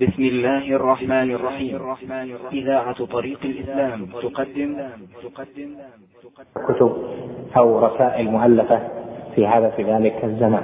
بسم 0.00 0.22
الله 0.22 0.76
الرحمن 0.76 1.30
الرحيم. 1.30 1.78
إذاعة 2.52 3.04
طريق 3.04 3.38
الإسلام 3.44 4.06
تقدم. 4.22 4.76
كتب 6.68 6.92
أو 7.56 7.86
رسائل 7.86 8.30
مؤلفة 8.30 8.80
في 9.34 9.46
هذا 9.46 9.70
في 9.70 9.82
ذلك 9.82 10.24
الزمان. 10.24 10.62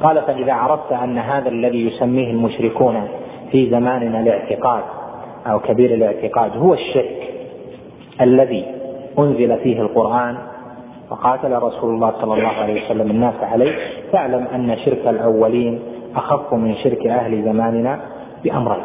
قال 0.00 0.22
فإذا 0.22 0.52
عرفت 0.52 0.92
أن 0.92 1.18
هذا 1.18 1.48
الذي 1.48 1.86
يسميه 1.86 2.30
المشركون 2.30 3.08
في 3.52 3.70
زماننا 3.70 4.20
الاعتقاد 4.20 4.82
أو 5.46 5.60
كبير 5.60 5.94
الاعتقاد 5.94 6.56
هو 6.56 6.74
الشرك 6.74 7.34
الذي 8.20 8.64
أنزل 9.18 9.58
فيه 9.58 9.80
القرآن 9.80 10.38
وقاتل 11.10 11.52
رسول 11.52 11.94
الله 11.94 12.12
صلى 12.20 12.34
الله 12.34 12.48
عليه 12.48 12.84
وسلم 12.84 13.10
الناس 13.10 13.34
عليه 13.42 13.72
فاعلم 14.12 14.46
أن 14.54 14.76
شرك 14.84 15.06
الأولين 15.06 15.80
أخف 16.16 16.54
من 16.54 16.74
شرك 16.76 17.06
أهل 17.06 17.44
زماننا 17.44 18.00
بأمرين 18.44 18.84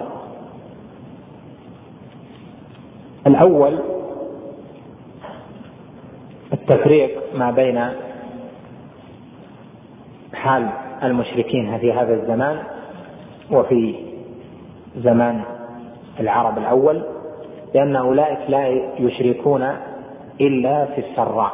الأول 3.28 3.80
التفريق 6.54 7.36
ما 7.36 7.52
بين 7.52 7.89
حال 10.33 10.70
المشركين 11.04 11.78
في 11.78 11.93
هذا 11.93 12.14
الزمان 12.14 12.64
وفي 13.52 13.96
زمان 14.97 15.42
العرب 16.19 16.58
الأول 16.58 17.04
لأن 17.75 17.96
أولئك 17.96 18.39
لا 18.50 18.68
يشركون 19.00 19.71
إلا 20.42 20.86
في 20.86 21.02
السراء. 21.02 21.52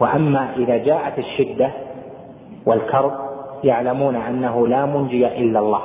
وأما 0.00 0.56
إذا 0.56 0.76
جاءت 0.76 1.18
الشدة 1.18 1.70
والكرب 2.66 3.12
يعلمون 3.64 4.16
أنه 4.16 4.68
لا 4.68 4.86
منجي 4.86 5.26
إلا 5.26 5.58
الله. 5.58 5.82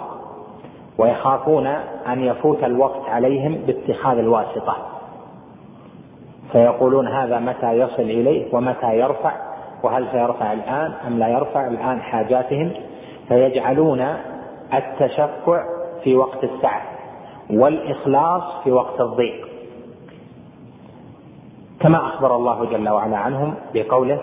ويخافون 0.98 1.68
أن 2.08 2.24
يفوت 2.24 2.64
الوقت 2.64 3.10
عليهم 3.10 3.56
باتخاذ 3.68 4.18
الواسطة. 4.18 4.76
فيقولون 6.52 7.08
هذا 7.08 7.39
متى 7.39 7.72
يصل 7.72 8.02
إليه 8.02 8.56
ومتى 8.56 9.00
يرفع 9.00 9.31
وهل 9.84 10.08
سيرفع 10.12 10.54
الآن 10.54 10.94
أم 11.08 11.20
لا 11.20 11.28
يرفع؟ 11.28 11.67
الآن 11.67 12.02
حاجاتهم. 12.02 12.72
فيجعلون 13.28 14.08
التشفع 14.73 15.64
في 16.04 16.16
وقت 16.16 16.44
السعة 16.44 16.81
والإخلاص 17.50 18.44
في 18.64 18.72
وقت 18.72 19.02
الضيق. 19.02 19.48
كما 21.80 21.98
أخبر 21.98 22.36
الله 22.36 22.66
جل 22.66 22.89
وعلا 22.89 23.17
عنهم 23.17 23.54
بقوله 23.73 24.20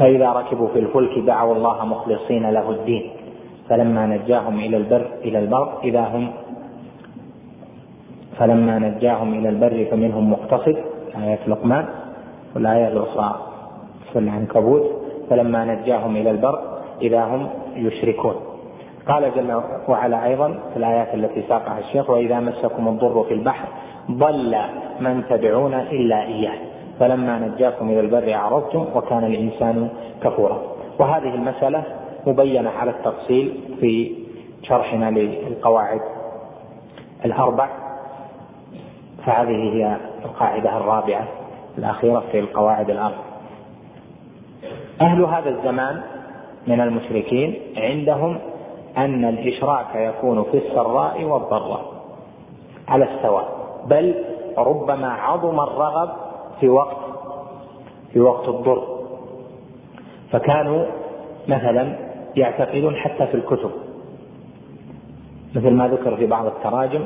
فإذا 0.00 0.32
ركبوا 0.32 0.68
في 0.68 0.78
الفلك 0.78 1.18
دعوا 1.18 1.54
الله 1.54 1.84
مخلصين 1.84 2.50
له 2.50 2.70
الدين 2.70 3.10
فلما 3.68 4.06
نجاهم 4.06 4.58
إلى 4.60 4.76
البر 4.76 5.06
إلى 5.24 5.38
البر 5.38 5.78
إذا 5.84 6.00
هم 6.00 6.32
فلما 8.38 8.78
نجاهم 8.78 9.34
إلى 9.34 9.48
البر 9.48 9.86
فمنهم 9.90 10.30
مقتصد 10.32 10.76
آية 11.16 11.38
لقمان 11.46 11.86
والآية 12.54 12.88
الأخرى 12.88 13.40
في 14.12 14.18
العنكبوت 14.18 14.82
فلما 15.30 15.64
نجاهم 15.64 16.16
إلى 16.16 16.30
البر 16.30 16.58
إذا 17.02 17.24
هم 17.24 17.48
يشركون. 17.74 18.34
قال 19.08 19.34
جل 19.36 19.62
وعلا 19.88 20.26
أيضا 20.26 20.48
في 20.72 20.76
الآيات 20.76 21.14
التي 21.14 21.42
ساقها 21.48 21.78
الشيخ 21.78 22.10
وإذا 22.10 22.40
مسكم 22.40 22.88
الضر 22.88 23.24
في 23.24 23.34
البحر 23.34 23.68
ضل 24.10 24.56
من 25.00 25.22
تدعون 25.30 25.74
إلا 25.74 26.22
إياه. 26.22 26.69
فلما 27.00 27.38
نجاكم 27.38 27.90
إلى 27.90 28.00
البر 28.00 28.34
أعرضتم 28.34 28.86
وكان 28.94 29.24
الإنسان 29.24 29.88
كفورا. 30.22 30.62
وهذه 30.98 31.34
المسألة 31.34 31.82
مبينة 32.26 32.70
على 32.70 32.90
التفصيل 32.90 33.60
في 33.80 34.14
شرحنا 34.62 35.10
للقواعد 35.10 36.00
الأربع. 37.24 37.68
فهذه 39.26 39.72
هي 39.74 39.96
القاعدة 40.24 40.76
الرابعة 40.76 41.28
الأخيرة 41.78 42.22
في 42.32 42.38
القواعد 42.38 42.90
الأربع. 42.90 43.24
أهل 45.00 45.24
هذا 45.24 45.48
الزمان 45.50 46.02
من 46.66 46.80
المشركين 46.80 47.54
عندهم 47.76 48.38
أن 48.96 49.24
الإشراك 49.24 49.94
يكون 49.94 50.44
في 50.44 50.58
السراء 50.58 51.24
والضراء 51.24 51.84
على 52.88 53.04
السواء. 53.04 53.48
بل 53.86 54.14
ربما 54.58 55.12
عظم 55.12 55.60
الرغب 55.60 56.29
في 56.60 56.68
وقت 56.68 56.96
في 58.12 58.20
وقت 58.20 58.48
الضر 58.48 59.00
فكانوا 60.32 60.86
مثلا 61.48 61.96
يعتقدون 62.36 62.96
حتى 62.96 63.26
في 63.26 63.34
الكتب. 63.34 63.70
مثل 65.54 65.70
ما 65.70 65.88
ذكر 65.88 66.16
في 66.16 66.26
بعض 66.26 66.46
التراجم 66.46 67.04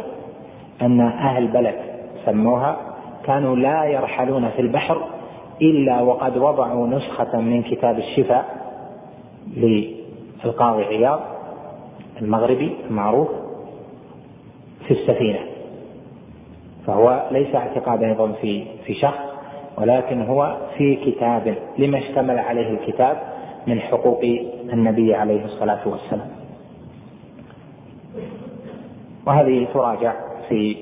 أن 0.82 1.00
أهل 1.00 1.48
بلد 1.48 1.75
سموها 2.26 2.76
كانوا 3.25 3.56
لا 3.56 3.84
يرحلون 3.84 4.48
في 4.48 4.62
البحر 4.62 5.04
إلا 5.62 6.00
وقد 6.00 6.36
وضعوا 6.36 6.86
نسخة 6.86 7.41
من 7.41 7.62
كتاب 7.62 7.98
الشفاء 7.98 8.44
للقاضي 9.56 10.84
عياض 10.84 11.21
المغربي 12.22 12.76
المعروف 12.91 13.28
في 14.86 14.91
السفينة. 14.91 15.41
فهو 16.86 17.28
ليس 17.31 17.54
اعتقاد 17.54 18.03
أيضا 18.03 18.32
في 18.32 18.65
في 18.86 18.94
شخص. 18.94 19.34
ولكن 19.78 20.22
هو 20.22 20.56
في 20.78 20.96
كتاب 20.96 21.56
لما 21.78 21.98
اشتمل 21.98 22.38
عليه 22.38 22.70
الكتاب 22.70 23.16
من 23.66 23.80
حقوق 23.80 24.20
النبي 24.72 25.14
عليه 25.14 25.44
الصلاة 25.44 25.88
والسلام. 25.88 26.28
وهذه 29.26 29.66
تراجع 29.74 30.12
في 30.48 30.76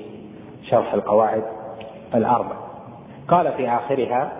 شرح 0.63 0.93
القواعد 0.93 1.43
الأربع. 2.15 2.55
قال 3.27 3.51
في 3.51 3.69
آخرها 3.69 4.31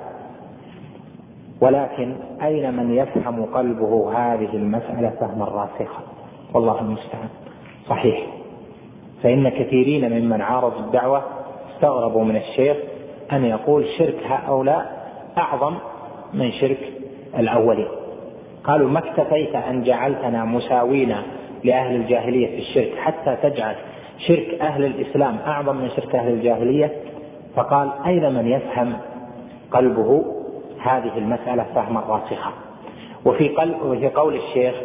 ولكن 1.61 2.15
أين 2.43 2.73
من 2.73 2.95
يفهم 2.95 3.45
قلبه 3.45 4.11
هذه 4.17 4.49
المسألة 4.55 5.09
فهما 5.09 5.45
راسخا 5.45 6.03
والله 6.53 6.81
المستعان. 6.81 7.29
صحيح. 7.89 8.27
فإن 9.23 9.49
كثيرين 9.49 10.21
ممن 10.21 10.41
عارضوا 10.41 10.79
الدعوة 10.79 11.23
استغربوا 11.75 12.23
من 12.23 12.35
الشيخ 12.35 12.77
أن 13.31 13.45
يقول 13.45 13.85
شرك 13.97 14.23
هؤلاء 14.25 15.07
أعظم 15.37 15.75
من 16.33 16.51
شرك 16.51 16.79
الأولين. 17.39 17.87
قالوا 18.63 18.89
ما 18.89 18.99
اكتفيت 18.99 19.55
أن 19.55 19.83
جعلتنا 19.83 20.45
مساوين 20.45 21.15
لأهل 21.63 21.95
الجاهلية 21.95 22.47
في 22.47 22.61
الشرك 22.61 22.97
حتى 22.97 23.35
تجعل 23.49 23.75
شرك 24.27 24.61
أهل 24.61 24.85
الإسلام 24.85 25.37
أعظم 25.47 25.75
من 25.75 25.89
شرك 25.95 26.15
أهل 26.15 26.33
الجاهلية؟ 26.33 26.91
فقال 27.55 27.89
أين 28.05 28.33
من 28.33 28.47
يفهم 28.47 28.93
قلبه؟ 29.71 30.25
هذه 30.81 31.17
المسألة 31.17 31.65
فهما 31.75 31.99
راسخا 31.99 32.51
وفي, 33.25 33.49
قلب 33.49 33.81
وفي 33.81 34.07
قول 34.07 34.35
الشيخ 34.35 34.75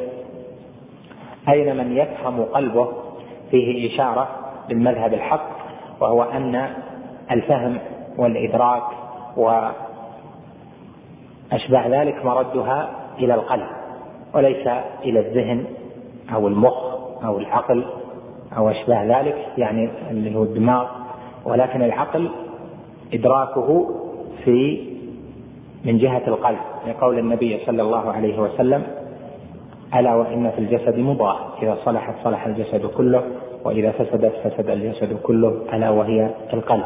أين 1.48 1.76
من 1.76 1.96
يفهم 1.96 2.42
قلبه؟ 2.42 2.88
فيه 3.50 3.94
إشارة 3.94 4.28
للمذهب 4.68 5.14
الحق 5.14 5.48
وهو 6.00 6.22
أن 6.22 6.68
الفهم 7.30 7.78
والإدراك 8.18 8.82
وأشبه 9.36 9.72
ذلك 12.02 12.24
مردها 12.24 12.88
إلى 13.18 13.34
القلب 13.34 13.66
وليس 14.34 14.66
إلى 15.04 15.20
الذهن 15.20 15.64
أو 16.34 16.48
المخ 16.48 16.78
أو 17.24 17.38
العقل 17.38 17.84
أو 18.56 18.70
أشباه 18.70 19.20
ذلك 19.20 19.46
يعني 19.58 19.90
اللي 20.10 20.36
هو 20.36 20.42
الدماغ. 20.42 20.86
ولكن 21.44 21.82
العقل 21.82 22.30
إدراكه 23.14 23.88
في 24.44 24.88
من 25.84 25.98
جهة 25.98 26.22
القلب 26.28 26.58
لقول 26.88 27.18
النبي 27.18 27.60
صلى 27.66 27.82
الله 27.82 28.12
عليه 28.12 28.38
وسلم 28.38 28.82
ألا 29.94 30.14
وإن 30.14 30.50
في 30.50 30.58
الجسد 30.58 30.98
مضغة 30.98 31.54
إذا 31.62 31.76
صلحت 31.84 32.14
صلح 32.24 32.46
الجسد 32.46 32.86
كله 32.86 33.22
وإذا 33.64 33.90
فسدت 33.90 34.32
فسد 34.44 34.70
الجسد 34.70 35.16
كله 35.22 35.62
ألا 35.72 35.90
وهي 35.90 36.30
القلب. 36.52 36.84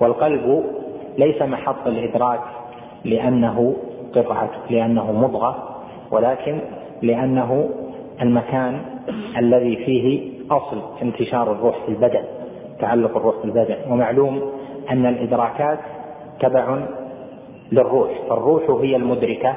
والقلب 0.00 0.64
ليس 1.18 1.42
محط 1.42 1.86
الإدراك 1.86 2.40
لأنه 3.04 3.76
قطعة 4.14 4.50
لأنه 4.70 5.12
مضغة 5.12 5.80
ولكن 6.10 6.58
لأنه 7.02 7.68
المكان 8.22 8.80
الذي 9.38 9.76
فيه 9.76 10.30
أصل 10.50 10.82
انتشار 11.02 11.52
الروح 11.52 11.76
في 11.86 11.88
البدن 11.88 12.22
تعلق 12.80 13.16
الروح 13.16 13.38
في 13.38 13.44
البدن. 13.44 13.76
ومعلوم 13.90 14.52
أن 14.90 15.06
الإدراكات 15.06 15.78
تبع 16.40 16.78
للروح 17.72 18.10
فالروح 18.28 18.82
هي 18.82 18.96
المدركة 18.96 19.56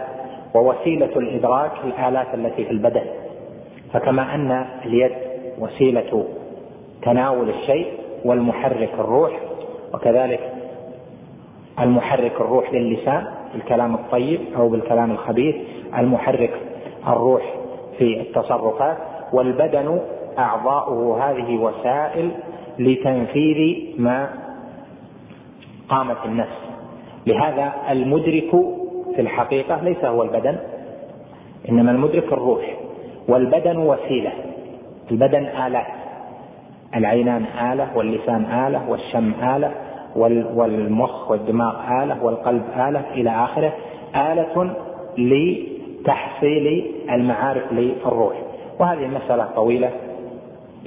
ووسيلة 0.56 1.10
الإدراك 1.18 1.72
الآلات 1.83 2.28
التي 2.33 2.66
في 2.66 2.72
البدن. 2.72 3.04
فكما 3.94 4.36
أن 4.36 4.66
اليد 4.86 5.12
وسيلة 5.60 6.25
تناول 7.01 7.50
الشيء 7.50 7.88
والمحرك 8.25 8.90
الروح 9.00 9.31
وكذلك 9.94 10.54
المحرك 11.80 12.42
الروح 12.42 12.74
للسان 12.74 13.28
بالكلام 13.54 13.94
الطيب 13.94 14.39
أو 14.57 14.69
بالكلام 14.69 15.12
الخبيث 15.12 15.56
المحرك 15.98 16.54
الروح 17.07 17.42
في 17.98 18.22
التصرفات 18.22 18.98
والبدن 19.34 20.00
أعضاؤه 20.38 21.24
هذه 21.24 21.56
وسائل 21.56 22.31
لتنفيذ 22.80 23.78
ما 23.98 24.30
قامت 25.90 26.18
النفس. 26.25 26.57
لهذا 27.25 27.74
المدرك 27.92 28.51
في 29.16 29.22
الحقيقة 29.22 29.83
ليس 29.83 30.06
هو 30.06 30.24
البدن 30.24 30.57
إنما 31.69 31.92
المدرك 31.92 32.33
الروح 32.33 32.75
والبدن 33.28 33.78
وسيلة. 33.78 34.31
البدن 35.12 35.45
آلات. 35.45 35.96
العينان 36.95 37.45
آلة 37.72 37.88
واللسان 37.95 38.45
آلة 38.45 38.89
والشم 38.89 39.34
آلة 39.44 39.72
والمخ 40.56 41.31
والدماغ 41.31 42.04
آلة 42.04 42.24
والقلب 42.24 42.63
آلة 42.78 43.04
إلى 43.12 43.30
آخره 43.30 43.74
آلة 44.16 44.74
لتحصيل 45.18 46.86
المعارف 47.12 47.63
للروح. 47.72 48.36
وهذه 48.80 49.07
مسألة 49.07 49.45
طويلة 49.56 49.89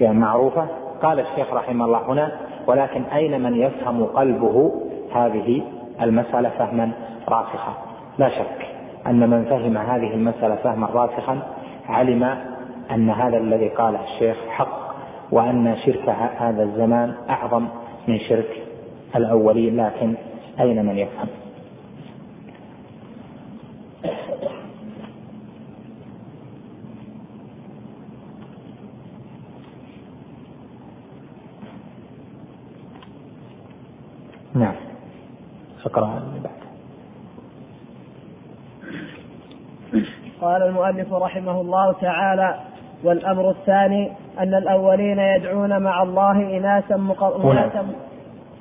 معروفة. 0.00 0.66
قال 1.02 1.20
الشيخ 1.20 1.52
رحمه 1.52 1.84
الله 1.84 2.12
هنا 2.12 2.32
ولكن 2.66 3.02
أين 3.02 3.40
من 3.40 3.56
يفهم 3.56 4.04
قلبه؟ 4.04 4.72
هذه 5.14 5.62
المسألة 6.00 6.48
فهما 6.48 6.90
راسخا. 7.28 7.72
لا 8.18 8.28
شك 8.28 8.66
أن 9.06 9.30
من 9.30 9.44
فهم 9.44 9.76
هذه 9.76 10.14
المسألة 10.14 10.54
فهما 10.54 10.86
راسخا 10.86 11.38
علم 11.88 12.36
أن 12.90 13.10
هذا 13.10 13.36
الذي 13.36 13.68
قاله 13.68 13.98
الشيخ 14.04 14.36
حق. 14.48 14.79
وأن 15.32 15.76
شرك 15.86 16.08
هذا 16.38 16.62
الزمان 16.62 17.14
أعظم 17.30 17.68
من 18.08 18.18
شرك 18.20 18.62
الأولين 19.16 19.76
لكن 19.76 20.14
أين 20.60 20.86
من 20.86 20.98
يفهم؟ 20.98 21.28
نعم. 34.54 34.74
اقرأ 35.86 36.22
قال 40.40 40.62
المؤلف 40.62 41.12
رحمه 41.12 41.60
الله 41.60 41.92
تعالى 41.92 42.60
والأمر 43.04 43.50
الثاني 43.50 44.12
أن 44.38 44.54
الأولين 44.54 45.18
يدعون 45.18 45.82
مع 45.82 46.02
الله 46.02 46.56
إناسا 46.56 46.96
مقر... 46.96 47.36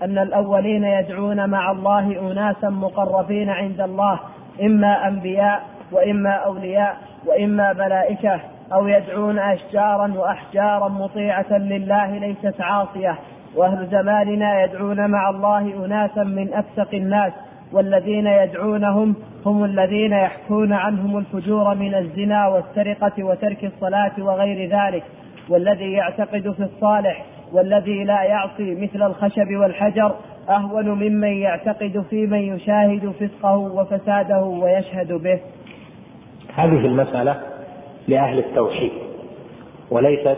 أن 0.03 0.17
الأولين 0.17 0.83
يدعون 0.83 1.49
مع 1.49 1.71
الله 1.71 2.31
أناسا 2.31 2.69
مقربين 2.69 3.49
عند 3.49 3.81
الله 3.81 4.19
إما 4.61 5.07
أنبياء 5.07 5.61
وإما 5.91 6.31
أولياء 6.31 6.97
وإما 7.25 7.73
ملائكة 7.73 8.39
أو 8.73 8.87
يدعون 8.87 9.39
أشجارا 9.39 10.13
وأحجارا 10.15 10.87
مطيعة 10.87 11.57
لله 11.57 12.17
ليست 12.17 12.61
عاصية. 12.61 13.15
وأهل 13.55 13.87
زماننا 13.87 14.63
يدعون 14.63 15.11
مع 15.11 15.29
الله 15.29 15.85
أناسا 15.85 16.23
من 16.23 16.53
أفسق 16.53 16.93
الناس 16.93 17.33
والذين 17.71 18.27
يدعونهم 18.27 19.15
هم 19.45 19.63
الذين 19.63 20.13
يحكون 20.13 20.73
عنهم 20.73 21.17
الفجور 21.17 21.75
من 21.75 21.95
الزنا 21.95 22.47
والسرقة 22.47 23.23
وترك 23.23 23.65
الصلاة 23.65 24.11
وغير 24.19 24.69
ذلك. 24.69 25.03
والذي 25.49 25.91
يعتقد 25.91 26.51
في 26.51 26.63
الصالح 26.63 27.25
والذي 27.53 28.03
لا 28.03 28.23
يعصي 28.23 28.75
مثل 28.75 29.03
الخشب 29.03 29.47
والحجر 29.51 30.15
أهون 30.49 30.89
ممن 30.89 31.33
يعتقد 31.33 32.05
في 32.09 32.27
من 32.27 32.39
يشاهد 32.39 33.11
فسقه 33.19 33.57
وفساده 33.57 34.43
ويشهد 34.43 35.13
به. 35.13 35.39
هذه 36.55 36.85
المسألة 36.85 37.41
لأهل 38.07 38.39
التوحيد 38.39 38.91
وليست 39.91 40.37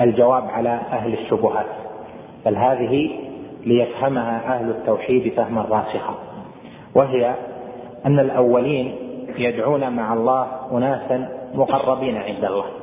للجواب 0.00 0.44
على 0.44 0.68
أهل 0.68 1.12
الشبهات 1.12 1.66
بل 2.46 2.56
هذه 2.56 3.10
ليفهمها 3.66 4.56
أهل 4.56 4.70
التوحيد 4.70 5.32
فهما 5.32 5.62
راسخا 5.62 6.14
وهي 6.94 7.34
أن 8.06 8.18
الأولين 8.18 8.94
يدعون 9.38 9.92
مع 9.92 10.12
الله 10.12 10.46
أناسا 10.72 11.28
مقربين 11.54 12.16
عند 12.16 12.44
الله. 12.44 12.81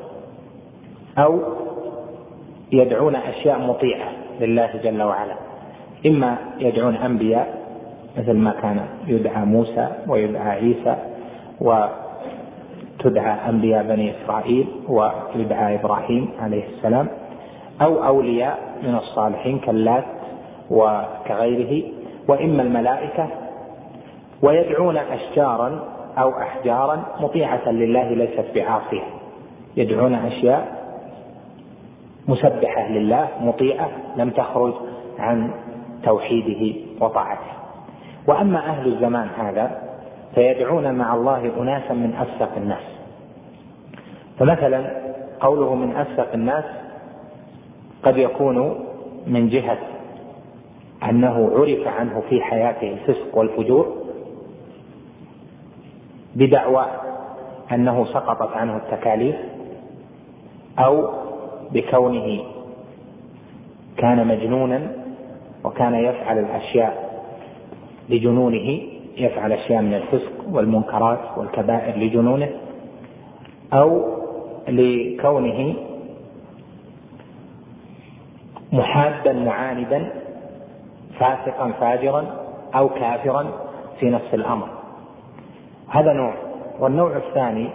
أو 1.17 1.39
يدعون 2.71 3.15
أشياء 3.15 3.59
مطيعة 3.59 4.11
لله 4.39 4.69
جل 4.83 5.01
وعلا. 5.03 5.35
إما 6.06 6.38
يدعون 6.59 6.95
أنبياء 6.95 7.59
مثل 8.17 8.33
ما 8.33 8.51
كان 8.61 8.85
يدعى 9.07 9.45
موسى 9.45 9.88
ويدعى 10.07 10.50
عيسى 10.50 10.95
وتدعى 11.61 13.50
أنبياء 13.50 13.83
بني 13.83 14.11
إسرائيل 14.11 14.67
ويدعى 14.88 15.75
إبراهيم 15.75 16.29
عليه 16.39 16.63
السلام 16.67 17.07
أو 17.81 18.05
أولياء 18.05 18.59
من 18.83 18.95
الصالحين 18.95 19.59
كاللات 19.59 20.05
وكغيره 20.71 21.83
وإما 22.27 22.63
الملائكة 22.63 23.27
ويدعون 24.41 24.97
أشجارا 24.97 25.83
أو 26.17 26.29
أحجارا 26.29 27.05
مطيعة 27.19 27.71
لله 27.71 28.09
ليست 28.09 28.45
بعاصية. 28.55 29.03
يدعون 29.77 30.13
أشياء 30.13 30.78
مسبحة 32.29 32.87
لله 32.87 33.27
مطيعة 33.41 33.89
لم 34.15 34.29
تخرج 34.29 34.73
عن 35.19 35.51
توحيده 36.03 36.79
وطاعته. 37.01 37.51
وأما 38.27 38.59
أهل 38.59 38.93
الزمان 38.93 39.27
هذا 39.37 39.81
فيدعون 40.35 40.95
مع 40.95 41.15
الله 41.15 41.51
أناسا 41.59 41.93
من 41.93 42.13
أفسق 42.15 42.55
الناس. 42.57 42.83
فمثلا 44.39 44.91
قوله 45.39 45.75
من 45.75 45.95
أفسق 45.95 46.33
الناس 46.33 46.65
قد 48.03 48.17
يكون 48.17 48.85
من 49.27 49.49
جهة 49.49 49.77
أنه 51.09 51.51
عرف 51.55 51.87
عنه 51.87 52.23
في 52.29 52.41
حياته 52.41 52.93
الفسق 52.93 53.37
والفجور 53.37 53.95
بدعوى 56.35 56.85
أنه 57.71 58.05
سقطت 58.05 58.57
عنه 58.57 58.77
التكاليف 58.77 59.35
أو 60.79 61.09
بكونه 61.74 62.39
كان 63.98 64.27
مجنونا 64.27 64.92
وكان 65.63 65.94
يفعل 65.94 66.39
الأشياء 66.39 67.10
لجنونه 68.10 68.81
يفعل 69.18 69.51
أشياء 69.51 69.81
من 69.81 69.94
الفسق 69.94 70.31
والمنكرات 70.51 71.19
والكبائر 71.38 71.98
لجنونه 71.98 72.50
أو 73.74 74.19
لكونه 74.68 75.74
محادا 78.72 79.34
معاندا 79.34 80.12
فاسقا 81.20 81.72
فاجرا 81.72 82.25
أو 82.75 82.89
كافرا 82.89 83.48
في 84.00 84.10
نفس 84.10 84.34
الأمر. 84.34 84.67
هذا 85.89 86.13
نوع. 86.13 86.34
والنوع 86.79 87.17
الثاني 87.17 87.70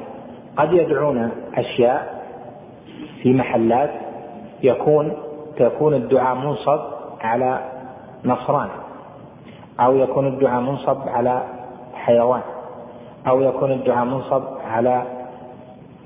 قد 0.56 0.72
يدعون 0.72 1.30
أشياء 1.54 2.13
في 3.22 3.32
محلات 3.32 3.90
يكون 4.62 5.12
تكون 5.56 5.94
الدعاء 5.94 6.34
منصب 6.34 6.80
على 7.20 7.60
نصران 8.24 8.68
أو 9.80 9.96
يكون 9.96 10.26
الدعاء 10.26 10.60
منصب 10.60 11.08
على 11.08 11.42
حيوان 11.94 12.40
أو 13.26 13.40
يكون 13.40 13.72
الدعاء 13.72 14.04
منصب 14.04 14.42
على 14.64 15.02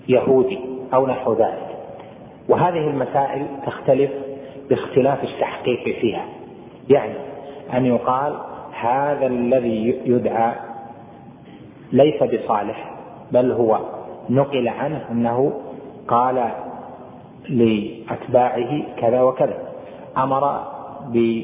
يهودي 0.09 0.59
أو 0.95 1.07
نحو 1.07 1.33
ذلك. 1.33 1.69
وهذه 2.49 2.91
المسائل 2.91 3.47
تختلف 3.67 4.11
باختلاف 4.69 5.25
التحقيق 5.25 5.99
فيها. 6.01 6.25
يعني 6.89 7.15
أن 7.75 7.87
يقال 7.87 8.35
هذا 8.81 9.27
الذي 9.27 10.03
يدعى 10.05 10.55
ليس 11.93 12.23
بصالح 12.23 12.91
بل 13.33 13.53
هو 13.53 13.79
نقل 14.31 14.69
عنه 14.69 15.05
أنه 15.11 15.53
قال 16.09 16.51
لأتباعه 17.49 18.83
كذا 18.97 19.23
وكذا. 19.23 19.59
أمر 20.19 20.61
ب 21.07 21.43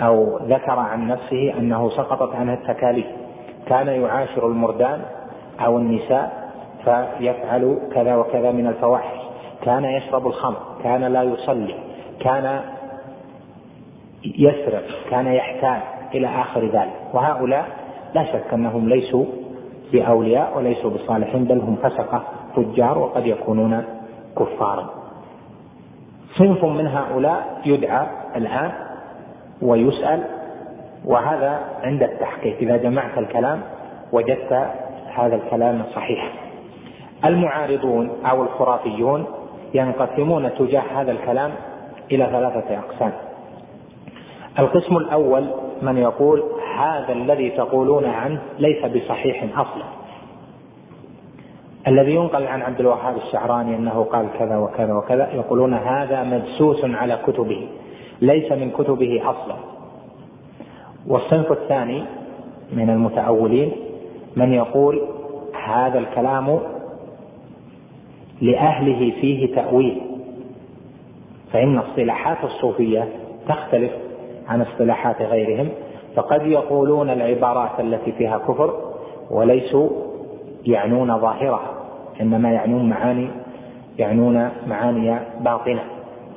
أو 0.00 0.38
ذكر 0.38 0.78
عن 0.78 1.08
نفسه 1.08 1.58
أنه 1.58 1.90
سقطت 1.90 2.34
عنه 2.34 2.54
التكاليف. 2.54 3.06
كان 3.66 3.86
يعاشر 3.86 4.46
المردان 4.46 5.00
أو 5.60 5.78
النساء 5.78 6.50
فيفعل 6.84 7.78
كذا 7.94 8.16
وكذا 8.16 8.52
من 8.52 8.66
الفواحش. 8.66 9.18
كان 9.62 9.84
يشرب 9.84 10.26
الخمر 10.26 10.56
كان 10.82 11.04
لا 11.04 11.22
يصلي 11.22 11.74
كان 12.20 12.60
يسرق 14.24 14.84
كان 15.10 15.26
يحتال 15.26 15.80
إلى 16.14 16.26
آخر 16.26 16.64
ذلك. 16.64 16.96
وهؤلاء 17.14 17.68
لا 18.14 18.24
شك 18.24 18.54
أنهم 18.54 18.88
ليسوا 18.88 19.24
بأولياء 19.92 20.58
وليسوا 20.58 20.90
بصالحين 20.90 21.44
بل 21.44 21.60
هم 21.60 21.76
فسقة 21.82 22.22
فجار 22.56 22.98
وقد 22.98 23.26
يكونون 23.26 23.84
كفارا. 24.38 25.03
صنف 26.38 26.64
من 26.64 26.86
هؤلاء 26.86 27.60
يدعى 27.64 28.06
الآن 28.36 28.72
ويسأل 29.62 30.22
وهذا 31.04 31.60
عند 31.82 32.02
التحقيق. 32.02 32.56
إذا 32.56 32.76
جمعت 32.76 33.18
الكلام 33.18 33.60
وجدت 34.12 34.52
هذا 35.14 35.36
الكلام 35.36 35.82
صحيح. 35.94 36.32
المعارضون 37.24 38.10
أو 38.30 38.42
الخرافيون 38.42 39.26
ينقسمون 39.74 40.54
تجاه 40.54 40.82
هذا 40.96 41.12
الكلام 41.12 41.50
إلى 42.12 42.26
ثلاثة 42.26 42.78
أقسام. 42.78 43.12
القسم 44.58 44.96
الأول 44.96 45.46
من 45.82 45.98
يقول 45.98 46.42
هذا 46.78 47.12
الذي 47.12 47.50
تقولون 47.50 48.04
عنه 48.04 48.38
ليس 48.58 48.84
بصحيح 48.84 49.44
أصلا. 49.58 49.84
الذي 51.88 52.14
ينقل 52.14 52.46
عن 52.46 52.62
عبد 52.62 52.80
الوهاب 52.80 53.16
الشعراني 53.16 53.76
أنه 53.76 54.04
قال 54.04 54.26
كذا 54.38 54.56
وكذا 54.56 54.94
وكذا 54.94 55.32
يقولون 55.34 55.74
هذا 55.74 56.22
مدسوس 56.22 56.84
على 56.84 57.18
كتبه 57.26 57.68
ليس 58.20 58.52
من 58.52 58.70
كتبه 58.70 59.22
أصلا. 59.24 59.56
والصنف 61.06 61.52
الثاني 61.52 62.04
من 62.72 62.90
المتأولين 62.90 63.72
من 64.36 64.52
يقول 64.52 65.02
هذا 65.64 65.98
الكلام 65.98 66.58
لأهله 68.40 69.12
فيه 69.20 69.54
تأويل. 69.54 70.00
فإن 71.52 71.78
اصطلاحات 71.78 72.44
الصوفية 72.44 73.08
تختلف 73.48 73.92
عن 74.48 74.62
اصطلاحات 74.62 75.22
غيرهم 75.22 75.68
فقد 76.16 76.46
يقولون 76.46 77.10
العبارات 77.10 77.80
التي 77.80 78.12
فيها 78.12 78.38
كفر 78.38 78.74
وليسوا 79.30 79.90
يعنون 80.66 81.18
ظاهرها. 81.20 81.73
إنما 82.20 82.52
يعنون 82.52 82.88
معاني 82.88 83.28
يعنون 83.98 84.50
معاني 84.66 85.18
باطنة 85.40 85.82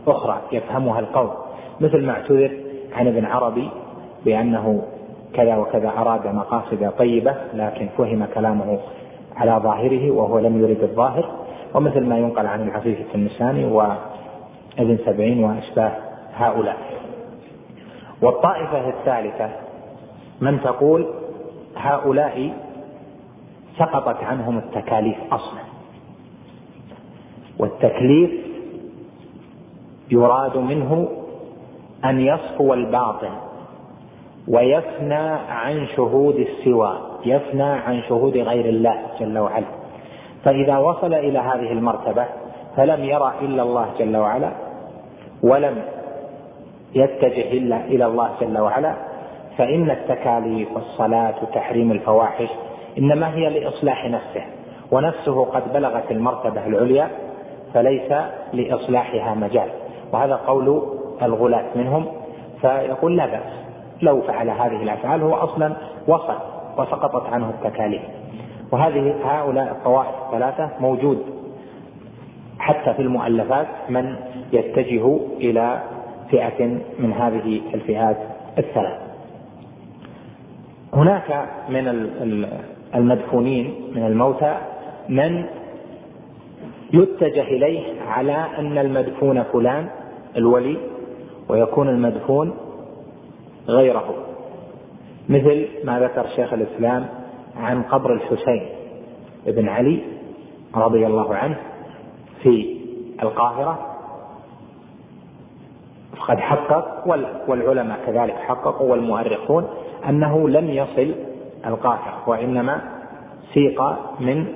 أخرى 0.07 0.41
يفهمها 0.51 0.99
القوم. 0.99 1.31
مثل 1.81 2.05
ما 2.05 2.13
اعتذر 2.13 2.51
عن 2.95 3.07
ابن 3.07 3.25
عربي 3.25 3.69
بأنه 4.25 4.83
كذا 5.33 5.57
وكذا 5.57 5.89
أراد 5.89 6.27
مقاصد 6.27 6.91
طيبة 6.97 7.35
لكن 7.53 7.89
فهم 7.97 8.25
كلامه 8.33 8.79
على 9.35 9.59
ظاهره 9.63 10.11
وهو 10.11 10.39
لم 10.39 10.61
يرد 10.63 10.83
الظاهر. 10.83 11.25
ومثل 11.73 12.05
ما 12.05 12.17
ينقل 12.17 12.47
عن 12.47 12.67
العفيف 12.67 13.15
النساني 13.15 13.65
وابن 13.65 14.97
سبعين 15.05 15.43
وأشباه 15.43 15.91
هؤلاء. 16.35 16.77
والطائفة 18.21 18.89
الثالثة 18.89 19.49
من 20.41 20.61
تقول 20.61 21.07
هؤلاء 21.77 22.53
سقطت 23.77 24.23
عنهم 24.23 24.57
التكاليف 24.57 25.17
أصلا. 25.31 25.66
والتكليف 27.59 28.31
يراد 30.11 30.57
منه 30.57 31.07
أن 32.05 32.19
يصفو 32.19 32.73
الباطن 32.73 33.31
ويفنى 34.47 35.29
عن 35.49 35.87
شهود 35.95 36.35
السوى 36.35 36.97
يفنى 37.25 37.63
عن 37.63 38.01
شهود 38.09 38.37
غير 38.37 38.65
الله 38.65 38.95
جل 39.19 39.37
وعلا. 39.37 39.65
فإذا 40.43 40.77
وصل 40.77 41.13
إلى 41.13 41.39
هذه 41.39 41.71
المرتبة 41.71 42.25
فلم 42.75 43.03
يرى 43.03 43.33
إلا 43.41 43.63
الله 43.63 43.87
جل 43.99 44.17
وعلا 44.17 44.51
ولم 45.43 45.83
يتجه 46.95 47.51
إلا 47.51 47.85
إلى 47.85 48.05
الله 48.05 48.29
جل 48.41 48.57
وعلا 48.57 48.93
فإن 49.57 49.91
التكاليف 49.91 50.67
والصلاة 50.75 51.33
وتحريم 51.43 51.91
الفواحش 51.91 52.49
إنما 52.97 53.35
هي 53.35 53.49
لإصلاح 53.59 54.05
نفسه 54.05 54.45
ونفسه 54.91 55.45
قد 55.45 55.73
بلغت 55.73 56.11
المرتبة 56.11 56.67
العليا 56.67 57.09
فليس 57.77 58.13
لإصلاحها 58.53 59.33
مجال. 59.35 59.69
وهذا 60.13 60.35
قول 60.35 60.81
الغلاة 61.21 61.65
منهم. 61.75 62.05
فيقول 62.61 63.17
لا 63.17 63.25
بأس 63.25 63.53
لو 64.01 64.21
فعل 64.21 64.49
هذه 64.49 64.83
الأفعال 64.83 65.21
هو 65.21 65.33
أصلا 65.33 65.73
وصل 66.07 66.35
وسقطت 66.77 67.33
عنه 67.33 67.49
التكاليف. 67.49 68.01
وهذه 68.71 69.15
هؤلاء 69.23 69.71
الطوائف 69.71 70.15
الثلاثة 70.25 70.69
موجود 70.79 71.25
حتى 72.59 72.93
في 72.93 73.01
المؤلفات 73.01 73.67
من 73.89 74.15
يتجه 74.53 75.17
إلى 75.37 75.79
فئة 76.31 76.65
من 76.99 77.13
هذه 77.13 77.61
الفئات 77.73 78.17
الثلاث. 78.57 78.99
هناك 80.93 81.45
من 81.69 81.87
المدفونين 82.95 83.73
من 83.95 84.05
الموتى 84.05 84.57
من 85.09 85.45
يتجه 86.93 87.41
إليه 87.41 88.01
على 88.01 88.45
أن 88.57 88.77
المدفون 88.77 89.43
فلان 89.43 89.89
الولي 90.35 90.77
ويكون 91.49 91.89
المدفون 91.89 92.53
غيره. 93.67 94.15
مثل 95.29 95.67
ما 95.83 95.99
ذكر 95.99 96.27
شيخ 96.35 96.53
الإسلام 96.53 97.05
عن 97.57 97.83
قبر 97.83 98.13
الحسين 98.13 98.69
بن 99.45 99.69
علي 99.69 99.99
رضي 100.75 101.07
الله 101.07 101.35
عنه 101.35 101.57
في 102.43 102.77
القاهرة. 103.23 103.79
قد 106.27 106.39
حقق 106.39 107.07
والعلماء 107.47 107.99
كذلك 108.05 108.35
حققوا 108.35 108.91
والمؤرخون 108.91 109.67
أنه 110.09 110.49
لم 110.49 110.69
يصل 110.69 111.15
القاهرة 111.65 112.29
وإنما 112.29 112.81
سيق 113.53 113.81
من 114.19 114.47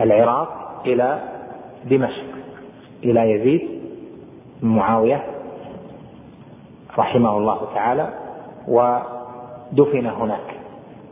العراق 0.00 0.82
إلى 0.86 1.20
دمشق 1.84 2.24
إلى 3.04 3.30
يزيد 3.30 3.68
بن 4.62 4.68
معاوية 4.68 5.24
رحمه 6.98 7.38
الله 7.38 7.58
تعالى 7.74 8.08
ودفن 8.68 10.06
هناك. 10.06 10.56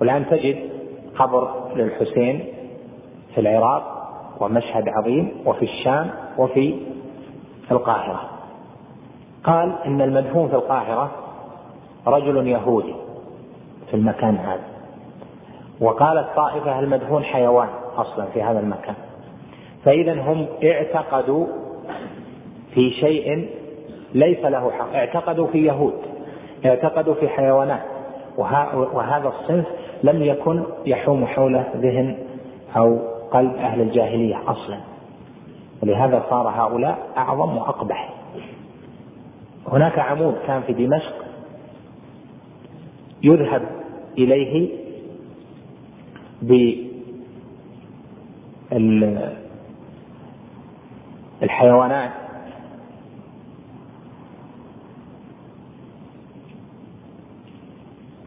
والآن 0.00 0.26
تجد 0.26 0.70
قبر 1.18 1.50
للحسين 1.76 2.44
في 3.34 3.40
العراق 3.40 4.08
ومشهد 4.40 4.88
عظيم 4.88 5.32
وفي 5.46 5.64
الشام 5.64 6.10
وفي 6.38 6.74
القاهرة. 7.70 8.20
قال 9.44 9.72
إن 9.86 10.00
المدفون 10.00 10.48
في 10.48 10.54
القاهرة 10.54 11.10
رجل 12.06 12.46
يهودي 12.46 12.94
في 13.90 13.96
المكان 13.96 14.36
هذا. 14.36 14.64
وقالت 15.80 16.28
طائفة 16.36 16.78
المدفون 16.78 17.24
حيوان؟ 17.24 17.68
أصلا 17.96 18.26
في 18.26 18.42
هذا 18.42 18.60
المكان. 18.60 18.94
فاذا 19.84 20.22
هم 20.22 20.46
اعتقدوا 20.64 21.46
في 22.74 22.90
شيء 22.90 23.48
ليس 24.14 24.44
له 24.44 24.70
حق. 24.70 24.94
اعتقدوا 24.94 25.46
في 25.46 25.66
يهود 25.66 25.94
اعتقدوا 26.66 27.14
في 27.14 27.28
حيوانات. 27.28 27.82
وهذا 28.68 29.28
الصنف 29.28 29.66
لم 30.02 30.22
يكن 30.22 30.62
يحوم 30.86 31.26
حوله 31.26 31.64
ذهن 31.76 32.18
أو 32.76 32.98
قلب 33.30 33.54
أهل 33.54 33.80
الجاهلية 33.80 34.42
أصلا. 34.46 34.80
ولهذا 35.82 36.24
صار 36.30 36.48
هؤلاء 36.48 36.98
أعظم 37.16 37.56
وأقبح. 37.56 38.14
هناك 39.68 39.98
عمود 39.98 40.34
كان 40.46 40.62
في 40.62 40.72
دمشق 40.72 41.14
يذهب 43.22 43.62
إليه 44.18 44.68
الحيوانات. 51.42 52.10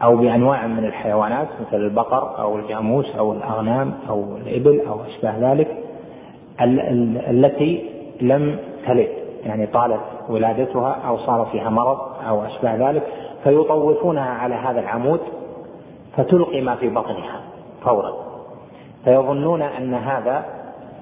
أو 0.02 0.16
بأنواع 0.16 0.66
من 0.66 0.84
الحيوانات 0.84 1.48
مثل 1.60 1.76
البقر 1.76 2.38
أو 2.38 2.58
الجاموس 2.58 3.16
أو 3.16 3.32
الأغنام 3.32 3.94
أو 4.08 4.36
الإبل 4.36 4.80
أو 4.88 5.00
أشباه 5.04 5.52
ذلك 5.52 5.76
التي 7.30 7.90
لم 8.20 8.58
تلد 8.86 9.08
يعني 9.44 9.66
طالت 9.66 10.00
ولادتها 10.28 10.92
أو 10.92 11.18
صار 11.18 11.48
فيها 11.52 11.70
مرض 11.70 11.98
أو 12.28 12.44
أشباه 12.44 12.90
ذلك 12.90 13.02
فيطوفونها 13.44 14.30
على 14.30 14.54
هذا 14.54 14.80
العمود 14.80 15.20
فتلقي 16.16 16.60
ما 16.60 16.74
في 16.74 16.88
بطنها 16.88 17.40
فورا. 17.84 18.25
فيظنون 19.06 19.62
أن 19.62 19.94
هذا 19.94 20.44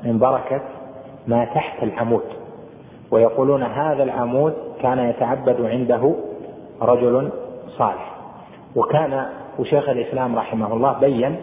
من 0.05 0.19
بركة 0.19 0.61
ما 1.27 1.45
تحت 1.45 1.83
العمود. 1.83 2.25
ويقولون 3.11 3.63
هذا 3.63 4.03
العمود 4.03 4.55
كان 4.83 4.99
يتعبد 4.99 5.61
عنده 5.61 6.15
رجل 6.83 7.31
صالح. 7.79 8.15
وكان 8.77 9.27
وشيخ 9.59 9.89
الإسلام 9.89 10.37
رحمه 10.37 10.73
الله 10.73 10.93
بين 10.93 11.37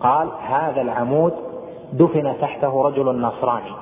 قال 0.00 0.28
هذا 0.48 0.80
العمود 0.80 1.32
دفن 1.92 2.34
تحته 2.40 2.82
رجل 2.82 3.20
نصراني. 3.20 3.72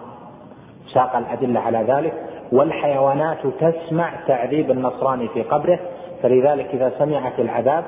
ساق 0.94 1.16
الأدلة 1.16 1.60
على 1.60 1.78
ذلك 1.78 2.12
والحيوانات 2.52 3.38
تسمع 3.60 4.10
تعذيب 4.26 4.70
النصراني 4.70 5.28
في 5.28 5.42
قبره 5.42 5.78
فلذلك 6.22 6.66
إذا 6.74 6.92
سمعت 6.98 7.40
العذاب 7.40 7.84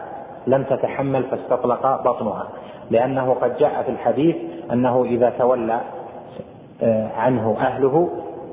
لم 0.47 0.62
تتحمل 0.62 1.25
فاستطلق 1.25 2.03
بطنها. 2.03 2.49
لأنه 2.91 3.37
قد 3.41 3.57
جاء 3.57 3.83
في 3.83 3.88
الحديث 3.91 4.37
أنه 4.73 5.05
إذا 5.05 5.31
تولى 5.31 5.81
آه، 6.83 7.09
عنه 7.17 7.57
أهله 7.61 8.09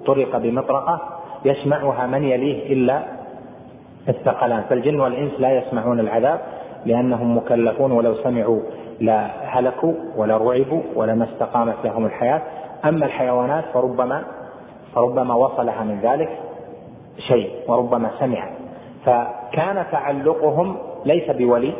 طرق 0.05 0.37
بمطرقة 0.37 0.99
يسمعها 1.45 2.07
من 2.07 2.23
يليه 2.23 2.73
إلا 2.73 3.03
الثقلان. 4.09 4.63
فالجن 4.69 4.99
والإنس 4.99 5.31
لا 5.39 5.57
يسمعون 5.57 5.99
العذاب 5.99 6.39
لأنهم 6.85 7.37
مكلفون 7.37 7.91
ولو 7.91 8.15
سمعوا 8.15 8.59
لا 8.99 9.27
هلكوا 9.43 9.93
ولا 10.15 10.37
رعبوا 10.37 10.81
ولا 10.95 11.15
ما 11.15 11.25
استقامت 11.25 11.75
لهم 11.83 12.05
الحياة. 12.05 12.41
أما 12.85 13.05
الحيوانات 13.05 13.63
فربما 13.73 14.23
فربما 14.95 15.35
وصلها 15.35 15.83
من 15.83 15.99
ذلك 15.99 16.29
شيء 17.17 17.49
وربما 17.67 18.09
سمع. 18.19 18.49
فكان 19.05 19.85
تعلقهم 19.91 20.77
ليس 21.05 21.31
بولي 21.31 21.73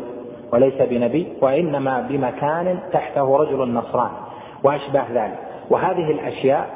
وليس 0.53 0.81
بنبي 0.81 1.27
وإنما 1.41 2.01
بمكان 2.09 2.79
تحته 2.91 3.37
رجل 3.37 3.73
نصراني 3.73 4.17
وأشباه 4.63 5.05
ذلك. 5.13 5.37
وهذه 5.69 6.11
الأشياء 6.11 6.69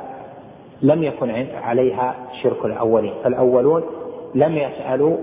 لم 0.82 1.04
يكن 1.04 1.48
عليها 1.63 2.16
شرك 2.44 2.66
الأولين. 2.66 3.13
فالأولون 3.24 3.84
لم 4.36 4.58
يسألوا 4.58 5.18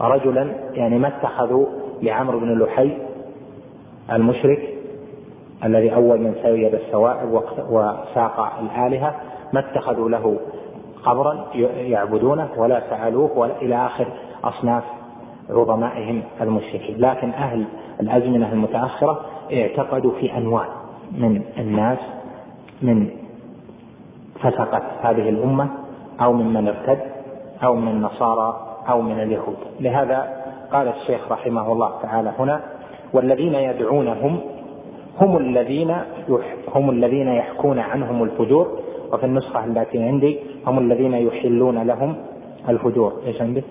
رجلا 0.00 0.54
يعني 0.74 0.98
ما 0.98 1.08
اتخذوا 1.08 1.66
لعمرو 2.02 2.38
بن 2.38 2.58
لحي 2.58 2.90
المشرك 4.12 4.74
الذي 5.64 5.94
أول 5.94 6.20
من 6.20 6.34
سيد 6.42 6.74
السوائب 6.74 7.42
وساق 7.70 8.52
الآلهة 8.60 9.14
ما 9.52 9.60
اتخذوا 9.60 10.08
له 10.08 10.40
قبرا 11.04 11.46
يعبدونه 11.76 12.48
ولا 12.56 12.82
سألوه 12.90 13.38
ولا 13.38 13.62
إلى 13.62 13.86
آخر 13.86 14.06
أصناف 14.44 14.84
عظمائهم 15.50 16.22
المشركين. 16.40 16.96
لكن 16.98 17.30
أهل 17.30 17.64
الأزمنة 18.00 18.52
المتأخرة 18.52 19.20
اعتقدوا 19.52 20.12
في 20.20 20.36
أنواع 20.36 20.64
من 21.12 21.42
الناس 21.58 21.98
من 22.82 23.10
فسقت 24.40 24.82
هذه 25.02 25.28
الأمة 25.28 25.68
أو 26.20 26.32
ممن 26.32 26.68
ارتد 26.68 26.98
أو 27.64 27.74
من 27.74 27.88
النصارى 27.88 28.76
أو 28.88 29.02
من 29.02 29.20
اليهود. 29.20 29.56
لهذا 29.80 30.44
قال 30.72 30.88
الشيخ 30.88 31.32
رحمه 31.32 31.72
الله 31.72 31.90
تعالى 32.02 32.32
هنا 32.38 32.60
والذين 33.12 33.54
يدعونهم 33.54 34.40
هم 35.20 35.36
الذين 35.36 35.96
هم 36.74 36.90
الذين 36.90 37.28
يحكون 37.28 37.78
عنهم 37.78 38.22
الفجور. 38.22 38.78
وفي 39.12 39.26
النسخة 39.26 39.64
التي 39.64 40.02
عندي 40.02 40.38
هم 40.66 40.78
الذين 40.78 41.14
يحلون 41.14 41.78
لهم 41.82 42.16
الفجور. 42.68 43.12
إيش 43.26 43.42
عندك؟ 43.42 43.64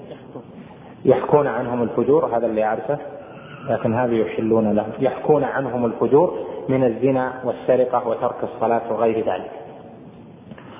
يحكون 1.06 1.48
عنهم 1.48 1.84
الفجور 1.84 2.26
هذا 2.26 2.46
اللي 2.46 2.64
أعرفه 2.64 2.98
لكن 3.70 3.94
هذا 3.94 4.14
يحلون 4.14 4.72
لهم 4.74 4.92
يحكون 5.00 5.44
عنهم 5.44 5.86
الفجور 5.86 6.34
من 6.70 6.84
الزنا 6.84 7.34
والسرقة 7.44 8.08
وترك 8.08 8.36
الصلاة 8.44 8.82
وغير 8.94 9.18
ذلك. 9.18 9.52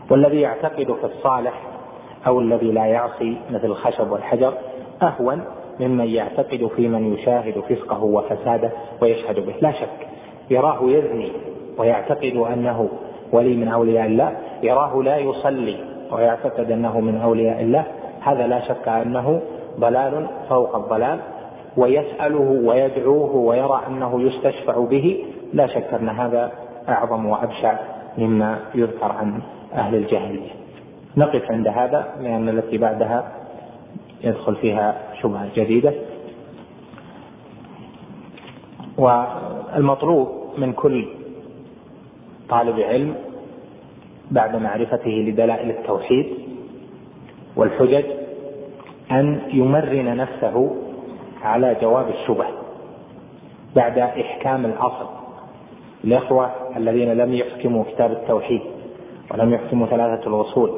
والذي 0.10 0.42
يعتقد 0.42 0.96
في 1.02 1.04
الصالح 1.04 1.62
أو 2.28 2.40
الذي 2.40 2.72
لا 2.72 2.86
يعصي 2.86 3.38
مثل 3.52 3.66
الخشب 3.66 4.12
والحجر 4.12 4.54
أهون 5.02 5.42
ممن 5.80 6.08
يعتقد 6.08 6.70
في 6.76 6.88
من 6.88 7.14
يشاهد 7.14 7.60
فسقه 7.60 8.04
وفساده 8.04 8.72
ويشهد 9.02 9.46
به. 9.46 9.54
لا 9.62 9.72
شك 9.72 10.08
يراه 10.50 10.80
يزني 10.82 11.32
ويعتقد 11.78 12.46
أنه 12.54 12.90
ولي 13.32 13.56
من 13.56 13.68
أولياء 13.68 14.06
الله 14.06 14.38
يراه 14.64 15.04
لا 15.04 15.18
يصلي 15.18 15.78
ويعتقد 16.12 16.72
أنه 16.72 17.00
من 17.00 17.22
أولياء 17.22 17.62
الله. 17.62 17.84
هذا 18.22 18.48
لا 18.48 18.60
شك 18.68 18.88
أنه 18.88 19.42
ضلال 19.80 20.28
فوق 20.50 20.76
الضلال 20.76 21.20
ويسأله 21.78 22.62
ويدعوه 22.66 23.36
ويرى 23.36 23.82
أنه 23.88 24.22
يستشفع 24.22 24.80
به 24.80 25.26
لا 25.54 25.68
شك 25.68 25.94
أن 25.94 26.10
هذا 26.10 26.52
أعظم 26.90 27.26
وأبشع 27.26 27.80
مما 28.18 28.60
يذكر 28.76 29.12
عن 29.12 29.42
أهل 29.74 29.96
الجاهلية. 29.96 30.52
نقف 31.18 31.52
عند 31.52 31.68
هذا 31.68 32.16
لأن 32.22 32.50
التي 32.50 32.78
بعدها 32.78 33.32
يدخل 34.24 34.56
فيها 34.56 34.96
شبهة 35.22 35.48
جديدة. 35.56 35.94
والمطلوب 38.98 40.28
من 40.58 40.74
كل 40.74 41.08
طالب 42.50 42.80
علم 42.80 43.16
بعد 44.32 44.56
معرفته 44.56 45.10
لدلائل 45.10 45.70
التوحيد 45.70 46.26
والحجج 47.56 48.06
أن 49.12 49.42
يمرن 49.54 50.18
نفسه 50.18 50.76
على 51.44 51.76
جواب 51.82 52.10
الشبه 52.10 52.46
بعد 53.76 53.98
إحكام 53.98 54.66
الأصل. 54.66 55.20
الإخوة 56.04 56.52
الذين 56.78 57.14
لم 57.14 57.34
يحكموا 57.34 57.84
كتاب 57.84 58.12
التوحيد 58.12 58.62
ولم 59.32 59.54
يحكموا 59.54 59.88
ثلاثة 59.88 60.28
الوصول 60.28 60.72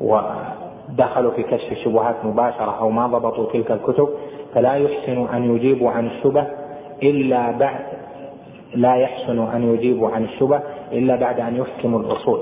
ودخلوا 0.00 1.30
في 1.30 1.42
كشف 1.42 1.72
الشبهات 1.72 2.24
مباشرة 2.24 2.78
أو 2.80 2.90
ما 2.90 3.06
ضبطوا 3.06 3.52
تلك 3.52 3.70
الكتب 3.70 4.08
فلا 4.54 4.74
يحسن 4.74 5.26
أن 5.34 5.56
يجيبوا 5.56 5.90
عن 5.90 6.06
الشبه 6.06 6.46
إلا 7.02 7.50
بعد 7.50 7.80
لا 8.74 8.94
يحسن 8.94 9.38
أن 9.38 9.74
يجيبوا 9.74 10.10
عن 10.10 10.24
الشبه 10.24 10.60
إلا 10.92 11.16
بعد 11.16 11.40
أن 11.40 11.56
يحكموا 11.56 12.00
الأصول 12.00 12.40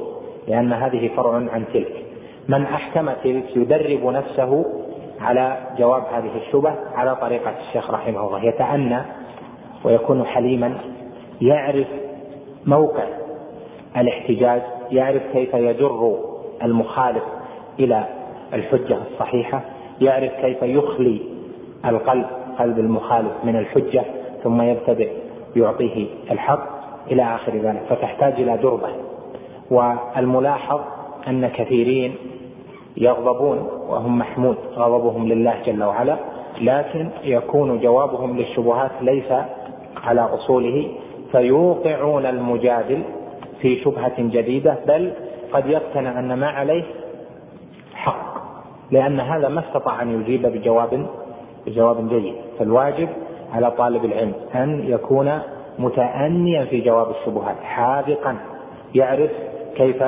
لأن 0.49 0.73
هذه 0.73 1.11
فرع 1.16 1.35
عن 1.35 1.64
تلك. 1.73 2.05
من 2.49 2.62
أحكم 2.62 3.11
تلك 3.25 3.57
يدرب 3.57 4.07
نفسه 4.07 4.64
على 5.21 5.57
جواب 5.79 6.03
هذه 6.13 6.31
الشبه 6.37 6.75
على 6.95 7.17
طريقة 7.17 7.55
الشيخ 7.69 7.91
رحمه 7.91 8.27
الله. 8.27 8.45
يتأنى 8.45 9.03
ويكون 9.85 10.25
حليما 10.25 10.75
يعرف 11.41 11.87
موقع 12.67 13.05
الاحتجاج 13.97 14.63
يعرف 14.91 15.23
كيف 15.33 15.55
يجر 15.55 16.19
المخالف 16.63 17.23
إلى 17.79 18.05
الحجة 18.55 18.99
الصحيحة 19.13 19.61
يعرف 20.01 20.33
كيف 20.33 20.63
يخلي 20.63 21.21
القلب 21.85 22.27
قلب 22.59 22.79
المخالف 22.79 23.33
من 23.45 23.57
الحجة 23.57 24.05
ثم 24.43 24.63
يبتدئ 24.63 25.11
يعطيه 25.57 26.07
الحق 26.31 26.69
إلى 27.11 27.23
آخر 27.23 27.57
ذلك. 27.57 27.83
فتحتاج 27.89 28.33
إلى 28.33 28.57
دربة. 28.57 28.89
والملاحظ 29.71 30.81
أن 31.29 31.49
كثيرين 31.49 32.15
يغضبون 32.96 33.68
وهم 33.88 34.18
محمود 34.18 34.57
غضبهم 34.76 35.29
لله 35.29 35.55
جل 35.66 35.83
وعلا 35.83 36.16
لكن 36.61 37.09
يكون 37.24 37.81
جوابهم 37.81 38.37
للشبهات 38.37 38.90
ليس 39.00 39.33
على 40.05 40.20
أصوله. 40.20 40.90
فيوقعون 41.33 42.26
المجادل 42.26 43.03
في 43.61 43.81
شبهة 43.81 44.14
جديدة 44.18 44.76
بل 44.87 45.12
قد 45.53 45.66
يقتنع 45.66 46.18
أن 46.18 46.35
ما 46.35 46.48
عليه 46.48 46.83
حق 47.94 48.35
لأن 48.90 49.20
هذا 49.20 49.48
ما 49.48 49.61
استطاع 49.61 50.03
أن 50.03 50.20
يجيب 50.20 50.46
بجواب 50.46 51.07
بجواب 51.66 52.09
جيد. 52.09 52.35
فالواجب 52.59 53.09
على 53.53 53.70
طالب 53.70 54.05
العلم 54.05 54.33
أن 54.55 54.85
يكون 54.88 55.38
متانيا 55.79 56.64
في 56.64 56.81
جواب 56.81 57.11
الشبهات 57.11 57.57
حاذقا 57.62 58.37
يعرف 58.94 59.31
كيف 59.76 60.03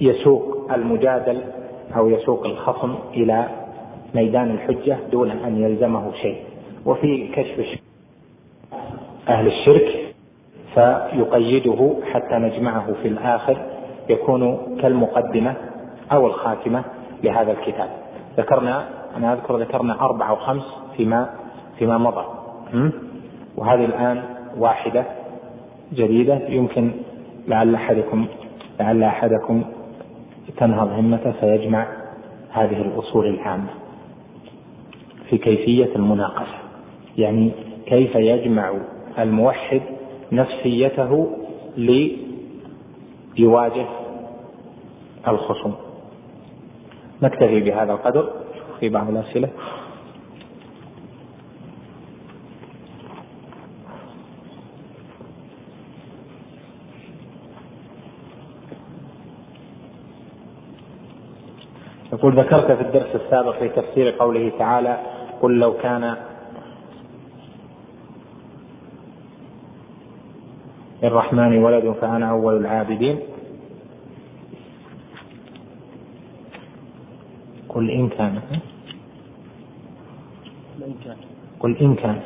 يسوق 0.00 0.72
المجادل 0.74 1.40
أو 1.96 2.08
يسوق 2.08 2.46
الخصم 2.46 2.94
إلى 3.14 3.48
ميدان 4.14 4.50
الحجة 4.50 4.98
دون 5.12 5.30
أن 5.30 5.62
يلزمه 5.62 6.12
شيء. 6.12 6.36
وفي 6.86 7.28
كشف 7.28 7.80
أهل 9.28 9.46
الشرك 9.46 10.14
فيقيده 10.74 11.94
حتى 12.12 12.34
نجمعه 12.34 12.92
في 13.02 13.08
الآخر 13.08 13.56
يكون 14.08 14.58
كالمقدمة 14.82 15.54
أو 16.12 16.26
الخاتمة 16.26 16.84
لهذا 17.24 17.52
الكتاب. 17.52 17.90
ذكرنا 18.38 18.88
أنا 19.16 19.32
أذكر 19.32 19.56
ذكرنا 19.56 20.00
أربعة 20.00 20.30
أو 20.30 20.36
خمس 20.36 20.64
فيما 20.96 21.30
فيما 21.78 21.98
مضى. 21.98 22.24
وهذه 23.56 23.84
الآن 23.84 24.22
واحدة 24.58 25.04
جديدة 25.92 26.40
يمكن 26.48 26.90
لعل 27.48 27.74
أحدكم 27.74 28.26
لعل 28.80 29.02
أحدكم 29.02 29.64
تنهض 30.56 30.88
همته 30.88 31.32
فيجمع 31.32 31.86
هذه 32.50 32.82
الأصول 32.82 33.26
العامة 33.26 33.70
في 35.30 35.38
كيفية 35.38 35.96
المناقشة. 35.96 36.58
يعني 37.18 37.50
كيف 37.86 38.14
يجمع 38.14 38.74
الموحد 39.18 39.80
نفسيته 40.32 41.30
ليواجه 43.36 43.86
الخصوم. 45.28 45.74
نكتفي 47.22 47.60
بهذا 47.60 47.92
القدر. 47.92 48.32
في 48.80 48.88
بعض 48.88 49.08
الأسئلة. 49.08 49.48
يقول 62.20 62.38
ذكرت 62.38 62.72
في 62.72 62.82
الدرس 62.82 63.14
السابق 63.14 63.58
في 63.58 63.68
تفسير 63.68 64.10
قوله 64.10 64.52
تعالى 64.58 65.00
قل 65.42 65.58
لو 65.58 65.72
كان 65.72 66.16
للرحمن 71.02 71.58
ولد 71.62 71.94
فأنا 72.00 72.30
أول 72.30 72.56
العابدين. 72.56 73.18
قل 77.68 77.90
إن 77.90 78.08
كان. 78.08 78.40
قل 81.60 81.76
إن 81.76 81.94
كان. 81.94 82.20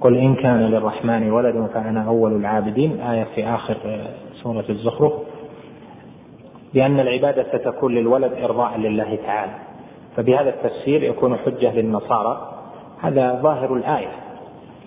قل 0.00 0.16
إن 0.16 0.34
كان 0.34 0.60
للرحمن 0.60 1.30
ولد 1.30 1.70
فأنا 1.74 2.02
أول 2.06 2.36
العابدين. 2.36 3.00
آية 3.00 3.24
في 3.34 3.46
آخر 3.46 3.76
سورة 4.42 4.64
الزخرف. 4.68 5.12
لأن 6.74 7.00
العبادة 7.00 7.58
ستكون 7.58 7.94
للولد 7.94 8.32
إرضاء 8.32 8.78
لله 8.78 9.18
تعالى. 9.26 9.52
فبهذا 10.16 10.48
التفسير 10.48 11.02
يكون 11.02 11.36
حجة 11.36 11.74
للنصارى. 11.74 12.52
هذا 13.02 13.40
ظاهر 13.42 13.74
الآية. 13.74 14.12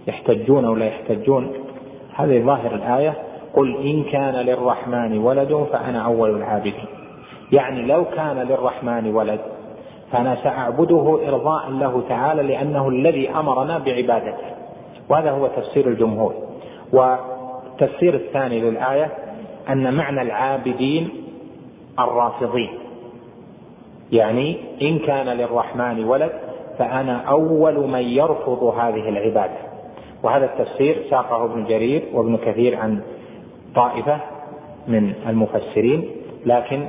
يحتجون 0.08 0.66
أو 0.66 0.76
لا 0.76 0.86
يحتجون. 0.86 1.54
هذه 2.16 2.46
ظاهر 2.46 2.76
الآية. 2.76 3.14
قل 3.54 3.78
إن 3.78 4.04
كان 4.04 4.36
للرحمن 4.36 5.18
ولد 5.18 5.68
فأنا 5.72 6.06
أول 6.06 6.30
العابدين. 6.30 6.86
يعني 7.52 7.82
لو 7.82 8.06
كان 8.06 8.38
للرحمن 8.38 9.16
ولد 9.16 9.40
فأنا 10.12 10.38
سأعبده 10.44 11.20
إرضاء 11.28 11.70
له 11.70 12.04
تعالى 12.10 12.44
لأنه 12.44 12.90
الذي 12.90 13.30
أمرنا 13.30 13.78
بعبادته. 13.78 14.48
وهذا 15.10 15.32
هو 15.32 15.48
تفسير 15.48 15.88
الجمهور. 15.88 16.34
والتفسير 16.94 18.14
الثاني 18.14 18.60
للآية 18.60 19.12
أن 19.70 19.94
معنى 19.94 20.22
العابدين 20.22 21.25
الرافضين. 22.00 22.70
يعني 24.12 24.58
إن 24.82 25.00
كان 25.00 25.26
للرحمن 25.26 26.04
ولد 26.04 26.32
فأنا 26.78 27.18
أول 27.18 27.88
من 27.88 28.02
يرفض 28.02 28.64
هذه 28.64 29.10
العبادة. 29.10 29.58
وهذا 30.24 30.46
التفسير 30.46 31.04
ساقه 31.10 31.46
ابن 31.46 31.66
جرير 31.66 32.04
وابن 32.14 32.38
كثير 32.38 32.76
عن 32.76 33.02
طائفة 33.76 34.20
من 34.88 35.14
المفسرين 35.28 36.10
لكن 36.46 36.88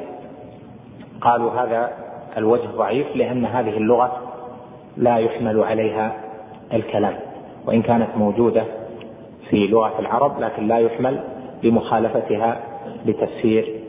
قالوا 1.21 1.51
هذا 1.51 1.93
الوجه 2.37 2.67
ضعيف 2.77 3.17
لأن 3.17 3.45
هذه 3.45 3.77
اللغة 3.77 4.23
لا 4.97 5.17
يحمل 5.17 5.61
عليها 5.61 6.17
الكلام. 6.73 7.15
وإن 7.67 7.83
كانت 7.83 8.09
موجودة 8.17 8.65
في 9.51 9.67
لغة 9.67 9.99
العرب 9.99 10.41
لكن 10.41 10.69
لا 10.69 10.79
يحمل 10.79 11.21
لمخالفتها 11.63 12.61
لتفسير 13.07 13.86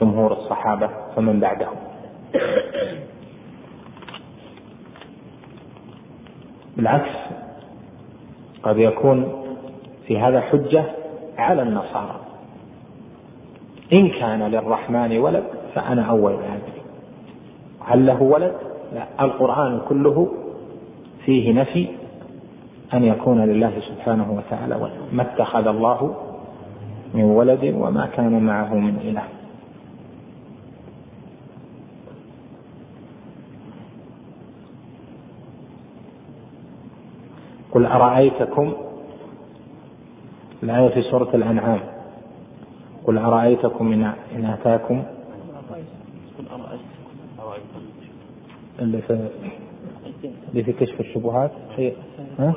جمهور 0.00 0.32
الصحابة 0.32 0.90
فمن 1.16 1.40
بعدهم. 1.40 1.76
بالعكس 6.76 7.10
قد 8.62 8.78
يكون 8.78 9.32
في 10.06 10.18
هذا 10.18 10.40
حجة 10.40 10.84
على 11.38 11.62
النصارى. 11.62 12.20
إن 13.92 14.08
كان 14.08 14.42
للرحمن 14.42 15.18
ولد 15.18 15.44
فأنا 15.74 16.02
أول 16.02 16.32
العابدين 16.32 16.82
هل 17.84 18.06
له 18.06 18.22
ولد؟ 18.22 18.52
لا. 18.94 19.24
القرآن 19.24 19.80
كله 19.88 20.28
فيه 21.24 21.52
نفي 21.52 21.88
أن 22.94 23.04
يكون 23.04 23.44
لله 23.44 23.72
سبحانه 23.80 24.32
وتعالى 24.32 24.74
ولد. 24.74 24.92
ما 25.12 25.22
اتخذ 25.22 25.66
الله 25.66 26.14
من 27.14 27.24
ولد 27.24 27.74
وما 27.78 28.06
كان 28.06 28.42
معه 28.42 28.74
من 28.74 28.96
إله. 28.96 29.22
قل 37.72 37.86
أرأيتكم؟ 37.86 38.72
الآية 40.62 40.88
في 40.88 41.02
سورة 41.02 41.28
الأنعام. 41.34 41.80
قل 43.04 43.18
أرأيتكم 43.18 43.92
إن 44.36 44.44
أتاكم؟ 44.44 45.02
اللي 48.78 49.02
في 49.02 49.28
اللي 50.50 50.64
في 50.64 50.72
كشف 50.72 51.00
الشبهات. 51.00 51.50
هي 51.76 51.92
ها؟ 52.38 52.54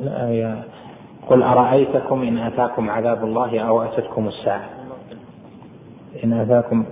لا 0.00 0.30
يا 0.30 0.62
قل 1.28 1.42
أرأيتكم 1.42 2.22
إن 2.22 2.38
أتاكم 2.38 2.90
عذاب 2.90 3.24
الله 3.24 3.60
أو 3.60 3.82
أتتكم 3.82 4.28
الساعة؟ 4.28 4.68
إن 6.24 6.32
أتاكم 6.32 6.84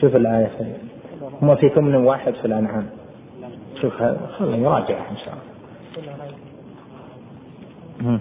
شوف 0.00 0.16
الآية 0.16 0.76
هم 1.42 1.56
في 1.56 1.68
ثمن 1.68 1.94
واحد 1.94 2.34
في 2.34 2.44
الأنعام. 2.44 2.86
شوف 3.80 3.94
خليه 4.38 4.56
يراجعها 4.56 5.10
إن 5.10 5.16
شاء 5.16 5.38
الله. 8.00 8.20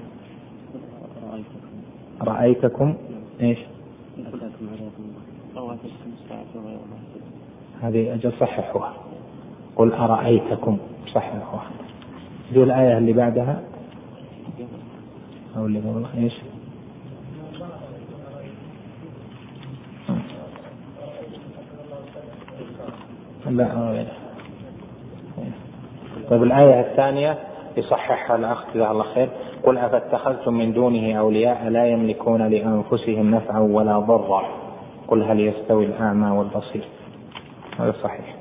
رأيتكم؟ 2.21 2.95
إيش؟ 3.41 3.59
هذه 7.81 8.13
أجل 8.13 8.33
صححوها. 8.39 8.93
قل 9.75 9.93
أرأيتكم؟ 9.93 10.77
صححوها. 11.13 11.69
دي 12.53 12.63
الآية 12.63 12.97
اللي 12.97 13.13
بعدها؟ 13.13 13.61
أو 15.57 15.65
اللي 15.65 15.79
قبلها؟ 15.79 16.09
إيش؟ 16.17 16.33
لا 23.49 24.05
طيب 26.29 26.43
الآية 26.43 26.79
الثانية 26.79 27.37
يصححها 27.77 28.35
الأخ 28.35 28.63
جزاه 28.73 28.91
الله 28.91 29.03
خير. 29.03 29.29
قل 29.63 29.77
أفاتخذتم 29.77 30.53
من 30.53 30.73
دونه 30.73 31.13
أولياء 31.19 31.69
لا 31.69 31.87
يملكون 31.87 32.47
لأنفسهم 32.47 33.35
نفعا 33.35 33.59
ولا 33.59 33.99
ضرا. 33.99 34.43
قل 35.07 35.23
هل 35.23 35.39
يستوي 35.39 35.85
الأعمى 35.85 36.29
والبصير؟ 36.37 36.83
هذا 37.79 37.93
صحيح. 38.03 38.35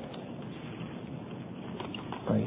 طيب. 2.28 2.46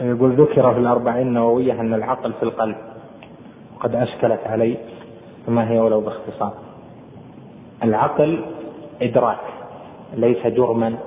يقول 0.00 0.32
ذكر 0.32 0.74
في 0.74 0.78
الأربعين 0.80 1.26
النووية 1.26 1.80
أن 1.80 1.94
العقل 1.94 2.32
في 2.32 2.42
القلب 2.42 2.76
وقد 3.76 3.94
أشكلت 3.94 4.40
علي. 4.46 4.76
فما 5.48 5.70
هي 5.70 5.78
ولو 5.78 6.00
باختصار 6.00 6.52
العقل 7.82 8.44
إدراك 9.02 9.40
ليس 10.14 10.46
جرما 10.46 10.98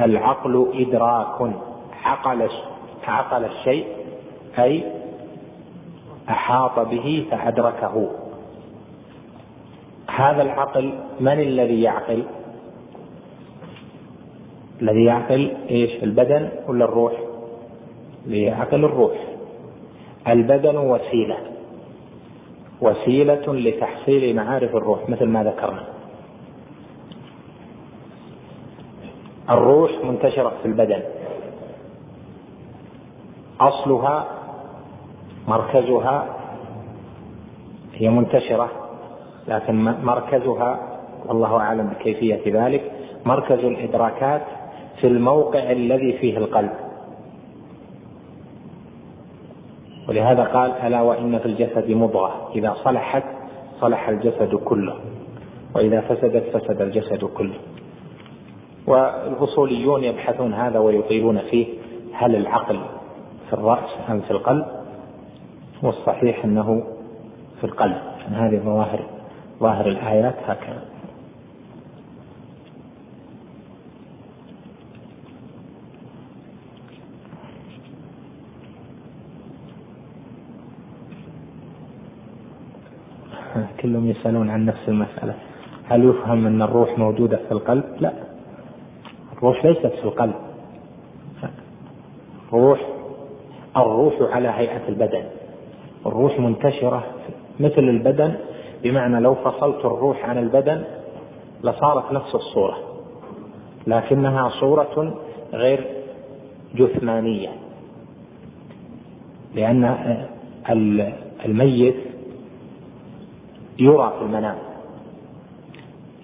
العقل 0.00 0.70
إدراك 0.74 1.52
عقل 2.04 2.48
عقل 3.08 3.44
الشيء 3.44 3.86
أي 4.58 4.84
أحاط 6.28 6.78
به 6.78 7.26
فأدركه 7.30 8.10
هذا 10.10 10.42
العقل 10.42 10.92
من 11.20 11.40
الذي 11.40 11.82
يعقل؟ 11.82 12.24
الذي 14.82 15.04
يعقل 15.04 15.56
إيش؟ 15.70 16.02
البدن 16.02 16.48
ولا 16.68 16.84
الروح؟ 16.84 17.12
ليعقل 18.26 18.84
الروح 18.84 19.14
البدن 20.28 20.76
وسيلة 20.76 21.47
وسيلة 22.80 23.54
لتحصيل 23.54 24.36
معارف 24.36 24.76
الروح 24.76 25.08
مثل 25.08 25.26
ما 25.26 25.44
ذكرنا. 25.44 25.84
الروح 29.50 29.90
منتشرة 30.04 30.52
في 30.62 30.68
البدن. 30.68 31.02
أصلها 33.60 34.26
مركزها 35.48 36.36
هي 37.94 38.08
منتشرة 38.08 38.70
لكن 39.48 39.84
مركزها 39.84 40.98
والله 41.26 41.56
أعلم 41.56 41.86
بكيفية 41.86 42.42
ذلك 42.46 42.92
مركز 43.26 43.58
الإدراكات 43.58 44.42
في 45.00 45.06
الموقع 45.06 45.70
الذي 45.70 46.12
فيه 46.12 46.38
القلب. 46.38 46.87
ولهذا 50.08 50.44
قال 50.44 50.72
ألا 50.72 51.00
وإن 51.00 51.38
في 51.38 51.46
الجسد 51.46 51.90
مضغة. 51.90 52.50
إذا 52.54 52.76
صلحت 52.84 53.22
صلح 53.80 54.08
الجسد 54.08 54.54
كله. 54.54 54.94
وإذا 55.74 56.00
فسدت 56.00 56.56
فسد 56.56 56.80
الجسد 56.80 57.24
كله. 57.24 57.56
والأصوليون 58.86 60.04
يبحثون 60.04 60.54
هذا 60.54 60.78
ويطيلون 60.78 61.38
فيه 61.38 61.66
هل 62.12 62.36
العقل 62.36 62.78
في 63.46 63.52
الرأس 63.52 63.90
أم 64.10 64.20
في 64.20 64.30
القلب؟ 64.30 64.66
والصحيح 65.82 66.44
أنه 66.44 66.82
في 67.60 67.64
القلب. 67.64 67.96
يعني 68.20 68.36
هذه 68.36 68.60
ظواهر 68.64 69.00
ظاهر 69.60 69.86
الآيات 69.86 70.34
هكذا. 70.46 70.82
كلهم 83.88 84.10
يسألون 84.10 84.50
عن 84.50 84.64
نفس 84.64 84.88
المسألة. 84.88 85.34
هل 85.88 86.04
يفهم 86.04 86.46
أن 86.46 86.62
الروح 86.62 86.98
موجودة 86.98 87.36
في 87.36 87.52
القلب؟ 87.52 87.84
لا. 88.00 88.12
الروح 89.36 89.64
ليست 89.64 89.86
في 89.86 90.04
القلب. 90.04 90.34
الروح 92.52 92.80
الروح 93.76 94.14
على 94.20 94.48
هيئة 94.48 94.88
البدن. 94.88 95.22
الروح 96.06 96.40
منتشرة 96.40 97.04
مثل 97.60 97.78
البدن 97.78 98.34
بمعنى 98.82 99.20
لو 99.20 99.34
فصلت 99.34 99.84
الروح 99.84 100.24
عن 100.28 100.38
البدن 100.38 100.84
لصارت 101.64 102.12
نفس 102.12 102.34
الصورة. 102.34 102.78
لكنها 103.86 104.48
صورة 104.60 105.14
غير 105.52 105.86
جثمانية. 106.74 107.48
لأن 109.54 110.26
الميت 111.44 112.07
يرى 113.78 114.12
في 114.18 114.24
المنام. 114.24 114.58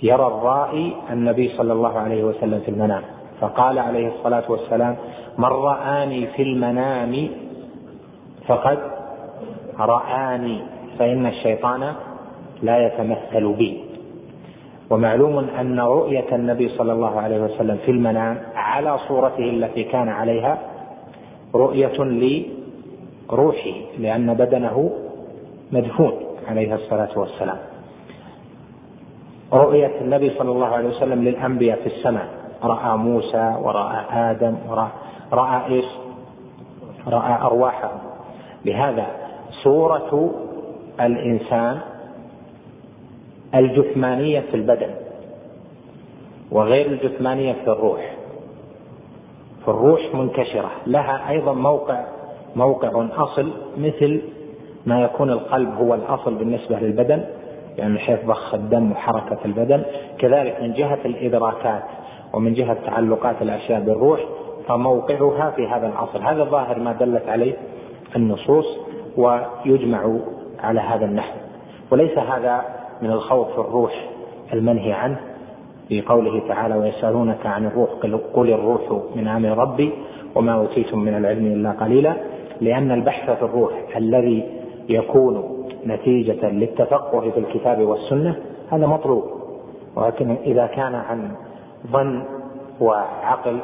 يرى 0.02 0.26
الرائي 0.26 0.96
النبي 1.10 1.48
صلى 1.56 1.72
الله 1.72 1.98
عليه 1.98 2.24
وسلم 2.24 2.60
في 2.60 2.70
المنام. 2.70 3.02
فقال 3.40 3.78
عليه 3.78 4.08
الصلاة 4.08 4.44
والسلام 4.48 4.96
من 5.38 5.44
رآني 5.44 6.26
في 6.26 6.42
المنام 6.42 7.28
فقد 8.46 8.78
رآني 9.78 10.58
فإن 10.98 11.26
الشيطان 11.26 11.92
لا 12.62 12.86
يتمثل 12.86 13.52
بي. 13.52 13.84
ومعلوم 14.90 15.38
أن 15.38 15.80
رؤية 15.80 16.28
النبي 16.32 16.68
صلى 16.68 16.92
الله 16.92 17.20
عليه 17.20 17.40
وسلم 17.40 17.76
في 17.84 17.90
المنام 17.90 18.38
على 18.54 18.98
صورته 19.08 19.50
التي 19.50 19.84
كان 19.84 20.08
عليها 20.08 20.58
رؤية 21.54 21.98
لروحه 21.98 23.76
لأن 23.98 24.34
بدنه 24.34 24.90
مدفون. 25.72 26.23
عليه 26.48 26.74
الصلاة 26.74 27.18
والسلام. 27.18 27.58
رؤية 29.52 30.00
النبي 30.00 30.30
صلى 30.38 30.50
الله 30.50 30.66
عليه 30.66 30.88
وسلم 30.88 31.24
للأنبياء 31.24 31.80
في 31.80 31.86
السماء. 31.86 32.28
رأى 32.62 32.96
موسى 32.96 33.56
ورأى 33.62 34.04
آدم 34.10 34.56
ورأى 34.68 34.88
رأى 35.32 35.66
إيش؟ 35.66 35.84
رأى 37.06 37.42
أرواحهم. 37.42 37.98
لهذا 38.64 39.06
صورة 39.62 40.34
الإنسان 41.00 41.80
الجثمانية 43.54 44.40
في 44.40 44.54
البدن 44.54 44.90
وغير 46.50 46.86
الجثمانية 46.86 47.52
في 47.52 47.70
الروح. 47.70 48.14
فالروح 49.66 50.00
منتشرة. 50.14 50.70
لها 50.86 51.30
أيضا 51.30 51.52
موقع 51.52 52.04
موقع 52.56 53.06
أصل 53.16 53.52
مثل 53.78 54.22
ما 54.86 55.02
يكون 55.02 55.30
القلب 55.30 55.74
هو 55.74 55.94
الأصل 55.94 56.34
بالنسبة 56.34 56.78
للبدن 56.78 57.24
يعني 57.78 57.92
من 57.92 57.98
حيث 57.98 58.24
ضخ 58.26 58.54
الدم 58.54 58.92
وحركة 58.92 59.38
البدن. 59.44 59.82
كذلك 60.18 60.62
من 60.62 60.72
جهة 60.72 60.98
الإدراكات 61.04 61.82
ومن 62.32 62.54
جهة 62.54 62.76
تعلقات 62.86 63.42
الأشياء 63.42 63.80
بالروح 63.80 64.20
فموقعها 64.68 65.50
في 65.50 65.68
هذا 65.68 65.86
الأصل. 65.86 66.22
هذا 66.22 66.44
ظاهر 66.44 66.78
ما 66.78 66.92
دلت 66.92 67.28
عليه 67.28 67.54
النصوص 68.16 68.66
ويجمع 69.16 70.18
على 70.60 70.80
هذا 70.80 71.04
النحو. 71.04 71.34
وليس 71.90 72.18
هذا 72.18 72.64
من 73.02 73.10
الخوف 73.10 73.52
في 73.52 73.58
الروح 73.58 74.10
المنهي 74.52 74.92
عنه 74.92 75.16
في 75.88 76.02
قوله 76.02 76.48
تعالى 76.48 76.74
ويسألونك 76.76 77.46
عن 77.46 77.66
الروح 77.66 77.90
قل 78.34 78.50
الروح 78.50 78.80
من 79.16 79.28
أمر 79.28 79.58
ربي 79.58 79.92
وما 80.34 80.54
أوتيتم 80.54 80.98
من 80.98 81.16
العلم 81.16 81.46
إلا 81.46 81.70
قليلا. 81.70 82.14
لأن 82.60 82.90
البحث 82.90 83.30
في 83.30 83.42
الروح 83.44 83.72
الذي 83.96 84.63
يكون 84.88 85.64
نتيجة 85.86 86.50
للتفقه 86.50 87.30
في 87.30 87.40
الكتاب 87.40 87.80
والسنة 87.80 88.36
هذا 88.72 88.86
مطلوب 88.86 89.24
ولكن 89.96 90.36
إذا 90.44 90.66
كان 90.66 90.94
عن 90.94 91.30
ظن 91.92 92.24
وعقل 92.80 93.58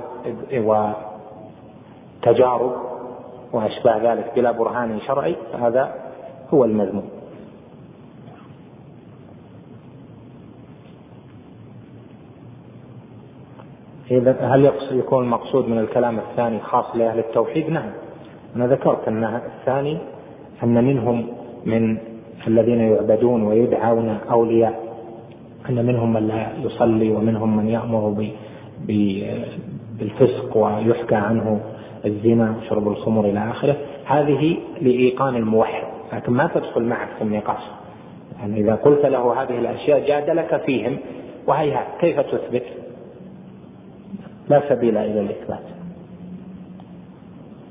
وتجارب 2.22 2.72
وأشباه 3.52 4.12
ذلك 4.12 4.32
بلا 4.36 4.50
برهان 4.50 5.00
شرعي 5.00 5.36
فهذا 5.52 5.94
هو 6.54 6.64
المذموم 6.64 7.08
إذا 14.10 14.36
هل 14.40 14.72
يكون 14.90 15.24
المقصود 15.24 15.68
من 15.68 15.78
الكلام 15.78 16.18
الثاني 16.18 16.60
خاص 16.60 16.84
لأهل 16.94 17.18
التوحيد؟ 17.18 17.70
نعم. 17.70 17.90
أنا 18.56 18.66
ذكرت 18.66 19.08
أن 19.08 19.24
الثاني 19.24 19.98
أن 20.64 20.84
منهم 20.84 21.26
من 21.66 21.98
الذين 22.46 22.80
يعبدون 22.80 23.42
ويدعون 23.42 24.18
أولياء 24.30 24.80
أن 25.68 25.86
منهم 25.86 26.12
من 26.12 26.28
لا 26.28 26.46
يصلي 26.64 27.10
ومنهم 27.10 27.56
من 27.56 27.68
يأمر 27.68 28.30
بالفسق 29.98 30.56
ويحكى 30.56 31.14
عنه 31.14 31.60
الزنا 32.04 32.54
وشرب 32.56 32.88
الخمر 32.88 33.24
إلى 33.24 33.50
آخره. 33.50 33.76
هذه 34.06 34.56
لإيقان 34.80 35.36
الموحد 35.36 35.82
لكن 36.12 36.32
ما 36.32 36.50
تدخل 36.54 36.82
معك 36.82 37.08
في 37.18 37.24
النقاش. 37.24 37.62
يعني 38.40 38.60
إذا 38.60 38.74
قلت 38.74 39.06
له 39.06 39.42
هذه 39.42 39.58
الأشياء 39.58 40.06
جادلك 40.08 40.62
فيهم 40.66 40.96
وهيهات 41.46 41.86
كيف 42.00 42.20
تثبت؟ 42.20 42.64
لا 44.48 44.62
سبيل 44.68 44.96
إلى 44.96 45.20
الإثبات. 45.20 45.62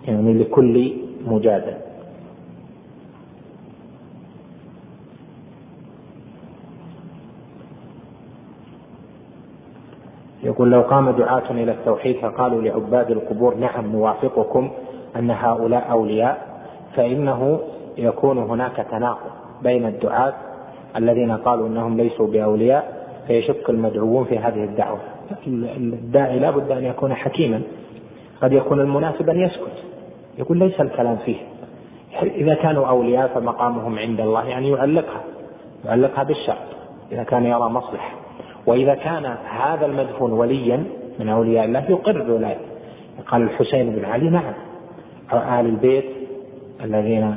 يعني 0.07 0.33
لكل 0.33 0.93
مجادل 1.27 1.88
يقول 10.59 10.71
لو 10.71 10.81
قام 10.81 11.11
دعاة 11.11 11.51
إلى 11.51 11.71
التوحيد 11.71 12.17
فقالوا 12.17 12.61
لعباد 12.61 13.11
القبور 13.11 13.55
نعم 13.55 13.91
نوافقكم 13.91 14.71
أن 15.15 15.31
هؤلاء 15.31 15.91
أولياء 15.91 16.47
فإنه 16.95 17.59
يكون 17.97 18.37
هناك 18.37 18.85
تناقض 18.91 19.31
بين 19.61 19.85
الدعاة 19.85 20.33
الذين 20.95 21.31
قالوا 21.31 21.67
أنهم 21.67 21.97
ليسوا 21.97 22.27
بأولياء 22.27 23.07
فيشك 23.27 23.69
المدعوون 23.69 24.25
في 24.25 24.39
هذه 24.39 24.63
الدعوة. 24.63 24.99
الداعي 25.47 26.39
لا 26.39 26.51
بد 26.51 26.71
أن 26.71 26.83
يكون 26.83 27.13
حكيما. 27.13 27.61
قد 28.41 28.53
يكون 28.53 28.79
المناسب 28.79 29.29
أن 29.29 29.39
يسكت. 29.39 29.83
يقول 30.37 30.57
ليس 30.57 30.81
الكلام 30.81 31.17
فيه. 31.17 31.37
إذا 32.21 32.53
كانوا 32.53 32.87
أولياء 32.87 33.27
فمقامهم 33.27 33.99
عند 33.99 34.19
الله 34.19 34.47
يعني 34.47 34.71
يعلقها 34.71 35.21
يعلقها 35.85 36.23
بالشرط 36.23 36.67
إذا 37.11 37.23
كان 37.23 37.45
يرى 37.45 37.69
مصلحة. 37.69 38.18
وإذا 38.69 38.95
كان 38.95 39.25
هذا 39.49 39.85
المدفون 39.85 40.31
وليا 40.31 40.83
من 41.19 41.29
أولياء 41.29 41.65
الله 41.65 41.85
يقر 41.89 42.23
بولايته 42.23 42.61
قال 43.27 43.41
الحسين 43.41 43.95
بن 43.95 44.05
علي 44.05 44.29
نعم. 44.29 44.53
آل 45.33 45.65
البيت 45.65 46.05
الذين 46.83 47.35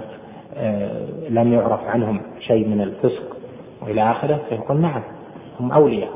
آه، 0.57 1.07
لم 1.29 1.53
يعرف 1.53 1.85
عنهم 1.85 2.21
شيء 2.41 2.69
من 2.69 2.81
الفسق 2.81 3.37
وإلى 3.83 4.11
آخره 4.11 4.41
فيقول 4.49 4.81
نعم 4.81 5.03
هم 5.61 5.73
أولياء. 5.73 6.11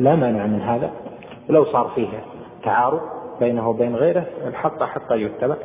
لا 0.00 0.16
مانع 0.16 0.46
من 0.46 0.60
هذا. 0.60 0.90
ولو 1.48 1.64
صار 1.64 1.90
فيه 1.94 2.08
تعارض 2.64 3.00
بينه 3.40 3.68
وبين 3.68 3.96
غيره 3.96 4.26
الحق 4.46 4.82
حتى 4.82 5.14
يتبع. 5.14 5.56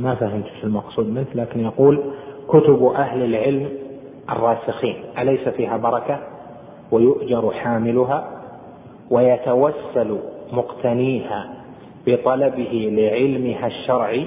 ما 0.00 0.14
فهمت 0.14 0.44
المقصود 0.64 1.06
منه؟ 1.06 1.26
لكن 1.34 1.60
يقول 1.60 2.00
كتب 2.48 2.84
أهل 2.84 3.22
العلم 3.22 3.68
الراسخين 4.30 4.96
أليس 5.18 5.48
فيها 5.48 5.76
بركة؟ 5.76 6.18
ويؤجر 6.90 7.50
حاملها 7.50 8.28
ويتوسل 9.10 10.18
مقتنيها 10.52 11.50
بطلبه 12.06 12.90
لعلمها 12.92 13.66
الشرعي 13.66 14.26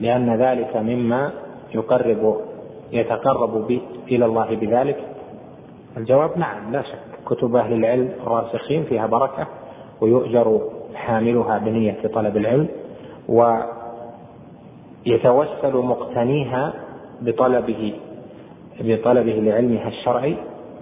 لأن 0.00 0.36
ذلك 0.36 0.76
مما 0.76 1.32
يقرب 1.74 2.36
يتقرب 2.92 3.66
به 3.66 3.80
إلى 4.08 4.24
الله 4.24 4.56
بذلك؟ 4.56 4.96
الجواب 5.96 6.38
نعم 6.38 6.72
لا 6.72 6.82
شك. 6.82 7.08
كتب 7.26 7.56
أهل 7.56 7.72
العلم 7.72 8.10
الراسخين 8.26 8.84
فيها 8.84 9.06
بركة 9.06 9.46
ويؤجر 10.00 10.60
حاملها 10.94 11.58
بنية 11.58 11.96
طلب 12.14 12.36
العلم 12.36 12.68
ويتوسل 15.06 15.76
مقتنيها 15.76 16.72
بطلبه 17.20 17.94
بطلبه 18.80 19.32
لعلمها 19.32 19.88
الشرعي. 19.88 20.36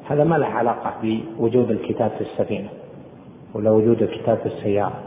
هذا 0.08 0.24
ما 0.24 0.38
له 0.38 0.46
علاقة 0.46 0.94
بوجود 1.02 1.70
الكتاب 1.70 2.10
في 2.10 2.20
السفينة 2.20 2.68
ولا 3.54 3.70
وجود 3.70 4.02
الكتاب 4.02 4.38
في 4.38 4.46
السيارة. 4.46 5.00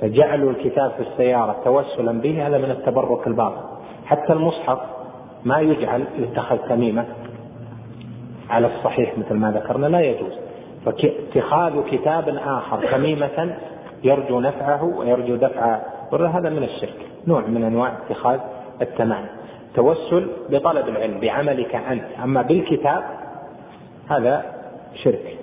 فجعلوا 0.00 0.50
الكتاب 0.50 0.90
في 0.90 1.02
السيارة 1.02 1.56
توسلا 1.64 2.20
به 2.20 2.46
هذا 2.46 2.58
من 2.58 2.70
التبرك 2.70 3.26
الباطل. 3.26 3.62
حتى 4.06 4.32
المصحف 4.32 4.78
ما 5.44 5.60
يجعل 5.60 6.04
يتخذ 6.18 6.56
تميمة 6.56 7.04
على 8.50 8.66
الصحيح 8.66 9.18
مثل 9.18 9.34
ما 9.34 9.52
ذكرنا 9.52 9.86
لا 9.86 10.00
يجوز. 10.00 10.32
فاتخاذ 10.84 11.82
كتاب 11.90 12.28
آخر 12.28 12.92
تميمة 12.92 13.56
يرجو 14.04 14.40
نفعه 14.40 14.84
ويرجو 14.84 15.36
دفع 15.36 15.80
هذا 16.12 16.50
من 16.50 16.62
الشرك. 16.62 17.15
نوع 17.26 17.40
من 17.40 17.64
أنواع 17.64 17.92
اتخاذ 17.92 18.38
التمام. 18.82 19.26
توسل 19.74 20.28
بطلب 20.50 20.88
العلم 20.88 21.20
بعملك 21.20 21.74
أنت. 21.74 22.04
أما 22.24 22.42
بالكتاب 22.42 23.04
هذا 24.10 24.44
شرك. 24.94 25.36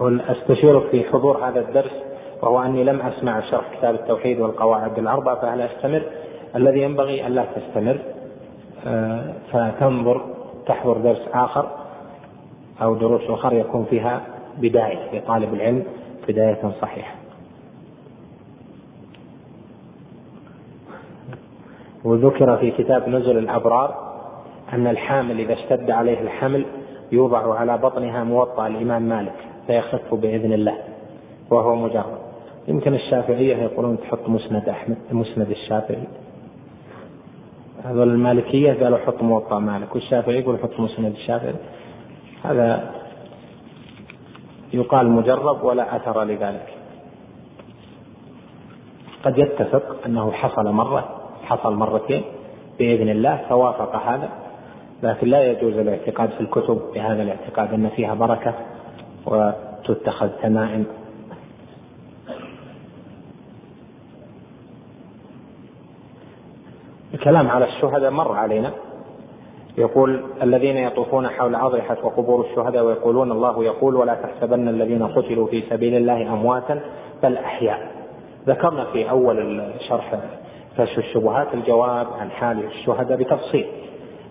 أستشيرك 0.00 0.86
في 0.90 1.04
حضور 1.04 1.48
هذا 1.48 1.60
الدرس 1.60 1.92
وهو 2.42 2.62
أني 2.62 2.84
لم 2.84 3.00
أسمع 3.00 3.40
شرح 3.40 3.74
كتاب 3.78 3.94
التوحيد 3.94 4.40
والقواعد 4.40 4.98
الأربعة 4.98 5.40
فهل 5.40 5.60
أستمر؟ 5.60 6.02
الذي 6.56 6.82
ينبغي 6.82 7.26
الا 7.26 7.44
تستمر. 7.44 7.98
آه، 8.86 9.32
فتنظر 9.52 10.39
تحضر 10.70 10.98
درس 10.98 11.28
آخر 11.32 11.68
أو 12.82 12.94
دروس 12.94 13.30
أخرى 13.30 13.58
يكون 13.58 13.86
فيها 13.90 14.20
بداية 14.58 15.18
لطالب 15.18 15.54
العلم 15.54 15.84
بداية 16.28 16.72
صحيحة. 16.82 17.14
وذكر 22.04 22.56
في 22.56 22.70
كتاب 22.70 23.08
نزل 23.08 23.38
الأبرار 23.38 24.10
أن 24.72 24.86
الحامل 24.86 25.40
إذا 25.40 25.52
اشتد 25.52 25.90
عليه 25.90 26.20
الحمل 26.20 26.66
يوضع 27.12 27.54
على 27.54 27.78
بطنها 27.78 28.24
موطأ 28.24 28.66
الإمام 28.66 29.02
مالك 29.02 29.36
فيخف 29.66 30.14
بإذن 30.14 30.52
الله 30.52 30.74
وهو 31.50 31.76
مجرد 31.76 32.18
يمكن 32.68 32.94
الشافعية 32.94 33.56
يقولون 33.56 33.98
تحط 34.00 34.28
مسند 34.28 34.68
أحمد 34.68 34.96
مسند 35.12 35.50
الشافعي 35.50 36.04
هذول 37.84 38.08
المالكية 38.08 38.84
قالوا 38.84 38.98
حط 38.98 39.22
موطأ 39.22 39.58
مالك 39.58 39.94
والشافعي 39.94 40.40
يقول 40.40 40.58
حط 40.58 40.80
مسند 40.80 41.12
الشافعي. 41.12 41.54
هذا 42.44 42.94
يقال 44.72 45.10
مجرب 45.10 45.64
ولا 45.64 45.96
أثر 45.96 46.24
لذلك. 46.24 46.66
قد 49.24 49.38
يتفق 49.38 49.96
أنه 50.06 50.32
حصل 50.32 50.72
مرة 50.72 51.20
حصل 51.44 51.74
مرتين 51.74 52.22
بإذن 52.78 53.08
الله 53.08 53.40
فوافق 53.48 53.96
هذا 53.96 54.28
لكن 55.02 55.26
لا 55.28 55.50
يجوز 55.50 55.74
الاعتقاد 55.74 56.30
في 56.30 56.40
الكتب 56.40 56.80
بهذا 56.94 57.22
الاعتقاد 57.22 57.74
أن 57.74 57.88
فيها 57.88 58.14
بركة 58.14 58.54
وتتخذ 59.26 60.28
تمائم. 60.42 60.86
الكلام 67.20 67.50
على 67.50 67.64
الشهداء 67.64 68.10
مر 68.10 68.32
علينا. 68.32 68.72
يقول 69.78 70.24
الذين 70.42 70.76
يطوفون 70.76 71.28
حول 71.28 71.54
أضرحة 71.54 71.96
وقبور 72.02 72.46
الشهداء 72.50 72.84
ويقولون 72.84 73.32
الله 73.32 73.64
يقول 73.64 73.96
ولا 73.96 74.14
تحسبن 74.14 74.68
الذين 74.68 75.06
قتلوا 75.06 75.46
في 75.46 75.62
سبيل 75.70 75.96
الله 75.96 76.22
أمواتا 76.22 76.80
بل 77.22 77.36
أحياء. 77.36 77.90
ذكرنا 78.46 78.84
في 78.84 79.10
أول 79.10 79.60
الشرح 79.60 80.14
كشف 80.78 80.98
الشبهات 80.98 81.54
الجواب 81.54 82.06
عن 82.20 82.30
حال 82.30 82.64
الشهداء 82.64 83.18
بتفصيل. 83.18 83.66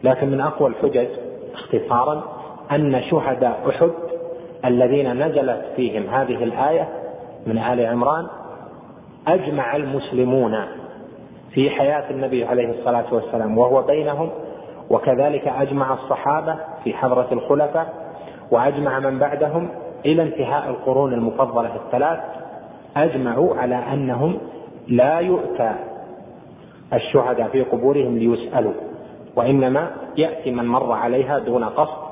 لكن 0.03 0.29
من 0.29 0.41
أقوى 0.41 0.69
الحجج 0.69 1.07
اختصارا 1.53 2.23
أن 2.71 3.01
شهداء 3.01 3.69
أحد 3.69 3.91
الذين 4.65 5.25
نزلت 5.27 5.65
فيهم 5.75 6.03
هذه 6.09 6.43
الآية 6.43 6.89
من 7.47 7.57
آل 7.57 7.85
عمران 7.85 8.27
أجمع 9.27 9.75
المسلمون 9.75 10.78
في 11.51 11.69
حياة 11.69 12.09
النبي 12.09 12.45
عليه 12.45 12.69
الصلاة 12.69 13.13
والسلام 13.13 13.57
وهو 13.57 13.81
بينهم 13.81 14.29
وكذلك 14.89 15.47
أجمع 15.47 15.93
الصحابة 15.93 16.55
في 16.83 16.93
حضرة 16.93 17.27
الخلفاء 17.31 17.93
وأجمع 18.51 18.99
من 18.99 19.19
بعدهم 19.19 19.69
إلى 20.05 20.23
انتهاء 20.23 20.69
القرون 20.69 21.13
المفضلة 21.13 21.75
الثلاث 21.75 22.19
أجمعوا 22.97 23.55
على 23.55 23.75
أنهم 23.75 24.37
لا 24.87 25.19
يؤتى 25.19 25.75
الشهداء 26.93 27.47
في 27.47 27.61
قبورهم 27.61 28.17
ليسألوا 28.17 28.73
وإنما 29.35 29.91
يأتي 30.17 30.51
من 30.51 30.65
مر 30.65 30.91
عليها 30.91 31.39
دون 31.39 31.63
قصد 31.63 32.09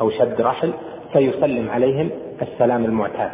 أو 0.00 0.10
شد 0.10 0.40
رحل 0.40 0.72
فيسلم 1.12 1.70
عليهم 1.70 2.10
السلام 2.42 2.84
المعتاد. 2.84 3.30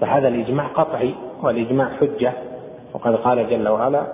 فهذا 0.00 0.28
الإجماع 0.28 0.66
قطعي 0.66 1.14
والإجماع 1.42 1.88
حجة 2.00 2.32
وقد 2.94 3.14
قال 3.14 3.50
جل 3.50 3.68
وعلا 3.68 4.06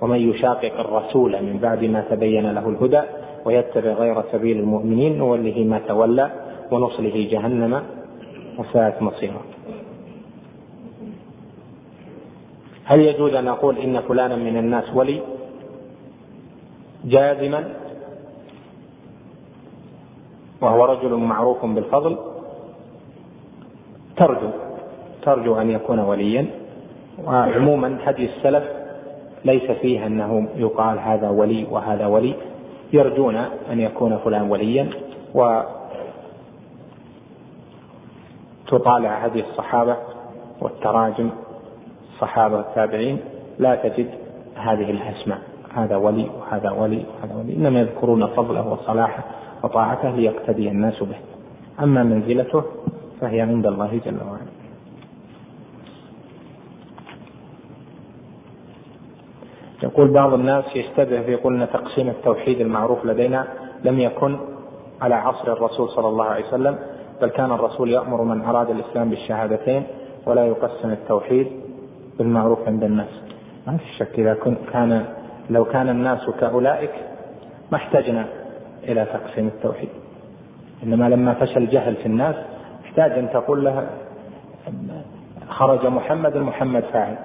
ومن 0.00 0.30
يشاقق 0.30 0.80
الرسول 0.80 1.32
من 1.42 1.58
بعد 1.62 1.84
ما 1.84 2.00
تبين 2.10 2.50
له 2.50 2.68
الهدى 2.68 3.02
ويتبع 3.44 3.92
غير 3.92 4.22
سبيل 4.32 4.56
المؤمنين 4.60 5.18
نوله 5.18 5.64
ما 5.64 5.78
تولى 5.88 6.30
ونصله 6.70 7.28
جهنم 7.30 7.82
وساءت 8.58 9.02
مصيرا. 9.02 9.42
هل 12.84 13.00
يجوز 13.00 13.34
أن 13.34 13.48
أقول 13.48 13.78
إن 13.78 14.00
فلانا 14.00 14.36
من 14.36 14.56
الناس 14.56 14.84
ولي؟ 14.94 15.20
جازما. 17.04 17.74
وهو 20.60 20.84
رجل 20.84 21.14
معروف 21.14 21.66
بالفضل. 21.66 22.18
ترجو 24.16 24.50
ترجو 25.22 25.60
أن 25.60 25.70
يكون 25.70 25.98
وليا. 25.98 26.65
وعموما 27.24 27.98
هدي 28.04 28.24
السلف 28.24 28.64
ليس 29.44 29.70
فيه 29.70 30.06
أنه 30.06 30.48
يقال 30.56 30.98
هذا 30.98 31.28
ولي 31.28 31.66
وهذا 31.70 32.06
ولي. 32.06 32.34
يرجون 32.92 33.36
أن 33.72 33.80
يكون 33.80 34.16
فلان 34.16 34.50
وليا 34.50 34.88
و 35.34 35.60
تطالع 38.66 39.24
هدي 39.24 39.40
الصحابة 39.40 39.96
والتراجم 40.60 41.30
الصحابه 42.14 42.56
والتابعين 42.56 43.18
لا 43.58 43.74
تجد 43.74 44.10
هذه 44.56 44.90
الأسماء. 44.90 45.38
هذا 45.74 45.96
ولي 45.96 46.30
وهذا 46.40 46.70
ولي 46.70 47.04
وهذا 47.20 47.34
ولي. 47.34 47.56
إنما 47.56 47.80
يذكرون 47.80 48.26
فضله 48.26 48.68
وصلاحه 48.72 49.24
وطاعته 49.62 50.10
ليقتدي 50.10 50.68
الناس 50.68 51.02
به. 51.02 51.16
أما 51.82 52.02
منزلته 52.02 52.62
فهي 53.20 53.40
عند 53.40 53.66
الله 53.66 54.00
جل 54.04 54.18
وعلا. 54.30 54.55
يقول 59.86 60.08
بعض 60.10 60.34
الناس 60.34 60.64
يشتبه 60.76 61.22
فيقول 61.22 61.62
إن 61.62 61.68
تقسيم 61.72 62.08
التوحيد 62.08 62.60
المعروف 62.60 63.04
لدينا 63.04 63.46
لم 63.84 64.00
يكن 64.00 64.36
على 65.02 65.14
عصر 65.14 65.52
الرسول 65.52 65.88
صلى 65.88 66.08
الله 66.08 66.24
عليه 66.24 66.46
وسلم 66.46 66.78
بل 67.22 67.28
كان 67.28 67.52
الرسول 67.52 67.90
يأمر 67.90 68.22
من 68.22 68.44
أراد 68.44 68.70
الإسلام 68.70 69.10
بالشهادتين 69.10 69.82
ولا 70.26 70.46
يقسم 70.46 70.90
التوحيد 70.90 71.46
بالمعروف 72.18 72.58
عند 72.66 72.84
الناس. 72.84 73.08
ما 73.66 73.76
في 73.76 73.84
شك 73.98 74.18
إذا 74.18 74.36
كان 74.72 75.04
لو 75.50 75.64
كان 75.64 75.88
الناس 75.88 76.30
كأولئك 76.40 76.92
ما 77.72 77.78
احتجنا 77.78 78.26
إلى 78.84 79.04
تقسيم 79.04 79.46
التوحيد. 79.46 79.88
إنما 80.82 81.08
لما 81.08 81.34
فشل 81.34 81.62
الجهل 81.62 81.96
في 81.96 82.06
الناس 82.06 82.36
احتاج 82.84 83.12
أن 83.12 83.30
تقول 83.32 83.64
له 83.64 83.86
خرج 85.48 85.86
محمد 85.86 86.36
محمد 86.36 86.84
فاعل. 86.92 87.16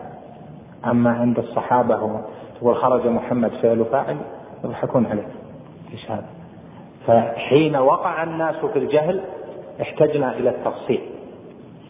أما 0.86 1.12
عند 1.12 1.40
الصحابة 1.40 2.22
تقول 2.62 2.76
خرج 2.76 3.08
محمد 3.08 3.52
فعل 3.62 3.86
فاعل 3.92 4.18
يضحكون 4.64 5.06
عليك 5.06 5.28
إيش 5.94 6.12
هذا؟ 6.12 6.26
فحين 7.08 7.76
وقع 7.76 8.24
الناس 8.24 8.56
في 8.56 8.80
الجهل 8.80 9.22
احتجنا 9.82 10.38
إلى 10.38 10.50
التفصيل. 10.50 11.02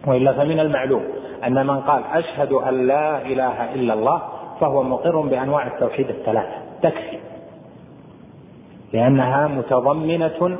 وإلا 0.07 0.33
فمن 0.33 0.59
المعلوم 0.59 1.03
أن 1.47 1.67
من 1.67 1.79
قال 1.79 2.03
أشهد 2.13 2.51
أن 2.51 2.87
لا 2.87 3.21
إله 3.21 3.73
إلا 3.73 3.93
الله 3.93 4.21
فهو 4.59 4.83
مقر 4.83 5.21
بأنواع 5.21 5.67
التوحيد 5.67 6.09
الثلاثة. 6.09 6.57
تكفي. 6.81 7.17
لأنها 8.93 9.47
متضمنة 9.47 10.57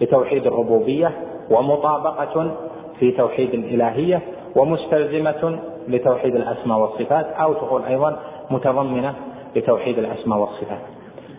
لتوحيد 0.00 0.46
الربوبية 0.46 1.12
ومطابقة 1.50 2.50
في 2.98 3.10
توحيد 3.10 3.54
الإلهية 3.54 4.20
ومستلزمة 4.56 5.58
لتوحيد 5.88 6.36
الأسماء 6.36 6.78
والصفات 6.78 7.26
أو 7.26 7.52
تقول 7.52 7.82
أيضا 7.82 8.20
متضمنة 8.50 9.14
لتوحيد 9.56 9.98
الأسماء 9.98 10.38
والصفات. 10.38 10.80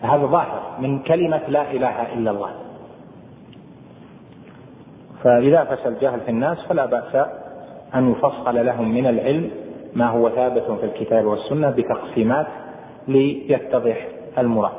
هذا 0.02 0.26
ظاهر 0.26 0.62
من 0.80 1.00
كلمة 1.00 1.42
لا 1.48 1.72
إله 1.72 2.14
إلا 2.14 2.32
الله. 2.32 2.52
فإذا 5.24 5.64
فشل 5.64 5.90
الجهل 5.90 6.20
في 6.20 6.32
الناس 6.32 6.58
فلا 6.70 6.86
بأس 6.86 7.28
أن 7.96 8.12
يفصل 8.12 8.66
لهم 8.66 8.92
من 8.92 9.08
العلم 9.08 9.52
ما 9.96 10.08
هو 10.08 10.30
ثابت 10.30 10.64
في 10.64 10.86
الكتاب 10.86 11.26
والسنة 11.26 11.70
بتقسيمات 11.70 12.48
ليتضح 13.08 14.08
المراد. 14.38 14.72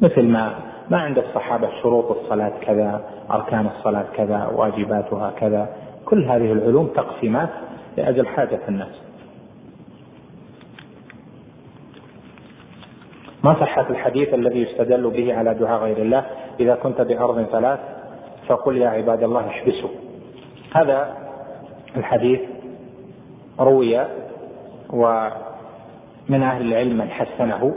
مثل 0.00 0.22
ما 0.22 0.54
ما 0.90 0.98
عند 0.98 1.18
الصحابة 1.18 1.70
شروط 1.82 2.10
الصلاة 2.10 2.52
كذا 2.60 3.04
أركان 3.30 3.66
الصلاة 3.66 4.04
كذا 4.16 4.46
واجباتها 4.46 5.30
كذا. 5.30 5.68
كل 6.04 6.24
هذه 6.24 6.52
العلوم 6.52 6.86
تقسيمات 6.86 7.48
لأجل 7.96 8.26
حاجة 8.26 8.60
الناس. 8.68 9.03
ما 13.44 13.60
صحة 13.60 13.86
الحديث 13.90 14.34
الذي 14.34 14.62
يستدل 14.62 15.10
به 15.10 15.34
على 15.34 15.54
دعاء 15.54 15.80
غير 15.80 15.98
الله؟ 15.98 16.24
إذا 16.60 16.74
كنت 16.74 17.00
بأرض 17.00 17.42
ثلاث 17.52 17.78
فقل 18.46 18.76
يا 18.76 18.88
عباد 18.88 19.22
الله 19.22 19.48
احبسوا 19.48 19.88
هذا 20.74 21.16
الحديث 21.96 22.40
روي 23.60 24.06
ومن 24.90 26.42
أهل 26.42 26.72
العلم 26.72 26.98
من 26.98 27.10
حسنه 27.10 27.74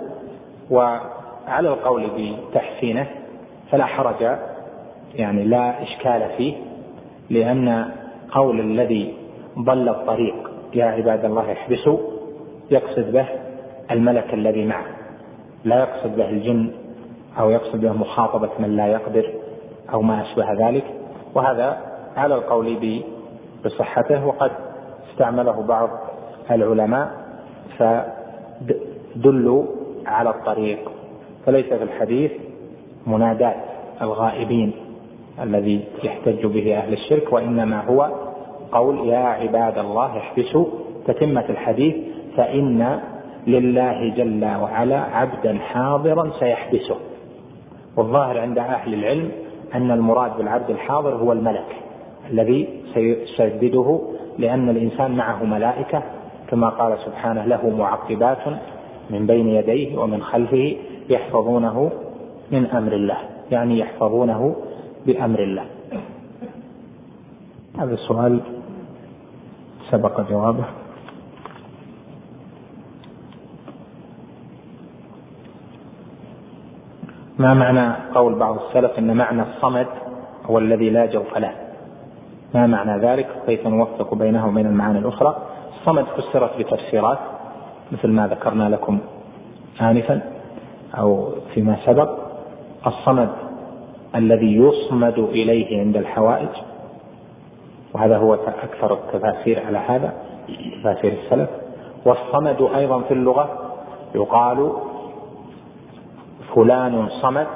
وعلى 0.70 1.70
القول 1.70 2.10
بتحسينه 2.18 3.08
فلا 3.72 3.86
حرج 3.86 4.38
يعني 5.16 5.44
لا 5.44 5.84
إشكال 5.84 6.30
فيه 6.38 6.54
لأن 7.30 7.92
قول 8.32 8.60
الذي 8.60 9.14
ضل 9.60 9.90
الطريق 9.90 10.52
يا 10.74 10.86
عباد 10.86 11.26
الله 11.26 11.52
احبسوا 11.52 11.98
يقصد 12.72 13.12
به 13.12 13.26
الملك 13.92 14.34
الذي 14.34 14.66
معه. 14.66 14.97
لا 15.64 15.80
يقصد 15.80 16.16
به 16.16 16.30
الجن 16.30 16.72
أو 17.40 17.50
يقصد 17.50 17.82
به 17.82 17.94
مخاطبة 17.94 18.50
من 18.60 18.76
لا 18.76 18.88
يقدر 18.88 19.34
أو 19.94 20.02
ما 20.02 20.22
أشبه 20.22 20.54
ذلك 20.70 20.84
وهذا 21.36 21.78
على 22.18 22.36
القول 22.36 23.02
بصحته 23.66 24.26
وقد 24.28 24.52
استعمله 25.12 25.62
بعض 25.62 25.90
العلماء 26.52 27.12
فدلوا 27.78 29.66
على 30.06 30.30
الطريق. 30.30 30.92
فليس 31.46 31.66
في 31.66 31.84
الحديث 31.84 32.32
منادات 33.08 33.56
الغائبين 34.02 34.72
الذي 35.42 35.84
يحتج 36.04 36.46
به 36.46 36.78
أهل 36.78 36.94
الشرك 36.94 37.34
وإنما 37.34 37.86
هو 37.86 38.12
قول 38.72 39.08
يا 39.10 39.18
عباد 39.18 39.78
الله 39.78 40.18
احبسوا 40.18 40.66
تتمة 41.08 41.46
الحديث 41.50 41.96
فإن 42.38 43.00
لله 43.48 44.14
جل 44.18 44.46
وعلا 44.46 45.00
عبدا 45.00 45.58
حاضرا 45.58 46.32
سيحبسه. 46.40 46.96
والظاهر 47.98 48.40
عند 48.40 48.58
أهل 48.58 48.94
العلم 48.94 49.32
أن 49.76 49.92
المراد 49.92 50.38
بالعبد 50.38 50.70
الحاضر 50.70 51.16
هو 51.16 51.32
الملك 51.32 51.76
الذي 52.32 52.68
سيسدده 52.94 54.02
لأن 54.38 54.70
الإنسان 54.70 55.12
معه 55.12 55.44
ملائكة 55.44 56.04
كما 56.50 56.70
قال 56.70 56.98
سبحانه 57.06 57.46
له 57.46 57.70
معقبات 57.70 58.48
من 59.10 59.28
بين 59.28 59.48
يديه 59.48 59.98
ومن 59.98 60.24
خلفه 60.24 60.76
يحفظونه 61.10 61.92
من 62.52 62.66
أمر 62.66 62.94
الله 62.94 63.18
يعني 63.52 63.80
يحفظونه 63.80 64.56
بأمر 65.06 65.40
الله. 65.40 65.66
هذا 67.80 67.94
السؤال 67.94 68.40
سبق 69.92 70.30
جوابه. 70.30 70.66
ما 77.40 77.54
معنى 77.54 77.94
قول 78.16 78.36
بعض 78.36 78.60
السلف 78.60 79.00
إن 79.00 79.18
معنى 79.18 79.42
الصمد 79.42 79.88
هو 80.46 80.58
الذي 80.58 80.90
لا 80.90 81.06
جوف 81.06 81.38
له؟ 81.38 81.52
ما 82.54 82.68
معنى 82.68 83.02
ذلك؟ 83.02 83.28
كيف 83.46 83.68
نوفق 83.68 84.14
بينه 84.16 84.48
وبين 84.48 84.66
المعاني 84.66 85.00
الأخرى؟ 85.00 85.38
الصمد 85.80 86.06
فسرت 86.06 86.58
بتفسيرات 86.60 87.18
مثل 87.92 88.08
ما 88.08 88.28
ذكرنا 88.28 88.70
لكم 88.70 89.00
آنفا 89.82 90.22
أو 90.98 91.30
فيما 91.54 91.78
سبق. 91.86 92.10
الصمد 92.88 93.30
الذي 94.16 94.56
يصمد 94.58 95.20
إليه 95.20 95.80
عند 95.80 95.98
الحوائج 95.98 96.50
وهذا 97.94 98.18
هو 98.18 98.34
أكثر 98.34 98.94
التفاسير 98.94 99.66
على 99.66 99.78
هذا 99.78 100.14
تفاسير 100.82 101.14
السلف. 101.24 101.50
والصمد 102.06 102.70
أيضا 102.76 103.02
في 103.02 103.14
اللغة 103.14 103.50
يقال 104.16 104.72
فلان 106.58 107.10
صمد 107.22 107.48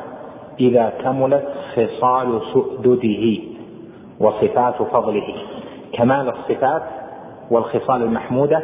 إذا 0.60 0.93
كملت 1.04 1.47
خصال 1.76 2.41
سؤدده 2.54 3.39
وصفات 4.20 4.76
فضله. 4.76 5.36
كمال 5.93 6.30
الصفات 6.30 6.84
والخصال 7.52 8.02
المحمودة 8.02 8.64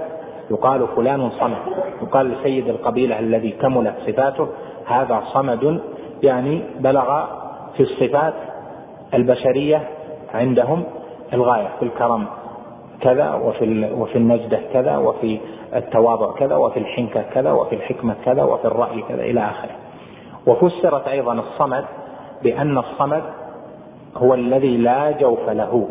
يقال 0.52 0.88
فلان 0.96 1.30
صمد. 1.30 1.58
يقال 2.02 2.32
لسيد 2.32 2.70
القبيلة 2.70 3.20
الذي 3.20 3.52
كملت 3.52 3.96
صفاته 4.08 4.48
هذا 4.86 5.24
صمد 5.34 5.80
يعني 6.24 6.62
بلغ 6.80 7.26
في 7.78 7.84
الصفات 7.84 8.34
البشرية 9.14 9.88
عندهم 10.34 10.84
الغاية 11.34 11.68
في 11.80 11.86
الكرم 11.86 12.26
كذا 13.02 13.34
وفي 13.34 13.92
وفي 13.94 14.16
النجدة 14.16 14.60
كذا 14.74 14.98
وفي 14.98 15.40
التواضع 15.76 16.32
كذا 16.32 16.56
وفي 16.56 16.80
الحنكة 16.80 17.22
كذا 17.22 17.52
وفي 17.52 17.76
الحكمة 17.76 18.16
كذا 18.26 18.44
وفي 18.44 18.66
الرأي 18.66 19.02
كذا 19.02 19.24
إلى 19.24 19.40
آخره. 19.40 19.87
وفسرت 20.48 21.08
أيضا 21.08 21.34
الصمد 21.34 21.86
بأن 22.44 22.78
الصمد 22.78 23.24
هو 24.16 24.34
الذي 24.34 24.78
لا 24.78 25.12
جوف 25.12 25.50
له. 25.50 25.90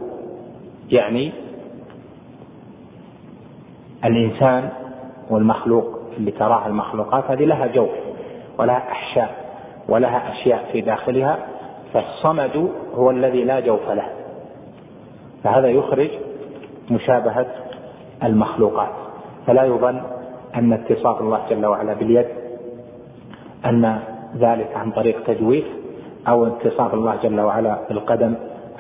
يعني 0.91 1.33
الإنسان 4.05 4.69
والمخلوق 5.31 6.01
اللي 6.17 6.31
تراها 6.31 6.67
المخلوقات 6.67 7.25
هذه 7.31 7.45
لها 7.45 7.67
جوف 7.67 7.91
ولها 8.59 8.79
أحشاء 8.91 9.35
ولها 9.89 10.33
أشياء 10.33 10.69
في 10.73 10.81
داخلها 10.81 11.39
فالصمد 11.93 12.71
هو 12.95 13.11
الذي 13.11 13.45
لا 13.45 13.61
جوف 13.61 13.91
له. 13.91 14.09
فهذا 15.45 15.69
يخرج 15.69 16.11
مشابهة 16.91 17.47
المخلوقات. 18.23 18.93
فلا 19.47 19.65
يظن 19.65 20.03
أن 20.55 20.73
اتصاف 20.73 21.21
الله 21.21 21.41
جل 21.51 21.67
وعلا 21.67 21.95
باليد 21.95 22.27
أن 23.65 24.16
ذلك 24.41 24.77
عن 24.77 24.91
طريق 24.91 25.23
تجويف 25.27 25.65
أو 26.29 26.47
اتصاف 26.47 26.95
الله 26.95 27.17
جل 27.23 27.41
وعلا 27.41 27.79
بالقدم 27.89 28.35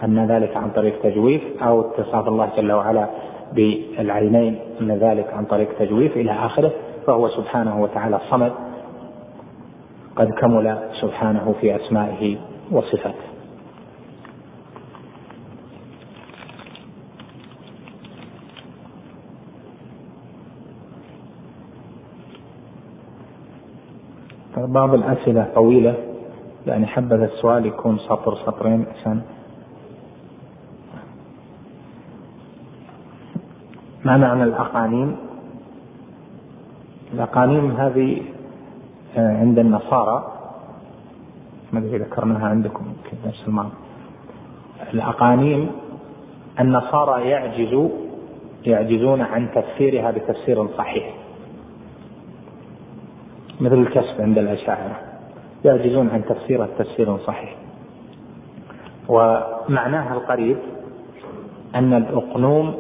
أن 0.05 0.27
ذلك 0.27 0.57
عن 0.57 0.71
طريق 0.71 1.03
تجويف 1.03 1.43
أو 1.63 1.81
اتصاف 1.81 2.29
الله 2.29 2.49
جل 2.57 2.73
وعلا 2.73 3.07
بالعينين 3.53 4.59
أن 4.81 4.93
ذلك 4.93 5.33
عن 5.33 5.45
طريق 5.45 5.69
تجويف 5.79 6.17
إلى 6.17 6.33
آخره 6.33 6.71
فهو 7.07 7.29
سبحانه 7.29 7.83
وتعالى 7.83 8.17
الصمد 8.17 8.53
قد 10.17 10.31
كمل 10.31 10.79
سبحانه 11.01 11.55
في 11.61 11.77
أسمائه 11.77 12.37
وصفاته. 12.73 13.36
بعض 24.67 24.95
الأسئلة 24.95 25.51
طويلة 25.55 25.95
يعني 26.67 26.87
حبذا 26.87 27.25
السؤال 27.25 27.67
يكون 27.67 27.99
سطر 27.99 28.37
سطرين 28.47 28.87
عشان 28.95 29.21
ما 34.05 34.17
معنى 34.17 34.43
الأقانيم؟ 34.43 35.17
الأقانيم 37.14 37.71
هذه 37.71 38.23
آه، 39.17 39.37
عند 39.39 39.59
النصارى 39.59 40.33
ما 41.73 41.79
أدري 41.79 41.99
ذكرناها 41.99 42.47
عندكم 42.49 42.85
في 43.05 43.12
الدرس 43.12 43.49
الأقانيم 44.95 45.71
النصارى 46.61 47.29
يعجزوا 47.29 47.89
يعجزون 48.67 49.21
عن 49.21 49.49
تفسيرها 49.55 50.11
بتفسير 50.11 50.69
صحيح. 50.79 51.26
مثل 53.61 53.75
الكسب 53.75 54.21
عند 54.21 54.39
الأشاعرة. 54.39 55.01
يعجزون 55.65 56.09
عن 56.09 56.25
تفسيرها 56.25 56.69
تفسير 56.79 57.19
صحيح. 57.19 57.57
ومعناها 59.09 60.15
القريب 60.15 60.57
أن 61.75 61.93
الأقنوم 61.93 62.75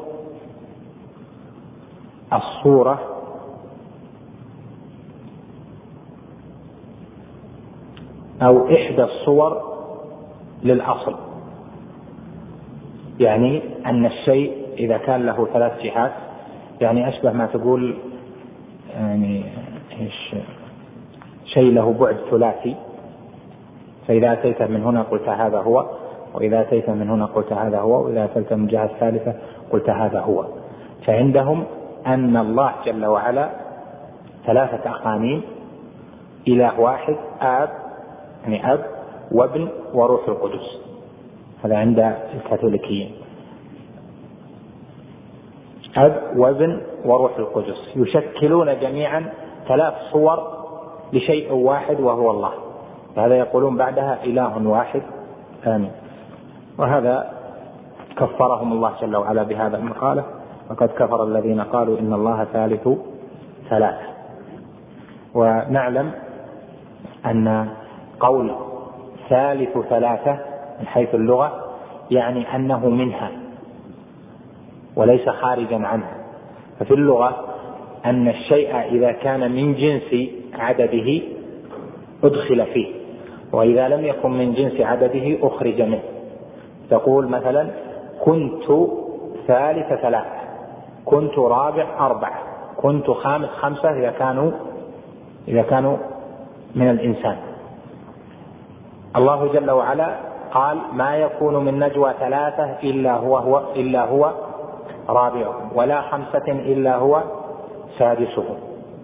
الصورة 2.32 3.00
أو 8.42 8.66
إحدى 8.66 9.04
الصور 9.04 9.62
للأصل. 10.62 11.14
يعني 13.20 13.62
أن 13.86 14.06
الشيء 14.06 14.52
إذا 14.78 14.96
كان 14.98 15.26
له 15.26 15.48
ثلاث 15.52 15.82
جهات 15.82 16.12
يعني 16.80 17.08
أشبه 17.08 17.32
ما 17.32 17.46
تقول 17.46 17.96
يعني 18.94 19.44
إيش؟ 20.00 20.34
شيء 21.56 21.72
له 21.72 21.92
بعد 21.92 22.16
ثلاثي. 22.30 22.76
فإذا 24.08 24.32
أتيت 24.32 24.62
من 24.62 24.82
هنا 24.82 25.02
قلت 25.02 25.28
هذا 25.28 25.58
هو 25.58 25.86
وإذا 26.34 26.60
أتيت 26.60 26.90
من 26.90 27.10
هنا 27.10 27.26
قلت 27.26 27.52
هذا 27.52 27.78
هو 27.78 28.04
وإذا 28.04 28.24
أتيت 28.24 28.52
من 28.52 28.64
الجهة 28.64 28.84
الثالثة 28.84 29.34
قلت 29.72 29.90
هذا 29.90 30.20
هو. 30.20 30.44
فعندهم 31.06 31.64
أن 32.06 32.36
الله 32.36 32.72
جل 32.84 33.06
وعلا 33.06 33.50
ثلاثة 34.46 34.90
أقانيم 34.90 35.42
إله 36.48 36.80
واحد 36.80 37.16
آب 37.40 37.68
يعني 38.42 38.72
أب 38.72 38.84
وابن 39.32 39.68
وروح 39.94 40.28
القدس. 40.28 40.78
هذا 41.64 41.76
عند 41.76 42.14
الكاثوليكيين. 42.34 43.14
أب 45.96 46.22
وابن 46.36 46.80
وروح 47.04 47.38
القدس. 47.38 47.96
يشكلون 47.96 48.80
جميعا 48.80 49.32
ثلاث 49.68 49.94
صور 50.12 50.55
لشيء 51.12 51.52
واحد 51.52 52.00
وهو 52.00 52.30
الله. 52.30 52.52
هذا 53.16 53.34
يقولون 53.34 53.76
بعدها 53.76 54.24
إله 54.24 54.68
واحد. 54.68 55.02
آمين. 55.66 55.90
وهذا 56.78 57.32
كفرهم 58.16 58.72
الله 58.72 58.92
جل 59.00 59.16
وعلا 59.16 59.42
بهذا 59.42 59.76
المقالة 59.76 60.24
وقد 60.70 60.88
كفر 60.88 61.24
الذين 61.24 61.60
قالوا 61.60 61.98
إن 61.98 62.12
الله 62.12 62.44
ثالث 62.44 62.88
ثلاثة. 63.70 64.06
ونعلم 65.34 66.12
أن 67.26 67.68
قول 68.20 68.54
ثالث 69.28 69.78
ثلاثة 69.78 70.38
من 70.80 70.86
حيث 70.86 71.14
اللغة 71.14 71.52
يعني 72.10 72.56
أنه 72.56 72.88
منها 72.88 73.30
وليس 74.96 75.28
خارجا 75.28 75.86
عنها. 75.86 76.16
ففي 76.78 76.94
اللغة 76.94 77.44
أن 78.04 78.28
الشيء 78.28 78.76
إذا 78.76 79.12
كان 79.12 79.52
من 79.52 79.74
جنس 79.74 80.30
عدده 80.58 81.22
أدخل 82.24 82.66
فيه 82.66 82.86
وإذا 83.52 83.88
لم 83.88 84.04
يكن 84.04 84.30
من 84.30 84.54
جنس 84.54 84.80
عدده 84.80 85.46
أخرج 85.46 85.82
منه. 85.82 86.02
تقول 86.90 87.28
مثلا 87.28 87.70
كنت 88.24 88.64
ثالث 89.46 89.88
ثلاثة 89.88 90.36
كنت 91.04 91.38
رابع 91.38 91.86
أربعة 92.00 92.38
كنت 92.76 93.10
خامس 93.10 93.48
خمسة 93.48 93.90
إذا 93.90 94.10
كانوا 94.10 94.50
إذا 95.48 95.62
كانوا 95.62 95.96
من 96.74 96.90
الإنسان. 96.90 97.36
الله 99.16 99.52
جل 99.52 99.70
وعلا 99.70 100.16
قال 100.52 100.78
ما 100.92 101.16
يكون 101.16 101.64
من 101.64 101.78
نجوى 101.78 102.12
ثلاثة 102.20 102.80
إلا 102.82 103.16
هو 103.16 103.38
هو 103.38 103.62
إلا 103.76 104.04
هو 104.04 104.32
رابعهم 105.08 105.70
ولا 105.74 106.00
خمسة 106.00 106.48
إلا 106.48 106.96
هو 106.96 107.22
سادسهم. 107.98 108.56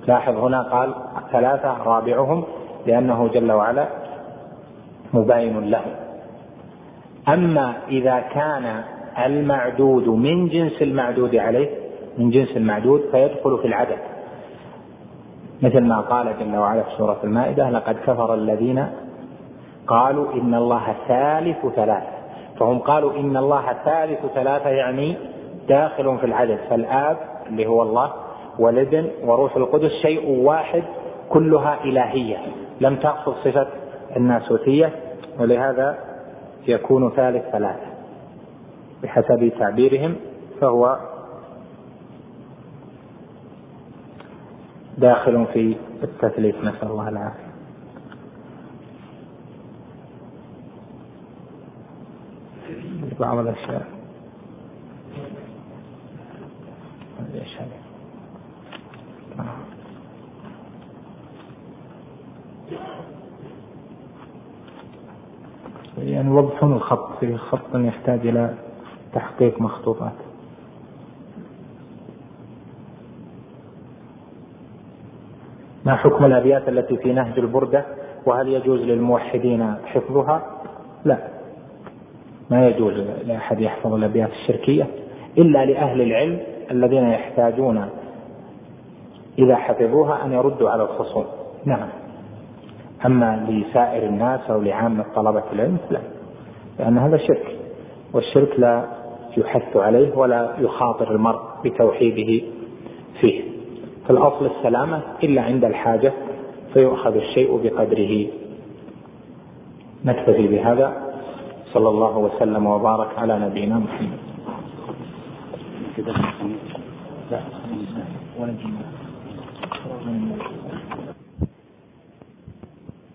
لاحظ 0.07 0.37
هنا 0.37 0.63
قال 0.63 0.95
ثلاثة 1.33 1.83
رابعهم 1.85 2.45
لأنه 2.87 3.29
جل 3.29 3.53
وعلا 3.53 3.87
مباين 5.15 5.71
له. 5.71 5.85
أما 7.29 7.75
إذا 7.89 8.21
كان 8.21 8.83
المعدود 9.27 10.09
من 10.09 10.49
جنس 10.49 10.83
المعدود 10.83 11.37
عليه 11.37 11.71
من 12.19 12.31
جنس 12.31 12.57
المعدود 12.57 13.01
فيدخل 13.11 13.59
في 13.59 13.67
العدد. 13.67 13.99
مثل 15.63 15.81
ما 15.81 16.01
قال 16.01 16.35
جل 16.41 16.57
وعلا 16.57 16.83
في 16.83 16.91
سورة 16.99 17.19
المائدة 17.25 17.71
لقد 17.71 17.97
كفر 18.07 18.35
الذين 18.35 18.87
قالوا 19.87 20.33
إن 20.33 20.55
الله 20.55 20.83
ثالث 21.09 21.67
ثلاثة. 21.77 22.13
فهم 22.61 22.79
قالوا 22.79 23.13
إن 23.17 23.37
الله 23.37 23.63
ثالث 23.85 24.27
ثلاثة 24.35 24.69
يعني 24.69 25.17
داخل 25.69 26.19
في 26.19 26.27
العدد. 26.27 26.59
فالآب 26.71 27.17
اللي 27.47 27.67
هو 27.67 27.83
الله 27.83 28.13
والابن 28.59 29.11
وروح 29.25 29.57
القدس 29.57 29.91
شيء 30.03 30.29
واحد 30.29 30.83
كلها 31.29 31.85
إلهية 31.85 32.39
لم 32.81 32.97
تأخذ 32.97 33.33
صفة 33.45 33.67
الناسوتية 34.17 34.93
ولهذا 35.39 35.99
يكون 36.67 37.11
ثالث 37.11 37.45
ثلاثة. 37.53 37.93
بحسب 39.03 39.53
تعبيرهم 39.59 40.17
فهو 40.61 40.99
داخل 44.99 45.47
في 45.53 45.77
التثليث 46.03 46.55
نسأل 46.57 46.89
الله 46.89 47.09
العافية. 47.09 47.53
بعض 53.21 53.39
الأشياء 53.39 53.87
يعني 66.03 66.31
وضحون 66.31 66.73
الخط 66.73 67.19
في 67.21 67.37
خط 67.37 67.75
يحتاج 67.75 68.27
إلى 68.27 68.55
تحقيق 69.15 69.61
مخطوطات. 69.61 70.13
ما 75.85 75.97
حكم 75.97 76.25
الأبيات 76.25 76.69
التي 76.69 76.97
في 76.97 77.13
نهج 77.13 77.39
البردة؟ 77.39 77.85
وهل 78.27 78.49
يجوز 78.49 78.81
للموحدين 78.81 79.75
حفظها؟ 79.85 80.43
لا. 81.05 81.19
ما 82.51 82.69
يجوز 82.69 82.93
لأحد 83.27 83.61
يحفظ 83.61 83.95
الأبيات 83.95 84.31
الشركية 84.31 84.87
إلا 85.39 85.65
لأهل 85.65 86.01
العلم 86.01 86.39
الذين 86.71 87.05
يحتاجون 87.05 87.89
إذا 89.39 89.57
حفظوها 89.57 90.25
أن 90.25 90.33
يردوا 90.33 90.71
على 90.71 90.83
الخصوم. 90.83 91.25
نعم. 91.65 91.89
أما 93.07 93.47
لسائر 93.49 94.09
الناس 94.09 94.51
أو 94.51 94.61
لعامة 94.61 95.05
طلبة 95.15 95.43
العلم 95.53 95.79
لا. 95.91 96.01
لأن 96.79 96.99
هذا 96.99 97.17
شرك 97.17 97.57
والشرك 98.13 98.61
لا 98.61 98.85
يحث 99.37 99.77
عليه 99.77 100.17
ولا 100.17 100.55
يخاطر 100.59 101.11
المرء 101.11 101.41
بتوحيده 101.65 102.45
فيه. 103.21 103.43
فالأصل 104.09 104.47
السلامة 104.47 105.03
إلا 105.23 105.43
عند 105.43 105.65
الحاجة 105.65 106.13
فيؤخذ 106.75 107.17
الشيء 107.17 107.61
بقدره. 107.65 108.27
نكتفي 110.05 110.47
بهذا. 110.47 111.13
صلى 111.73 111.89
الله 111.89 112.19
وسلم 112.19 112.67
وبارك 112.67 113.19
على 113.19 113.39
نبينا 113.39 113.79
محمد. 113.79 114.19
لا. 117.31 117.41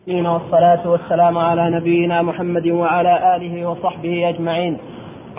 والصلاة 0.07 0.89
والسلام 0.89 1.37
على 1.37 1.69
نبينا 1.69 2.21
محمد 2.21 2.67
وعلى 2.67 3.35
آله 3.35 3.69
وصحبه 3.69 4.29
أجمعين. 4.29 4.77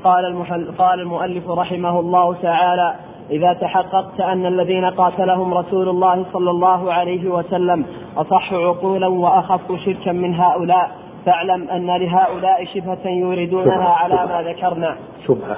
قال, 0.05 0.25
المحل 0.25 0.73
قال 0.79 1.01
المؤلف 1.01 1.51
رحمه 1.51 2.01
الله 2.01 2.35
تعالى 2.35 2.95
إذا 3.31 3.53
تحققت 3.53 4.21
أن 4.21 4.47
الذين 4.47 4.85
قاتلهم 4.85 5.55
رسول 5.55 5.89
الله 5.89 6.25
صلى 6.33 6.51
الله 6.51 6.93
عليه 6.93 7.31
وسلم 7.31 7.85
أصح 8.17 8.53
عقولا 8.53 9.07
وأخف 9.07 9.85
شركا 9.85 10.13
من 10.13 10.35
هؤلاء 10.35 10.91
فاعلم 11.27 11.71
أن 11.71 11.87
لهؤلاء 11.87 12.65
شبهة 12.65 13.07
يوردونها 13.07 13.89
على 13.89 14.15
ما 14.15 14.43
ذكرنا. 14.43 14.97
شبهة. 15.27 15.57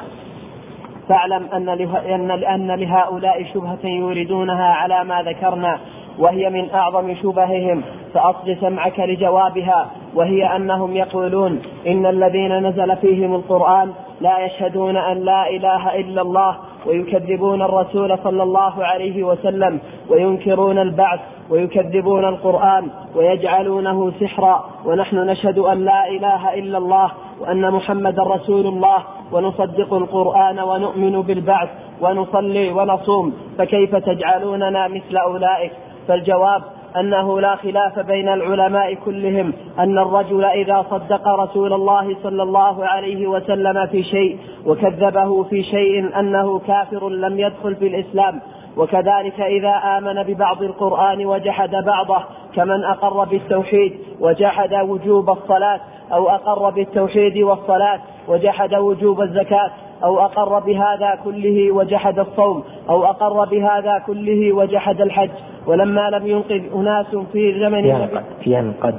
فاعلم 1.08 1.46
أن, 1.52 1.68
أن, 1.68 2.30
أن 2.30 2.70
لهؤلاء 2.70 3.44
شبهة 3.54 3.84
يوردونها 3.84 4.66
على 4.66 5.04
ما 5.04 5.22
ذكرنا 5.22 5.78
وهي 6.18 6.50
من 6.50 6.70
أعظم 6.74 7.14
شبههم. 7.14 7.82
فأصغ 8.14 8.54
سمعك 8.60 9.00
لجوابها 9.00 9.90
وهي 10.14 10.56
أنهم 10.56 10.96
يقولون 10.96 11.62
إن 11.86 12.06
الذين 12.06 12.66
نزل 12.66 12.96
فيهم 12.96 13.34
القرآن 13.34 13.92
لا 14.20 14.44
يشهدون 14.44 14.96
أن 14.96 15.18
لا 15.18 15.50
إله 15.50 16.00
إلا 16.00 16.22
الله 16.22 16.56
ويكذبون 16.86 17.62
الرسول 17.62 18.18
صلى 18.24 18.42
الله 18.42 18.84
عليه 18.84 19.24
وسلم 19.24 19.80
وينكرون 20.08 20.78
البعث 20.78 21.20
ويكذبون 21.50 22.24
القرآن 22.24 22.88
ويجعلونه 23.14 24.12
سحرا 24.20 24.64
ونحن 24.84 25.16
نشهد 25.16 25.58
أن 25.58 25.84
لا 25.84 26.08
إله 26.08 26.54
إلا 26.54 26.78
الله 26.78 27.10
وأن 27.40 27.70
محمدا 27.70 28.22
رسول 28.22 28.66
الله 28.66 29.02
ونصدق 29.32 29.94
القرآن 29.94 30.60
ونؤمن 30.60 31.22
بالبعث 31.22 31.68
ونصلي 32.00 32.72
ونصوم 32.72 33.32
فكيف 33.58 33.96
تجعلوننا 33.96 34.88
مثل 34.88 35.16
أولئك؟ 35.16 35.72
فالجواب 36.08 36.62
أنه 36.96 37.40
لا 37.40 37.56
خلاف 37.56 37.98
بين 37.98 38.28
العلماء 38.28 38.94
كلهم 38.94 39.52
أن 39.78 39.98
الرجل 39.98 40.44
إذا 40.44 40.84
صدق 40.90 41.28
رسول 41.28 41.72
الله 41.72 42.16
صلى 42.22 42.42
الله 42.42 42.86
عليه 42.86 43.26
وسلم 43.26 43.86
في 43.86 44.02
شيء 44.02 44.38
وكذبه 44.66 45.42
في 45.42 45.62
شيء 45.62 46.18
أنه 46.18 46.58
كافر 46.58 47.08
لم 47.08 47.38
يدخل 47.38 47.76
في 47.76 47.86
الإسلام. 47.86 48.40
وكذلك 48.76 49.40
إذا 49.40 49.74
آمن 49.98 50.22
ببعض 50.22 50.62
القرآن 50.62 51.26
وجحد 51.26 51.70
بعضه 51.70 52.22
كمن 52.54 52.84
أقر 52.84 53.24
بالتوحيد 53.24 53.92
وجحد 54.20 54.74
وجوب 54.74 55.30
الصلاة 55.30 55.80
أو 56.12 56.30
أقر 56.30 56.70
بالتوحيد 56.70 57.38
والصلاة 57.38 58.00
وجحد 58.28 58.74
وجوب 58.74 59.20
الزكاة. 59.20 59.70
أو 60.04 60.20
أقر 60.20 60.58
بهذا 60.58 61.18
كله 61.24 61.72
وجحد 61.72 62.18
الصوم 62.18 62.64
أو 62.90 63.04
أقر 63.04 63.44
بهذا 63.44 64.02
كله 64.06 64.52
وجحد 64.52 65.00
الحج. 65.00 65.30
ولما 65.66 66.10
لم 66.10 66.26
ينقذ 66.26 66.62
أناس 66.74 67.16
في 67.32 67.60
زمن 67.60 67.84
ينقد, 67.84 68.24
ينقد. 68.46 68.98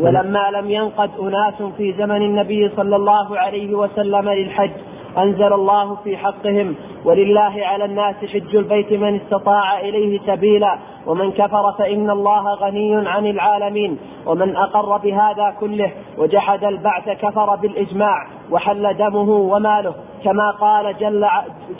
ولما 0.00 0.50
لم 0.50 0.70
ينقد 0.70 1.10
أناس 1.20 1.62
في 1.76 1.92
زمن 1.92 2.22
النبي 2.22 2.68
صلى 2.68 2.96
الله 2.96 3.38
عليه 3.38 3.74
وسلم 3.74 4.28
للحج 4.28 4.70
أنزل 5.18 5.52
الله 5.52 5.94
في 5.94 6.16
حقهم 6.16 6.74
ولله 7.04 7.54
على 7.56 7.84
الناس 7.84 8.16
حج 8.16 8.56
البيت 8.56 8.92
من 8.92 9.20
استطاع 9.20 9.80
إليه 9.80 10.20
سبيلا. 10.26 10.78
ومن 11.06 11.32
كفر 11.32 11.72
فإن 11.78 12.10
الله 12.10 12.54
غني 12.54 13.08
عن 13.08 13.26
العالمين. 13.26 13.98
ومن 14.26 14.56
أقر 14.56 14.96
بهذا 14.96 15.54
كله 15.60 15.90
وجحد 16.18 16.64
البعث 16.64 17.08
كفر 17.08 17.56
بالإجماع 17.56 18.26
وحل 18.50 18.96
دمه 18.96 19.30
وماله. 19.30 19.94
كما 20.24 20.50
قال 20.50 20.96
جل 21.00 21.26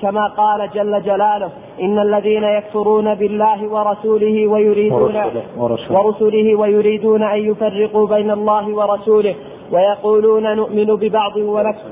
كما 0.02 0.26
قال 0.26 0.70
جل 0.74 1.02
جلاله 1.02 1.50
إن 1.80 1.98
الذين 1.98 2.44
يكفرون 2.44 3.14
بالله 3.14 3.68
ورسوله 3.68 4.46
ويريدون 4.48 5.16
ورسوله, 5.16 5.42
ورسوله, 5.56 5.98
ورسوله 5.98 6.54
ويريدون 6.54 7.22
أن 7.22 7.38
يفرقوا 7.38 8.06
بين 8.06 8.30
الله 8.30 8.74
ورسوله 8.74 9.34
ويقولون 9.72 10.56
نؤمن 10.56 10.96
ببعض 10.96 11.36
ونكفر. 11.36 11.90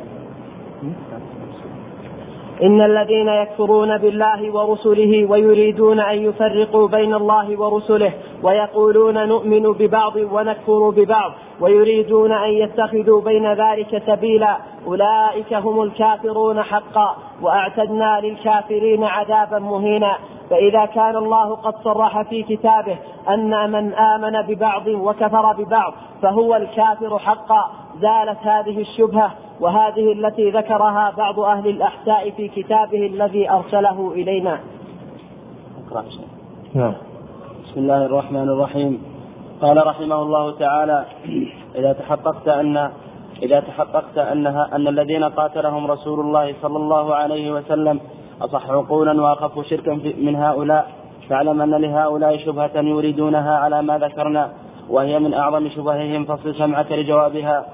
إن 2.62 2.80
الذين 2.80 3.28
يكفرون 3.28 3.98
بالله 3.98 4.54
ورسله 4.54 5.26
ويريدون 5.30 6.00
أن 6.00 6.18
يفرقوا 6.18 6.88
بين 6.88 7.14
الله 7.14 7.60
ورسله 7.60 8.12
ويقولون 8.42 9.28
نؤمن 9.28 9.72
ببعض 9.72 10.16
ونكفر 10.16 10.90
ببعض. 10.90 11.32
ويريدون 11.60 12.32
أن 12.32 12.50
يتخذوا 12.50 13.20
بين 13.20 13.52
ذلك 13.52 14.02
سبيلا. 14.06 14.56
أولئك 14.86 15.54
هم 15.54 15.82
الكافرون 15.82 16.62
حقا 16.62 17.16
وأعتدنا 17.42 18.20
للكافرين 18.20 19.04
عذابا 19.04 19.58
مهينا. 19.58 20.16
فإذا 20.50 20.84
كان 20.84 21.16
الله 21.16 21.54
قد 21.54 21.74
صرح 21.84 22.22
في 22.22 22.42
كتابه 22.42 22.96
أن 23.28 23.72
من 23.72 23.94
آمن 23.94 24.42
ببعض 24.42 24.86
وكفر 24.86 25.52
ببعض 25.52 25.94
فهو 26.22 26.56
الكافر 26.56 27.18
حقا. 27.18 27.70
زالت 28.00 28.38
هذه 28.42 28.80
الشبهة 28.80 29.30
وهذه 29.60 30.12
التي 30.12 30.50
ذكرها 30.50 31.12
بعض 31.16 31.40
أهل 31.40 31.68
الأحساء 31.68 32.30
في 32.30 32.48
كتابه 32.48 33.06
الذي 33.06 33.50
أرسله 33.50 34.12
إلينا. 34.14 34.60
نعم. 36.74 36.94
بسم 37.64 37.80
الله 37.80 38.06
الرحمن 38.06 38.48
الرحيم. 38.48 39.15
قال 39.62 39.86
رحمه 39.86 40.22
الله 40.22 40.50
تعالى 40.50 41.04
إذا 41.74 41.92
تحققت 41.92 42.48
أن 42.48 42.90
إذا 43.42 43.60
تحققت 43.60 44.18
أنها 44.18 44.68
أن 44.76 44.88
الذين 44.88 45.24
قاتلهم 45.24 45.86
رسول 45.86 46.20
الله 46.20 46.54
صلى 46.62 46.76
الله 46.76 47.14
عليه 47.14 47.52
وسلم 47.52 48.00
أصح 48.42 48.70
عقولا 48.70 49.22
وأخف 49.22 49.66
شركا 49.66 49.92
من 50.18 50.36
هؤلاء 50.36 50.90
فاعلم 51.28 51.62
أن 51.62 51.74
لهؤلاء 51.74 52.36
شبهة 52.36 52.70
يريدونها 52.74 53.58
على 53.58 53.82
ما 53.82 53.98
ذكرنا 53.98 54.52
وهي 54.90 55.18
من 55.18 55.34
أعظم 55.34 55.68
شبههم 55.68 56.24
فصل 56.24 56.54
سمعك 56.54 56.92
لجوابها 56.92 57.66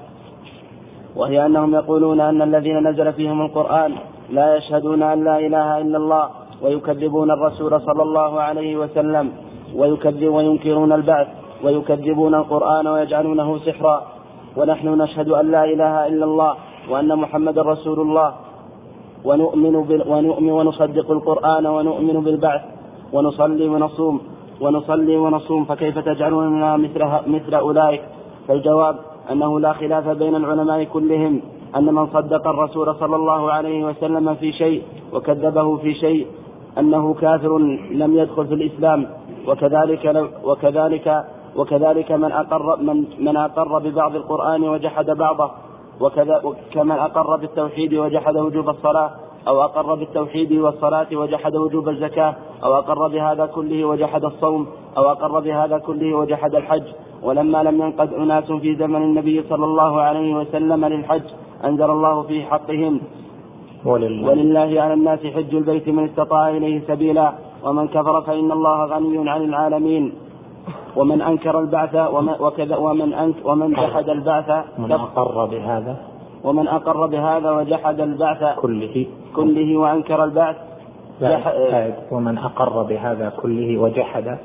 وهي 1.15 1.45
أنهم 1.45 1.73
يقولون 1.75 2.21
أن 2.21 2.41
الذين 2.41 2.87
نزل 2.87 3.13
فيهم 3.13 3.41
القرآن 3.41 3.95
لا 4.29 4.55
يشهدون 4.55 5.03
أن 5.03 5.23
لا 5.23 5.37
إله 5.39 5.77
إلا 5.81 5.97
الله 5.97 6.29
ويكذبون 6.61 7.31
الرسول 7.31 7.81
صلى 7.81 8.03
الله 8.03 8.41
عليه 8.41 8.77
وسلم 8.77 9.31
ويكذب 9.75 10.27
وينكرون 10.27 10.91
البعث 10.91 11.27
ويكذبون 11.63 12.35
القرآن 12.35 12.87
ويجعلونه 12.87 13.57
سحرا. 13.57 14.01
ونحن 14.57 14.87
نشهد 15.01 15.29
أن 15.29 15.51
لا 15.51 15.63
إله 15.63 16.07
إلا 16.07 16.25
الله 16.25 16.55
وأن 16.89 17.15
محمد 17.15 17.59
رسول 17.59 17.99
الله. 17.99 18.33
ونؤمن 19.25 19.83
بال 19.83 20.03
ونؤمن 20.07 20.51
ونصدق 20.51 21.11
القرآن 21.11 21.65
ونؤمن 21.65 22.23
بالبعث. 22.23 22.61
ونصلي 23.13 23.67
ونصوم. 23.67 24.21
ونصلي 24.61 25.15
ونصوم. 25.17 25.65
فكيف 25.65 25.99
تجعلوننا 25.99 26.77
مثل 26.77 27.01
مثل 27.27 27.53
أولئك؟ 27.53 28.01
فالجواب 28.47 28.95
أنه 29.31 29.59
لا 29.59 29.73
خلاف 29.73 30.09
بين 30.09 30.35
العلماء 30.35 30.83
كلهم. 30.83 31.41
أن 31.75 31.85
من 31.85 32.07
صدق 32.07 32.47
الرسول 32.47 32.95
صلى 32.95 33.15
الله 33.15 33.51
عليه 33.51 33.85
وسلم 33.85 34.35
في 34.35 34.51
شيء 34.51 34.81
وكذبه 35.13 35.77
في 35.77 35.93
شيء 35.93 36.27
أنه 36.79 37.13
كافر 37.13 37.57
لم 37.91 38.17
يدخل 38.17 38.47
في 38.47 38.53
الإسلام. 38.53 39.07
وكذلك 39.47 40.31
وكذلك 40.43 41.25
وكذلك 41.55 42.11
من 42.11 42.31
أقر 42.31 42.77
من 42.77 43.05
من 43.19 43.37
أقر 43.37 43.79
ببعض 43.79 44.15
القرآن 44.15 44.63
وجحد 44.63 45.05
بعضه 45.05 45.51
وكذا 46.01 46.41
كمن 46.73 46.91
أقر 46.91 47.35
بالتوحيد 47.35 47.93
وجحد 47.93 48.37
وجوب 48.37 48.69
الصلاة 48.69 49.11
أو 49.47 49.63
أقر 49.63 49.95
بالتوحيد 49.95 50.51
والصلاة 50.53 51.07
وجحد 51.13 51.55
وجوب 51.55 51.89
الزكاة 51.89 52.35
أو 52.63 52.73
أقر 52.73 53.07
بهذا 53.07 53.45
كله 53.45 53.85
وجحد 53.85 54.25
الصوم 54.25 54.67
أو 54.97 55.11
أقر 55.11 55.39
بهذا 55.39 55.77
كله 55.77 56.13
وجحد 56.13 56.55
الحج. 56.55 56.83
ولما 57.23 57.63
لم 57.63 57.81
ينقد 57.81 58.13
أناس 58.13 58.51
في 58.51 58.75
زمن 58.75 59.01
النبي 59.01 59.43
صلى 59.49 59.65
الله 59.65 60.01
عليه 60.01 60.35
وسلم 60.35 60.85
للحج 60.85 61.23
أنزل 61.63 61.89
الله 61.91 62.21
في 62.21 62.43
حقهم. 62.43 63.01
ولله, 63.85 64.29
ولله 64.29 64.81
على 64.81 64.93
الناس 64.93 65.19
حج 65.19 65.55
البيت 65.55 65.89
من 65.89 66.03
استطاع 66.03 66.49
إليه 66.49 66.81
سبيلا 66.87 67.33
ومن 67.63 67.87
كفر 67.87 68.21
فإن 68.21 68.51
الله 68.51 68.85
غني 68.85 69.29
عن 69.29 69.41
العالمين. 69.41 70.13
ومن 70.95 71.21
أنكر 71.21 71.59
البعث 71.59 71.95
وكذا 72.39 72.75
ومن 72.75 73.13
أنك 73.13 73.35
ومن 73.45 73.73
جحد 73.73 74.09
البعث 74.09 74.49
من 74.77 74.91
أقر 74.91 75.45
بهذا؟ 75.45 75.95
ومن 76.43 76.67
أقر 76.67 77.05
بهذا 77.07 77.51
وجحد 77.51 77.99
البعث 77.99 78.59
كله. 78.59 78.95
كله 79.35 79.77
وأنكر 79.77 80.23
البعث 80.23 80.55
ومن 82.11 82.37
أقر 82.37 82.83
بهذا 82.83 83.27
كله 83.41 83.77
وجحد؟ 83.77 84.37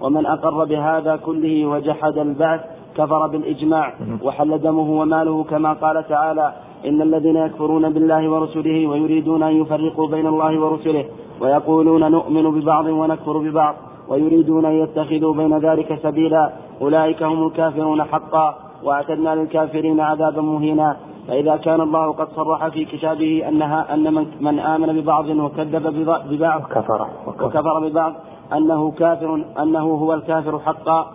ومن 0.00 0.26
أقر 0.26 0.64
بهذا 0.64 1.16
كله 1.16 1.66
وجحد 1.66 2.18
البعث 2.18 2.60
كفر 2.96 3.26
بالإجماع 3.26 3.94
وحل 4.22 4.58
دمه 4.58 4.88
وماله 5.00 5.44
كما 5.44 5.72
قال 5.72 6.08
تعالى 6.08 6.52
إن 6.88 7.02
الذين 7.02 7.36
يكفرون 7.36 7.92
بالله 7.92 8.22
ورسله 8.28 8.86
ويريدون 8.86 9.42
أن 9.42 9.54
يفرقوا 9.60 10.06
بين 10.08 10.26
الله 10.26 10.60
ورسله 10.60 11.04
ويقولون 11.40 12.10
نؤمن 12.10 12.60
ببعض 12.60 12.86
ونكفر 12.86 13.38
ببعض. 13.38 13.74
ويريدون 14.10 14.64
أن 14.64 14.72
يتخذوا 14.72 15.34
بين 15.34 15.58
ذلك 15.58 15.98
سبيلا. 16.02 16.52
أولئك 16.80 17.22
هم 17.22 17.46
الكافرون 17.46 18.04
حقا. 18.04 18.54
وأعتدنا 18.82 19.34
للكافرين 19.34 20.00
عذابا 20.00 20.42
مهينا. 20.42 20.96
فإذا 21.28 21.56
كان 21.56 21.80
الله 21.80 22.12
قد 22.12 22.28
صرح 22.28 22.68
في 22.68 22.84
كتابه 22.84 23.48
أنها 23.48 23.94
أن 23.94 24.14
من, 24.14 24.26
من 24.40 24.58
آمن 24.58 25.00
ببعض 25.00 25.28
وكذب 25.28 25.86
ببعض 26.30 26.62
وكفر, 26.62 27.06
وكفر 27.26 27.88
ببعض 27.88 28.14
أنه 28.52 28.90
كافر 28.90 29.44
أنه 29.58 29.80
هو 29.80 30.14
الكافر 30.14 30.58
حقا. 30.58 31.10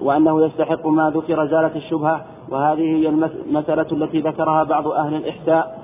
وأنه 0.00 0.46
يستحق 0.46 0.86
ما 0.86 1.10
ذكر 1.10 1.46
زالت 1.46 1.76
الشبهة. 1.76 2.20
وهذه 2.50 2.96
هي 2.96 3.08
المسألة 3.08 3.86
التي 3.92 4.20
ذكرها 4.20 4.64
بعض 4.64 4.88
أهل 4.88 5.14
الإحساء 5.14 5.78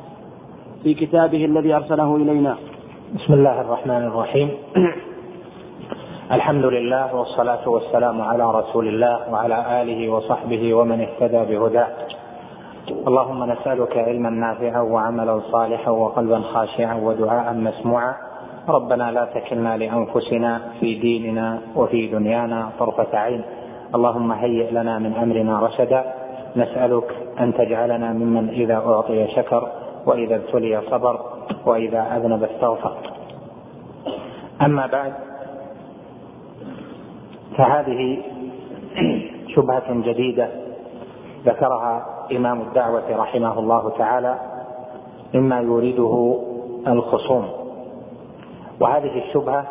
في 0.83 0.95
كتابه 0.95 1.45
الذي 1.45 1.75
أرسله 1.75 2.17
إلينا. 2.17 2.57
بسم 3.15 3.35
الله 3.35 3.61
الرحمن 3.61 4.03
الرحيم. 4.03 4.51
الحمد 6.33 6.65
لله 6.65 7.15
والصلاة 7.15 7.69
والسلام 7.69 8.23
على 8.23 8.51
رسول 8.51 8.89
الله 8.89 9.33
وعلى 9.33 9.83
آله 9.83 10.09
وصحبه 10.09 10.75
ومن 10.75 11.01
اهتدى 11.01 11.57
بهداه. 11.57 11.89
اللهم 13.07 13.45
نسألك 13.45 13.97
علما 13.97 14.31
نافعا 14.31 14.81
وعملا 14.81 15.41
صالحا 15.53 15.91
وقلبا 15.91 16.41
خاشعا 16.41 16.95
ودعاء 16.95 17.55
مسموعا. 17.55 18.15
ربنا 18.69 19.11
لا 19.11 19.25
تكلنا 19.25 19.77
لأنفسنا 19.77 20.61
في 20.81 20.95
ديننا 20.95 21.61
وفي 21.77 22.07
دنيانا 22.07 22.71
طرفة 22.79 23.19
عين. 23.19 23.43
اللهم 23.95 24.33
هيئ 24.33 24.71
لنا 24.71 24.99
من 24.99 25.13
أمرنا 25.15 25.61
رشدا. 25.61 26.05
نسألك 26.57 27.09
أن 27.41 27.55
تجعلنا 27.55 28.13
ممن 28.13 28.49
إذا 28.49 28.77
أعطي 28.77 29.29
شكر 29.29 29.69
وإذا 30.07 30.37
ابتلي 30.37 30.81
صبر 30.91 31.21
وإذا 31.67 32.17
أذنب 32.17 32.43
استغفر. 32.43 32.97
أما 34.63 34.87
بعد 34.87 35.13
فهذه 37.57 38.23
شبهة 39.55 39.95
جديدة 39.95 40.49
ذكرها 41.45 42.07
إمام 42.33 42.61
الدعوة 42.61 43.17
رحمه 43.17 43.59
الله 43.59 43.91
تعالى 43.99 44.39
مما 45.35 45.61
يريده 45.61 46.39
الخصوم. 46.87 47.49
وهذه 48.81 49.19
الشبهة 49.19 49.67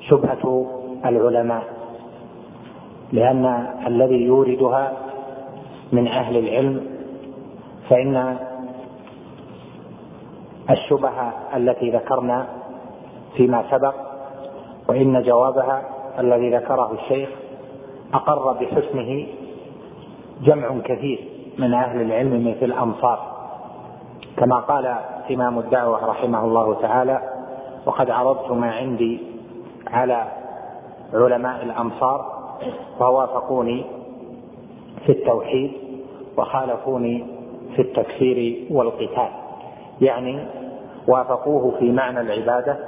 شبهة 0.00 0.66
العلماء 1.06 1.62
لأن 3.12 3.66
الذي 3.86 4.22
يوردها 4.22 4.92
من 5.92 6.08
أهل 6.08 6.36
العلم 6.36 6.86
فإن 7.90 8.36
الشبهة 10.70 11.32
التي 11.56 11.90
ذكرنا 11.90 12.46
فيما 13.36 13.64
سبق 13.70 13.94
وإن 14.88 15.22
جوابها 15.22 15.82
الذي 16.18 16.56
ذكره 16.56 16.92
الشيخ 16.92 17.28
أقر 18.14 18.52
بحسنه 18.52 19.26
جمع 20.42 20.78
كثير 20.84 21.28
من 21.58 21.74
أهل 21.74 22.00
العلم 22.00 22.48
مثل 22.48 22.64
الأمصار 22.64 23.18
كما 24.36 24.56
قال 24.56 24.94
إمام 25.30 25.58
الدعوة 25.58 26.06
رحمه 26.06 26.44
الله 26.44 26.74
تعالى 26.74 27.22
وقد 27.86 28.10
عرضت 28.10 28.50
ما 28.50 28.70
عندي 28.70 29.20
على 29.86 30.26
علماء 31.14 31.62
الأمصار 31.62 32.36
فوافقوني 32.98 33.84
في 35.06 35.12
التوحيد 35.12 35.72
وخالفوني 36.36 37.24
في 37.76 37.82
التكفير 37.82 38.66
والقتال. 38.70 39.28
يعني 40.00 40.46
وافقوه 41.08 41.78
في 41.78 41.92
معنى 41.92 42.20
العبادة 42.20 42.78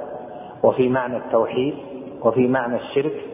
وفي 0.63 0.89
معنى 0.89 1.17
التوحيد 1.17 1.75
وفي 2.23 2.47
معنى 2.47 2.75
الشرك 2.75 3.25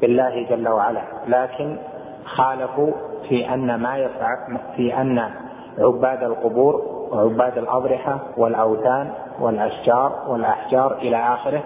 بالله 0.00 0.46
جل 0.50 0.68
وعلا 0.68 1.02
لكن 1.28 1.76
خالفوا 2.24 2.92
في 3.28 3.54
أن 3.54 3.74
ما 3.74 3.96
يفعل 3.98 4.58
في 4.76 5.00
أن 5.00 5.30
عباد 5.78 6.22
القبور 6.22 6.82
وعباد 7.10 7.58
الأضرحة 7.58 8.18
والأوثان 8.36 9.10
والأشجار 9.40 10.12
والأحجار 10.28 10.98
إلى 10.98 11.16
آخره 11.16 11.62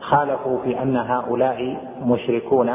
خالفوا 0.00 0.58
في 0.64 0.82
أن 0.82 0.96
هؤلاء 0.96 1.76
مشركون 2.04 2.72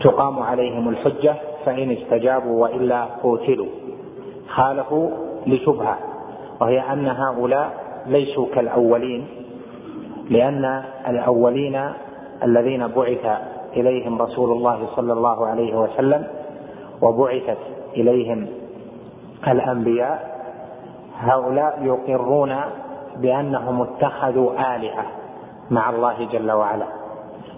تقام 0.00 0.38
عليهم 0.38 0.88
الحجة 0.88 1.34
فإن 1.66 1.90
استجابوا 1.90 2.62
وإلا 2.62 3.04
قوتلوا 3.04 3.68
خالفوا 4.48 5.10
لشبهة 5.46 5.98
وهي 6.60 6.92
أن 6.92 7.06
هؤلاء 7.08 7.70
ليسوا 8.06 8.46
كالأولين 8.54 9.26
لأن 10.30 10.82
الأولين 11.08 11.80
الذين 12.42 12.86
بعث 12.88 13.38
إليهم 13.76 14.22
رسول 14.22 14.50
الله 14.52 14.86
صلى 14.96 15.12
الله 15.12 15.46
عليه 15.46 15.76
وسلم 15.76 16.26
وبعثت 17.02 17.58
إليهم 17.96 18.46
الأنبياء 19.48 20.32
هؤلاء 21.18 21.78
يقرون 21.82 22.56
بأنهم 23.16 23.82
اتخذوا 23.82 24.76
آلهة 24.76 25.04
مع 25.70 25.90
الله 25.90 26.24
جل 26.32 26.52
وعلا 26.52 26.86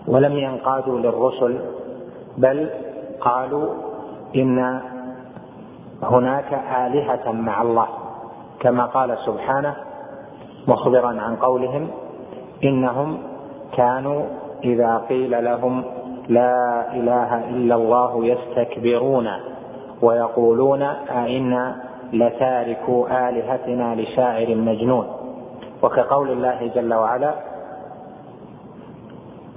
ولم 0.08 0.32
ينقادوا 0.32 0.98
للرسل 0.98 1.58
بل 2.38 2.70
قالوا 3.20 3.74
إن 4.36 4.80
هناك 6.02 6.52
آلهة 6.86 7.32
مع 7.32 7.62
الله 7.62 7.86
كما 8.60 8.84
قال 8.86 9.18
سبحانه 9.26 9.74
مخبرا 10.68 11.20
عن 11.20 11.36
قولهم 11.36 11.88
إنهم 12.64 13.18
كانوا 13.76 14.22
إذا 14.64 15.02
قيل 15.08 15.44
لهم 15.44 15.84
لا 16.28 16.92
إله 16.92 17.48
إلا 17.50 17.74
الله 17.74 18.26
يستكبرون 18.26 19.28
ويقولون 20.02 20.82
أئنا 20.82 21.76
لتاركوا 22.12 23.28
آلهتنا 23.28 23.94
لشاعر 23.94 24.54
مجنون. 24.54 25.06
وكقول 25.82 26.30
الله 26.30 26.70
جل 26.74 26.94
وعلا 26.94 27.34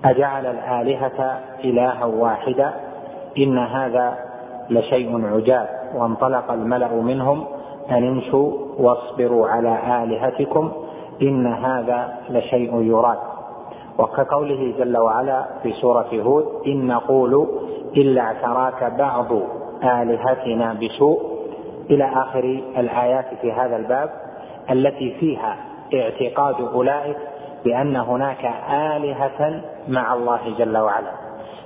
أجعل 0.06 0.46
الآلهة 0.46 1.40
إلها 1.64 2.06
واحدا 2.06 2.74
إن 3.38 3.58
هذا 3.58 4.18
لشيء 4.70 5.26
عجاب. 5.26 5.68
وانطلق 5.96 6.52
الملأ 6.52 6.94
منهم 6.94 7.44
أن 7.92 8.08
امشوا 8.08 8.52
واصبروا 8.80 9.48
على 9.48 10.04
آلهتكم 10.04 10.72
إن 11.22 11.48
هذا 11.48 12.14
لشيء 12.30 12.82
يراد. 12.82 13.18
وكقوله 14.00 14.74
جل 14.80 14.98
وعلا 14.98 15.46
في 15.64 15.74
سورة 15.74 16.10
هود 16.14 16.46
إن 16.68 16.88
نقول 16.88 17.48
إلا 17.98 18.22
اعتراك 18.22 18.94
بعض 18.98 19.28
آلهتنا 19.84 20.74
بسوء. 20.74 21.38
إلى 21.90 22.06
آخر 22.06 22.62
الآيات 22.78 23.26
في 23.42 23.52
هذا 23.52 23.76
الباب 23.76 24.10
التي 24.72 25.16
فيها 25.20 25.56
اعتقاد 25.94 26.56
أولئك 26.74 27.18
بأن 27.66 27.96
هناك 27.96 28.46
آلهة 28.72 29.62
مع 29.88 30.14
الله 30.14 30.40
جل 30.58 30.78
وعلا. 30.78 31.12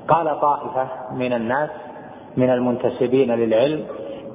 قال 0.08 0.40
طائفة 0.42 0.88
من 1.16 1.34
الناس 1.34 1.70
من 2.38 2.50
المنتسبين 2.50 3.32
للعلم 3.32 3.84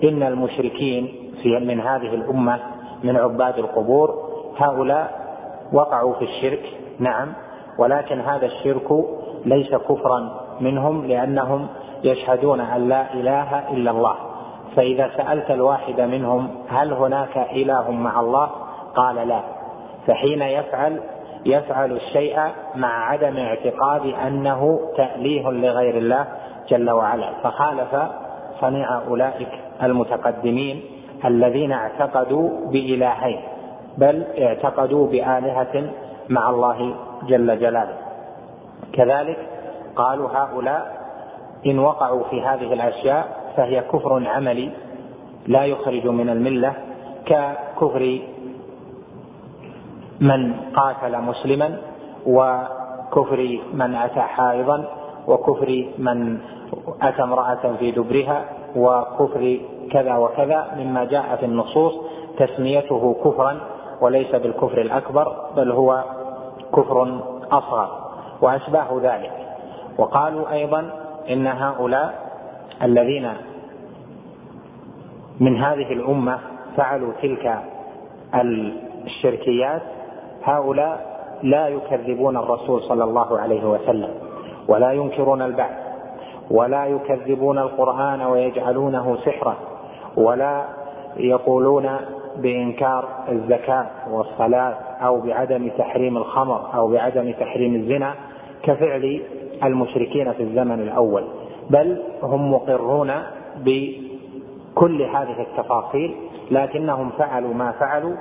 إن 0.05 0.23
المشركين 0.23 1.13
في 1.43 1.59
من 1.59 1.81
هذه 1.81 2.15
الأمة 2.15 2.59
من 3.05 3.17
عباد 3.17 3.59
القبور 3.59 4.26
هؤلاء 4.59 5.27
وقعوا 5.73 6.15
في 6.15 6.25
الشرك 6.25 6.63
نعم 6.99 7.33
ولكن 7.79 8.21
هذا 8.21 8.47
الشرك 8.47 8.89
ليس 9.45 9.75
كفرا 9.75 10.47
منهم 10.61 11.07
لأنهم 11.07 11.69
يشهدون 12.05 12.61
أن 12.61 12.89
لا 12.89 13.15
إله 13.15 13.71
إلا 13.71 13.91
الله. 13.91 14.15
فإذا 14.77 15.11
سألت 15.17 15.51
الواحد 15.51 16.01
منهم 16.01 16.49
هل 16.69 16.93
هناك 16.93 17.39
إله 17.53 17.91
مع 17.91 18.21
الله؟ 18.21 18.51
قال 18.95 19.29
لا. 19.29 19.41
فحين 20.07 20.43
يفعل 20.43 21.01
يفعل 21.47 21.93
الشيء 21.93 22.39
مع 22.75 23.11
عدم 23.11 23.37
اعتقاد 23.37 24.07
أنه 24.27 24.81
تأليه 24.97 25.51
لغير 25.51 25.97
الله 25.97 26.27
جل 26.69 26.91
وعلا. 26.91 27.31
فخالف 27.43 27.97
صنيع 28.61 28.99
أولئك 29.09 29.49
المتقدمين 29.83 30.83
الذين 31.25 31.73
اعتقدوا 31.73 32.51
بإلهين. 32.71 33.41
بل 33.99 34.25
اعتقدوا 34.39 35.07
بآلهة 35.07 35.91
مع 36.29 36.51
الله 36.51 36.95
جل 37.27 37.59
جلاله. 37.59 37.97
كذلك 38.93 39.39
قالوا 39.97 40.29
هؤلاء 40.29 40.97
إن 41.67 41.79
وقعوا 41.79 42.25
في 42.31 42.43
هذه 42.43 42.73
الأشياء 42.73 43.37
فهي 43.57 43.81
كفر 43.81 44.29
عملي 44.29 44.71
لا 45.47 45.65
يخرج 45.65 46.07
من 46.07 46.29
الملة 46.31 46.73
ككفر 47.27 48.21
من 50.21 50.55
قاتل 50.77 51.21
مسلما 51.21 51.79
وكفر 52.27 53.59
من 53.73 53.95
أتى 53.95 54.21
حائضا 54.21 54.85
وكفر 55.29 55.85
من 55.99 56.39
أتى 57.03 57.23
امرأة 57.23 57.73
في 57.79 57.91
دبرها 57.91 58.45
وكفر 58.77 59.59
كذا 59.91 60.17
وكذا 60.17 60.67
مما 60.79 61.05
جاء 61.05 61.37
في 61.37 61.47
النصوص 61.47 61.93
تسميته 62.39 63.17
كفرا 63.25 63.61
وليس 64.01 64.35
بالكفر 64.35 64.81
الأكبر 64.81 65.37
بل 65.57 65.71
هو 65.73 66.05
كفر 66.77 67.21
أصغر 67.53 67.89
وأشباه 68.43 69.01
ذلك. 69.03 69.33
وقالوا 69.99 70.53
أيضا 70.53 70.91
إن 71.31 71.47
هؤلاء 71.47 72.15
الذين 72.83 73.33
من 75.41 75.63
هذه 75.63 75.93
الأمة 75.93 76.39
فعلوا 76.77 77.13
تلك 77.23 77.59
الشركيات 79.05 79.83
هؤلاء 80.45 81.17
لا 81.43 81.69
يكذبون 81.69 82.37
الرسول 82.37 82.83
صلى 82.83 83.05
الله 83.05 83.39
عليه 83.39 83.65
وسلم 83.65 84.11
ولا 84.69 84.93
ينكرون 84.93 85.43
البعث 85.43 85.77
ولا 86.51 86.87
يكذبون 86.87 87.59
القرآن 87.59 88.23
ويجعلونه 88.23 89.17
سحرا 89.25 89.57
ولا 90.17 90.65
يقولون 91.17 91.97
بإنكار 92.37 93.09
الزكاة 93.29 93.87
والصلاة 94.11 94.75
أو 95.01 95.21
بعدم 95.21 95.69
تحريم 95.79 96.17
الخمر 96.17 96.75
أو 96.75 96.89
بعدم 96.89 97.33
تحريم 97.33 97.75
الزنا 97.75 98.15
كفعل 98.63 99.23
المشركين 99.65 100.33
في 100.33 100.43
الزمن 100.43 100.81
الأول. 100.81 101.25
بل 101.71 102.03
هم 102.23 102.53
مقرون 102.53 103.13
بكل 103.57 105.03
هذه 105.03 105.41
التفاصيل 105.41 106.15
لكنهم 106.51 107.11
فعلوا 107.19 107.55
ما 107.55 107.73
فعلوا 107.73 108.15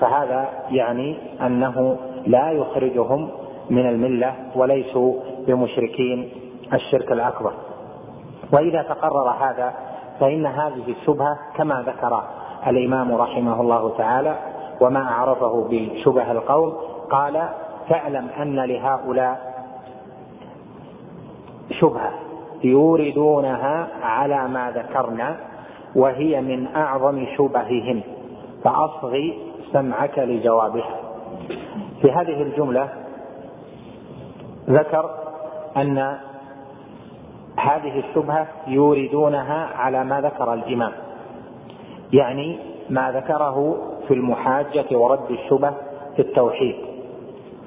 فهذا 0.00 0.48
يعني 0.70 1.16
أنه 1.46 1.96
لا 2.26 2.50
يخرجهم 2.50 3.28
من 3.70 3.88
الملة 3.88 4.34
وليسوا 4.54 5.14
بمشركين 5.46 6.28
الشرك 6.72 7.12
الأكبر. 7.12 7.52
وإذا 8.52 8.82
تقرر 8.82 9.30
هذا 9.30 9.74
فإن 10.20 10.46
هذه 10.46 10.94
الشبهة 11.00 11.38
كما 11.56 11.82
ذكر 11.86 12.22
الإمام 12.66 13.14
رحمه 13.14 13.60
الله 13.60 13.94
تعالى 13.98 14.36
وما 14.80 15.02
أعرفه 15.02 15.68
بشبه 15.70 16.32
القوم 16.32 16.76
قال 17.10 17.48
فاعلم 17.88 18.28
أن 18.42 18.56
لهؤلاء 18.56 19.50
شبهة 21.70 22.10
يوردونها 22.64 23.88
على 24.02 24.48
ما 24.48 24.70
ذكرنا 24.70 25.36
وهي 25.96 26.40
من 26.40 26.66
أعظم 26.76 27.26
شبههم. 27.36 28.00
فاصغي 28.64 29.38
سمعك 29.72 30.18
لجوابها. 30.18 30.96
في 32.02 32.12
هذه 32.12 32.42
الجملة 32.42 32.88
ذكر 34.68 35.10
أن 35.76 35.98
هذه 37.56 37.98
الشبهة 37.98 38.46
يوردونها 38.66 39.68
على 39.76 40.04
ما 40.04 40.20
ذكر 40.20 40.54
الإمام. 40.54 40.92
يعني 42.12 42.58
ما 42.90 43.12
ذكره 43.12 43.76
في 44.08 44.14
المحاجة 44.14 44.86
ورد 44.92 45.30
الشبه 45.30 45.70
في 46.16 46.22
التوحيد 46.22 46.74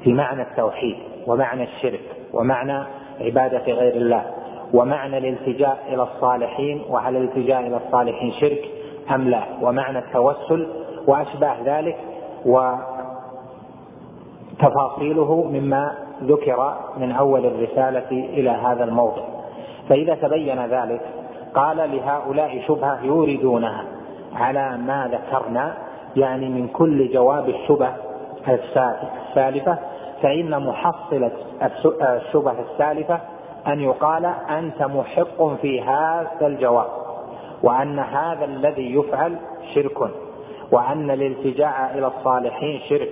في 0.03 0.13
معنى 0.13 0.41
التوحيد 0.41 0.95
ومعنى 1.27 1.63
الشرك 1.63 2.01
ومعنى 2.33 2.83
عبادة 3.21 3.73
غير 3.73 3.95
الله 3.95 4.23
ومعنى 4.73 5.17
الالتجاء 5.17 5.83
إلى 5.89 6.03
الصالحين 6.03 6.81
وهل 6.89 7.15
الالتجاء 7.15 7.59
إلى 7.59 7.77
الصالحين 7.85 8.31
شرك 8.31 8.65
أم 9.15 9.29
لا 9.29 9.43
ومعنى 9.61 9.99
التوسل 9.99 10.67
وأشباه 11.07 11.55
ذلك 11.65 11.97
وتفاصيله 14.59 15.43
مما 15.43 15.97
ذكر 16.23 16.73
من 16.97 17.11
أول 17.11 17.45
الرسالة 17.45 18.11
إلى 18.11 18.49
هذا 18.49 18.83
الموضع. 18.83 19.23
فإذا 19.89 20.15
تبين 20.15 20.65
ذلك 20.65 21.01
قال 21.55 21.77
لهؤلاء 21.77 22.61
شبهة 22.67 23.03
يوردونها 23.03 23.92
على 24.35 24.77
ما 24.77 25.09
ذكرنا 25.11 25.73
يعني 26.15 26.49
من 26.49 26.67
كل 26.67 27.11
جواب 27.11 27.49
الشبه 27.49 27.89
السالفه 28.47 29.77
فإن 30.23 30.63
محصلة 30.67 31.31
الشبه 32.01 32.55
السالفة 32.71 33.19
أن 33.67 33.79
يقال 33.79 34.25
أنت 34.49 34.83
محق 34.83 35.55
في 35.61 35.81
هذا 35.81 36.47
الجواب 36.47 36.87
وأن 37.63 37.99
هذا 37.99 38.45
الذي 38.45 38.95
يفعل 38.95 39.35
شرك 39.73 39.97
وأن 40.71 41.11
الالتجاء 41.11 41.91
إلى 41.97 42.07
الصالحين 42.07 42.79
شرك 42.89 43.11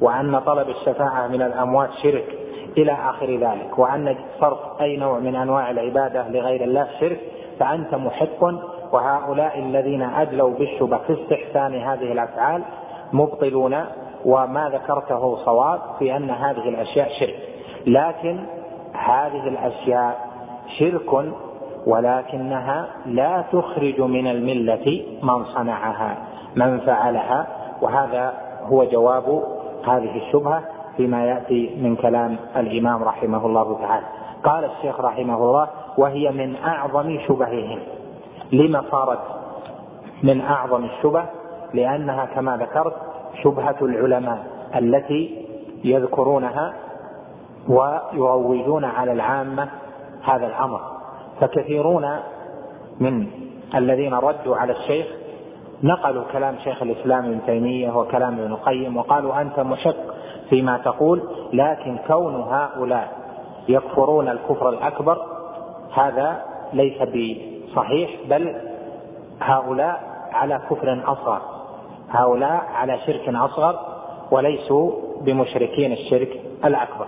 وأن 0.00 0.38
طلب 0.38 0.68
الشفاعة 0.68 1.26
من 1.26 1.42
الأموات 1.42 1.90
شرك 2.02 2.38
إلى 2.76 2.92
آخر 2.92 3.36
ذلك 3.36 3.78
وأن 3.78 4.16
صرف 4.40 4.58
أي 4.80 4.96
نوع 4.96 5.18
من 5.18 5.36
أنواع 5.36 5.70
العبادة 5.70 6.28
لغير 6.28 6.64
الله 6.64 6.88
شرك 7.00 7.20
فأنت 7.60 7.94
محق 7.94 8.44
وهؤلاء 8.92 9.58
الذين 9.58 10.02
أدلوا 10.02 10.50
بالشبه 10.50 10.98
في 10.98 11.12
استحسان 11.12 11.74
هذه 11.74 12.12
الأفعال 12.12 12.62
مبطلون 13.12 13.84
وما 14.24 14.68
ذكرته 14.68 15.36
صواب 15.44 15.80
في 15.98 16.16
أن 16.16 16.30
هذه 16.30 16.68
الأشياء 16.68 17.08
شرك. 17.20 17.36
لكن 17.86 18.38
هذه 18.92 19.48
الأشياء 19.48 20.28
شرك 20.78 21.32
ولكنها 21.86 22.86
لا 23.06 23.44
تخرج 23.52 24.00
من 24.00 24.26
الملة 24.26 25.04
من 25.22 25.44
صنعها 25.44 26.16
من 26.56 26.80
فعلها 26.80 27.46
وهذا 27.82 28.34
هو 28.62 28.84
جواب 28.84 29.42
هذه 29.86 30.16
الشبهة 30.16 30.62
فيما 30.96 31.24
يأتي 31.26 31.78
من 31.82 31.96
كلام 31.96 32.36
الإمام 32.56 33.02
رحمه 33.02 33.46
الله 33.46 33.78
تعالى. 33.78 34.06
قال 34.44 34.64
الشيخ 34.64 35.00
رحمه 35.00 35.36
الله 35.36 35.68
وهي 35.98 36.30
من 36.30 36.56
أعظم 36.56 37.18
شبههم. 37.28 37.78
لما 38.52 38.84
صارت 38.90 39.18
من 40.22 40.40
أعظم 40.40 40.84
الشبه 40.84 41.24
لأنها 41.74 42.24
كما 42.24 42.56
ذكرت 42.56 42.94
شبهة 43.42 43.76
العلماء 43.82 44.46
التي 44.76 45.46
يذكرونها 45.84 46.74
ويروجون 47.68 48.84
على 48.84 49.12
العامة 49.12 49.68
هذا 50.22 50.46
الأمر. 50.46 50.80
فكثيرون 51.40 52.16
من 53.00 53.26
الذين 53.74 54.14
ردوا 54.14 54.56
على 54.56 54.72
الشيخ 54.72 55.06
نقلوا 55.82 56.24
كلام 56.32 56.56
شيخ 56.64 56.82
الإسلام 56.82 57.24
ابن 57.24 57.40
تيمية 57.46 57.90
وكلام 57.90 58.38
ابن 58.38 58.52
القيم 58.52 58.96
وقالوا 58.96 59.40
أنت 59.40 59.60
مشق 59.60 59.96
فيما 60.50 60.78
تقول 60.78 61.22
لكن 61.52 61.98
كون 62.06 62.34
هؤلاء 62.34 63.12
يكفرون 63.68 64.28
الكفر 64.28 64.68
الأكبر 64.68 65.18
هذا 65.94 66.42
ليس 66.72 67.02
بصحيح 67.72 68.10
بل 68.28 68.54
هؤلاء 69.40 70.00
على 70.32 70.60
كفر 70.70 71.02
أصغر 71.06 71.42
هؤلاء 72.10 72.64
على 72.74 72.98
شرك 73.06 73.28
أصغر 73.28 73.78
وليسوا 74.30 74.92
بمشركين 75.20 75.92
الشرك 75.92 76.40
الأكبر. 76.64 77.06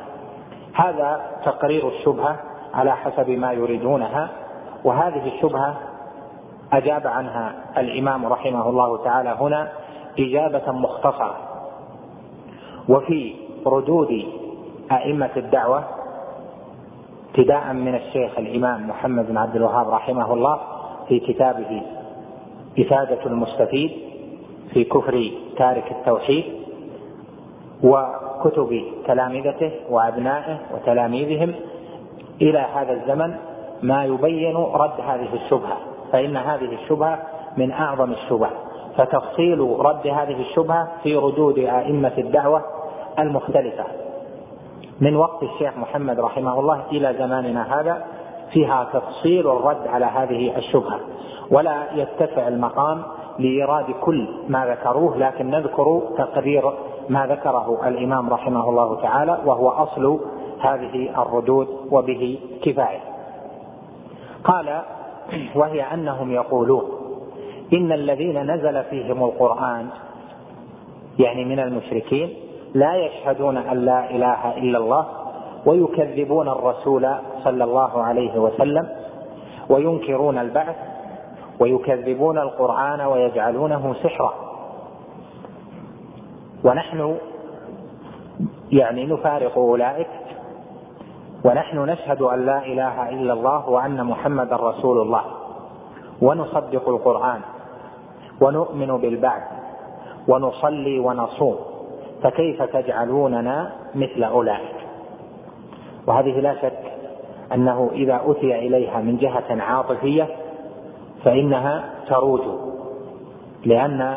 هذا 0.74 1.20
تقرير 1.44 1.88
الشبهة 1.88 2.36
على 2.74 2.96
حسب 2.96 3.30
ما 3.30 3.52
يريدونها 3.52 4.28
وهذه 4.84 5.28
الشبهة 5.34 5.76
أجاب 6.72 7.06
عنها 7.06 7.54
الإمام 7.78 8.26
رحمه 8.26 8.68
الله 8.68 9.04
تعالى 9.04 9.36
هنا 9.40 9.72
إجابة 10.18 10.72
مختصرة. 10.72 11.36
وفي 12.88 13.34
ردود 13.66 14.24
أئمة 14.92 15.30
الدعوة 15.36 15.84
ابتداء 17.34 17.72
من 17.72 17.94
الشيخ 17.94 18.38
الإمام 18.38 18.88
محمد 18.88 19.26
بن 19.26 19.36
عبد 19.36 19.56
الوهاب 19.56 19.88
رحمه 19.88 20.32
الله 20.32 20.60
في 21.08 21.20
كتابه 21.20 21.82
إفادة 22.78 23.26
المستفيد 23.26 23.90
في 24.72 24.84
كفر 24.84 25.30
تارك 25.56 25.92
التوحيد 25.92 26.44
وكتب 27.82 28.82
تلامذته 29.06 29.70
وأبنائه 29.90 30.58
وتلاميذهم 30.74 31.54
إلى 32.42 32.58
هذا 32.58 32.92
الزمن 32.92 33.34
ما 33.82 34.04
يبين 34.04 34.56
رد 34.56 35.00
هذه 35.00 35.34
الشبهة 35.34 35.76
فإن 36.12 36.36
هذه 36.36 36.74
الشبهة 36.82 37.22
من 37.56 37.72
أعظم 37.72 38.12
الشبه 38.12 38.50
فتفصيل 38.96 39.60
رد 39.60 40.06
هذه 40.06 40.40
الشبهة 40.40 40.88
في 41.02 41.16
ردود 41.16 41.58
أئمة 41.58 42.12
الدعوة 42.18 42.62
المختلفة. 43.18 43.84
من 45.00 45.16
وقت 45.16 45.42
الشيخ 45.42 45.78
محمد 45.78 46.20
رحمه 46.20 46.60
الله 46.60 46.82
إلى 46.92 47.14
زماننا 47.18 47.80
هذا 47.80 48.04
فيها 48.52 48.84
تفصيل 48.92 49.50
الرد 49.50 49.86
على 49.86 50.04
هذه 50.04 50.56
الشبهة. 50.56 51.00
ولا 51.50 51.92
يتسع 51.94 52.48
المقام 52.48 53.02
لإيراد 53.38 53.84
كل 54.00 54.28
ما 54.48 54.66
ذكروه 54.66 55.16
لكن 55.16 55.50
نذكر 55.50 56.02
تقرير 56.18 56.72
ما 57.08 57.26
ذكره 57.26 57.88
الإمام 57.88 58.30
رحمه 58.30 58.68
الله 58.68 59.02
تعالى 59.02 59.38
وهو 59.44 59.68
أصل 59.68 60.20
هذه 60.60 61.22
الردود 61.22 61.68
وبه 61.90 62.38
كفاية. 62.62 63.00
قال 64.44 64.82
وهي 65.54 65.82
أنهم 65.82 66.32
يقولون 66.32 66.84
إن 67.72 67.92
الذين 67.92 68.54
نزل 68.54 68.84
فيهم 68.84 69.24
القرآن 69.24 69.88
يعني 71.18 71.44
من 71.44 71.58
المشركين 71.58 72.43
لا 72.74 72.94
يشهدون 72.94 73.56
أن 73.56 73.76
لا 73.76 74.10
إله 74.10 74.58
إلا 74.58 74.78
الله 74.78 75.06
ويكذبون 75.66 76.48
الرسول 76.48 77.08
صلى 77.44 77.64
الله 77.64 78.02
عليه 78.02 78.38
وسلم 78.38 78.88
وينكرون 79.68 80.38
البعث 80.38 80.76
ويكذبون 81.60 82.38
القرآن 82.38 83.00
ويجعلونه 83.00 83.94
سحرا. 84.02 84.34
ونحن 86.64 87.16
يعني 88.72 89.06
نفارق 89.06 89.58
أولئك 89.58 90.08
ونحن 91.44 91.78
نشهد 91.78 92.22
أن 92.22 92.46
لا 92.46 92.58
إله 92.66 93.08
إلا 93.08 93.32
الله 93.32 93.68
وأن 93.68 94.04
محمدا 94.04 94.56
رسول 94.56 95.02
الله 95.02 95.22
ونصدق 96.22 96.88
القرآن 96.88 97.40
ونؤمن 98.40 98.96
بالبعث 98.96 99.42
ونصلي 100.28 100.98
ونصوم. 100.98 101.73
فكيف 102.24 102.62
تجعلوننا 102.62 103.72
مثل 103.94 104.24
أولئك؟ 104.24 104.74
وهذه 106.06 106.40
لا 106.40 106.54
شك 106.62 106.78
أنه 107.54 107.90
إذا 107.92 108.20
أتي 108.26 108.58
إليها 108.58 109.00
من 109.00 109.16
جهة 109.16 109.62
عاطفية 109.62 110.28
فإنها 111.24 111.84
تروج 112.08 112.40
لأن 113.64 114.16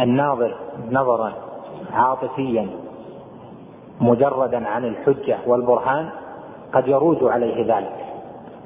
الناظر 0.00 0.54
نظرا 0.90 1.32
عاطفيا 1.92 2.68
مجردا 4.00 4.68
عن 4.68 4.84
الحجة 4.84 5.38
والبرهان 5.46 6.08
قد 6.72 6.88
يروج 6.88 7.24
عليه 7.24 7.76
ذلك. 7.76 8.04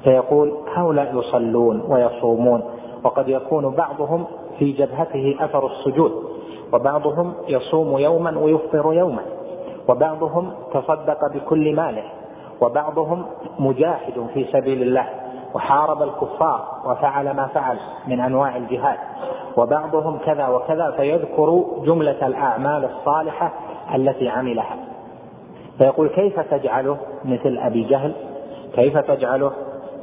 فيقول 0.03 0.53
هؤلاء 0.75 1.17
يصلون 1.17 1.81
ويصومون 1.87 2.63
وقد 3.03 3.29
يكون 3.29 3.69
بعضهم 3.69 4.25
في 4.59 4.71
جبهته 4.71 5.35
أثر 5.39 5.67
السجود. 5.67 6.31
وبعضهم 6.73 7.33
يصوم 7.47 7.97
يوما 7.97 8.39
ويفطر 8.39 8.93
يوما 8.93 9.21
وبعضهم 9.87 10.51
تصدق 10.73 11.33
بكل 11.33 11.75
ماله 11.75 12.03
وبعضهم 12.61 13.25
مجاهد 13.59 14.27
في 14.33 14.45
سبيل 14.51 14.81
الله 14.81 15.05
وحارب 15.53 16.03
الكفار 16.03 16.65
وفعل 16.85 17.31
ما 17.31 17.47
فعل 17.47 17.77
من 18.07 18.19
أنواع 18.19 18.57
الجهاد 18.57 18.97
وبعضهم 19.57 20.17
كذا 20.17 20.47
وكذا 20.47 20.91
فيذكر 20.91 21.63
جملة 21.85 22.27
الأعمال 22.27 22.85
الصالحة 22.85 23.53
التي 23.95 24.29
عملها. 24.29 24.75
فيقول 25.77 26.09
كيف 26.09 26.39
تجعله 26.39 26.97
مثل 27.25 27.57
أبي 27.57 27.83
جهل؟ 27.83 28.13
كيف 28.75 28.97
تجعله 28.97 29.51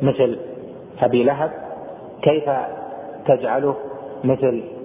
مثل 0.02 0.38
أبي 1.02 1.24
لهب؟ 1.24 1.50
كيف 2.22 2.50
تجعله 3.26 3.74
مثل 4.24 4.78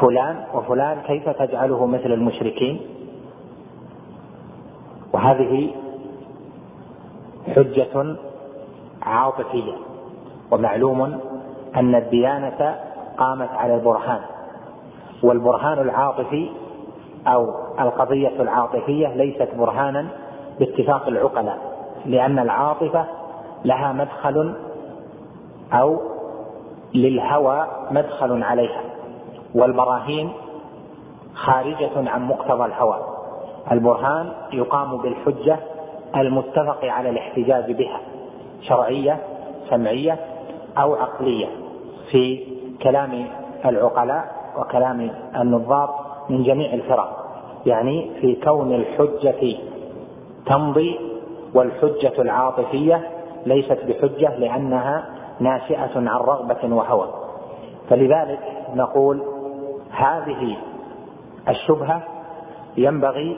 فلان 0.00 0.44
وفلان 0.54 1.00
كيف 1.00 1.28
تجعله 1.28 1.86
مثل 1.86 2.12
المشركين؟ 2.12 2.80
وهذه 5.12 5.74
حجة 7.56 8.16
عاطفية 9.02 9.72
ومعلوم 10.50 11.20
أن 11.76 11.94
الديانة 11.94 12.76
قامت 13.18 13.48
على 13.50 13.74
البرهان 13.74 14.20
والبرهان 15.22 15.78
العاطفي 15.78 16.50
أو 17.26 17.54
القضية 17.80 18.42
العاطفية 18.42 19.08
ليست 19.14 19.48
برهانا 19.58 20.06
باتفاق 20.58 21.08
العقلاء 21.08 21.58
لأن 22.06 22.38
العاطفة 22.38 23.06
لها 23.64 23.92
مدخل 23.92 24.54
أو 25.72 26.00
للهوى 26.94 27.66
مدخل 27.90 28.42
عليها. 28.42 28.80
والبراهين 29.56 30.32
خارجة 31.34 32.10
عن 32.10 32.28
مقتضى 32.28 32.64
الهوى. 32.64 32.98
البرهان 33.72 34.32
يقام 34.52 34.96
بالحجة 34.96 35.58
المتفق 36.16 36.84
على 36.84 37.10
الاحتجاج 37.10 37.72
بها 37.72 38.00
شرعية 38.62 39.18
سمعية 39.70 40.18
أو 40.78 40.94
عقلية 40.94 41.46
في 42.10 42.46
كلام 42.82 43.26
العقلاء 43.64 44.24
وكلام 44.58 45.10
النظار 45.36 45.94
من 46.28 46.42
جميع 46.42 46.74
الفرق 46.74 47.26
يعني 47.66 48.10
في 48.20 48.34
كون 48.34 48.74
الحجة 48.74 49.56
تمضي 50.46 50.98
والحجة 51.54 52.12
العاطفية 52.22 53.10
ليست 53.46 53.78
بحجة 53.88 54.36
لأنها 54.38 55.04
ناشئة 55.40 55.90
عن 55.96 56.08
رغبة 56.08 56.74
وهوى. 56.74 57.08
فلذلك 57.90 58.40
نقول 58.74 59.22
هذه 59.96 60.56
الشبهة 61.48 62.02
ينبغي 62.76 63.36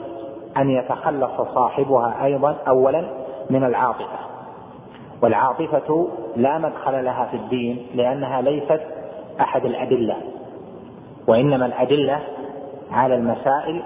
أن 0.57 0.69
يتخلص 0.69 1.41
صاحبها 1.55 2.25
أيضا 2.25 2.55
أولا 2.67 3.03
من 3.49 3.63
العاطفة. 3.63 4.19
والعاطفة 5.21 6.07
لا 6.35 6.57
مدخل 6.57 7.05
لها 7.05 7.25
في 7.25 7.37
الدين 7.37 7.87
لأنها 7.95 8.41
ليست 8.41 8.81
أحد 9.41 9.65
الأدلة 9.65 10.15
وإنما 11.27 11.65
الأدلة 11.65 12.19
على 12.91 13.15
المسائل 13.15 13.83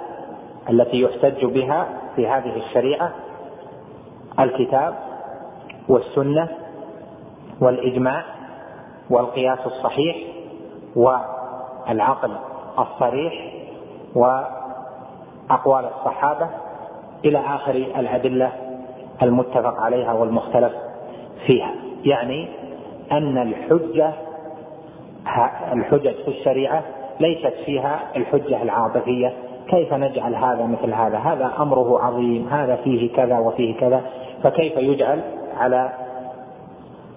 التي 0.69 1.01
يحتج 1.01 1.45
بها 1.45 1.87
في 2.15 2.27
هذه 2.27 2.57
الشريعة 2.57 3.11
الكتاب 4.39 4.95
والسنة 5.89 6.47
والإجماع 7.61 8.23
والقياس 9.09 9.59
الصحيح 9.65 10.17
والعقل. 10.95 12.31
الصريح 12.79 13.53
وأقوال 14.15 15.85
الصحابة 15.85 16.49
إلى 17.25 17.39
آخر 17.39 17.75
الأدلة 17.75 18.51
المتفق 19.21 19.79
عليها 19.79 20.13
والمختلف 20.13 20.73
فيها. 21.45 21.71
يعني 22.05 22.47
أن 23.11 23.37
الحجة 23.37 24.13
الحجج 25.73 26.15
في 26.25 26.27
الشريعة 26.27 26.83
ليست 27.19 27.53
فيها 27.65 27.99
الحجة 28.15 28.61
العاطفية. 28.61 29.33
كيف 29.67 29.93
نجعل 29.93 30.35
هذا 30.35 30.65
مثل 30.65 30.93
هذا؟ 30.93 31.17
هذا 31.17 31.51
أمره 31.59 31.99
عظيم 32.03 32.47
هذا 32.47 32.75
فيه 32.75 33.13
كذا 33.13 33.39
وفيه 33.39 33.77
كذا 33.77 34.01
فكيف 34.43 34.77
يجعل 34.77 35.21
على 35.57 35.89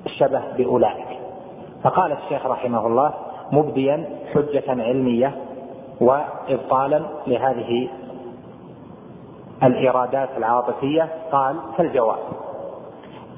الشبه 0.06 0.42
بأولئك؟ 0.56 1.06
فقال 1.82 2.12
الشيخ 2.12 2.46
رحمه 2.46 2.86
الله 2.86 3.14
مبديا 3.52 4.04
حجة 4.34 4.64
علمية 4.68 5.32
وإبطالا 6.00 7.02
لهذه 7.26 7.88
الإرادات 9.62 10.28
العاطفية 10.36 11.08
قال 11.32 11.56
فالجواب 11.78 12.18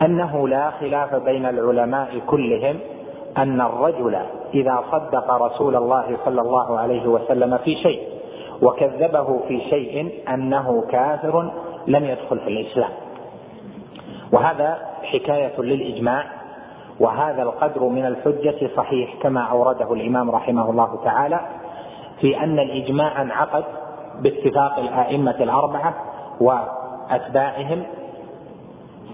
أنه 0.02 0.48
لا 0.48 0.70
خلاف 0.70 1.14
بين 1.14 1.46
العلماء 1.46 2.18
كلهم 2.26 2.78
أن 3.38 3.60
الرجل 3.60 4.18
إذا 4.54 4.84
صدق 4.92 5.30
رسول 5.30 5.76
الله 5.76 6.16
صلى 6.24 6.40
الله 6.40 6.78
عليه 6.78 7.06
وسلم 7.06 7.58
في 7.58 7.74
شيء 7.76 8.08
وكذبه 8.62 9.40
في 9.48 9.60
شيء 9.60 10.22
أنه 10.28 10.84
كافر 10.90 11.50
لم 11.86 12.04
يدخل 12.04 12.38
في 12.38 12.48
الإسلام. 12.48 12.90
وهذا 14.32 14.78
حكاية 15.02 15.60
للإجماع 15.60 16.24
وهذا 17.00 17.42
القدر 17.42 17.84
من 17.84 18.06
الحجة 18.06 18.70
صحيح 18.76 19.14
كما 19.22 19.40
أورده 19.40 19.92
الإمام 19.92 20.30
رحمه 20.30 20.70
الله 20.70 21.00
تعالى 21.04 21.40
في 22.20 22.40
أن 22.44 22.58
الإجماع 22.58 23.22
انعقد 23.22 23.64
باتفاق 24.20 24.78
الأئمة 24.78 25.34
الأربعة 25.40 25.94
وأتباعهم 26.40 27.82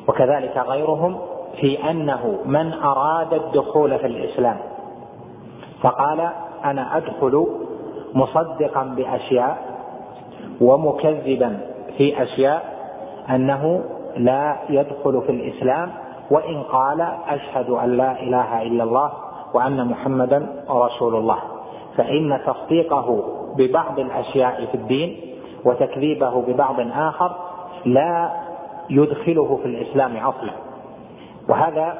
وكذلك 0.08 0.56
غيرهم 0.56 1.18
في 1.60 1.90
أنه 1.90 2.38
من 2.44 2.72
أراد 2.72 3.34
الدخول 3.34 3.98
في 3.98 4.06
الإسلام 4.06 4.56
فقال 5.82 6.28
أنا 6.64 6.96
أدخل 6.96 7.46
مصدقا 8.14 8.82
بأشياء 8.82 9.58
ومكذبا 10.60 11.60
في 11.96 12.22
أشياء 12.22 12.74
أنه 13.30 13.84
لا 14.16 14.56
يدخل 14.68 15.22
في 15.26 15.32
الإسلام 15.32 15.92
وإن 16.30 16.62
قال 16.62 17.00
أشهد 17.28 17.70
أن 17.70 17.96
لا 17.96 18.22
إله 18.22 18.62
إلا 18.62 18.84
الله 18.84 19.12
وأن 19.54 19.88
محمدا 19.88 20.64
رسول 20.70 21.14
الله. 21.16 21.38
فإن 21.96 22.40
تصديقه 22.46 23.24
ببعض 23.56 23.98
الأشياء 23.98 24.66
في 24.66 24.74
الدين 24.74 25.20
وتكذيبه 25.64 26.42
ببعض 26.42 26.76
آخر 26.92 27.36
لا 27.84 28.30
يدخله 28.90 29.58
في 29.62 29.68
الإسلام 29.68 30.16
أصلا. 30.16 30.52
وهذا 31.48 31.98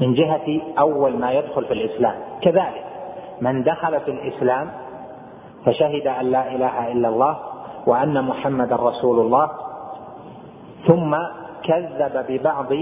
من 0.00 0.14
جهة 0.14 0.60
أول 0.78 1.18
ما 1.18 1.32
يدخل 1.32 1.64
في 1.64 1.72
الإسلام. 1.72 2.14
كذلك 2.42 2.84
من 3.40 3.62
دخل 3.62 4.00
في 4.00 4.10
الإسلام 4.10 4.70
فشهد 5.64 6.06
أن 6.06 6.26
لا 6.26 6.54
إله 6.54 6.92
إلا 6.92 7.08
الله 7.08 7.36
وأن 7.86 8.24
محمدا 8.24 8.76
رسول 8.76 9.20
الله 9.20 9.50
ثم 10.86 11.16
كذب 11.64 12.24
ببعض 12.28 12.72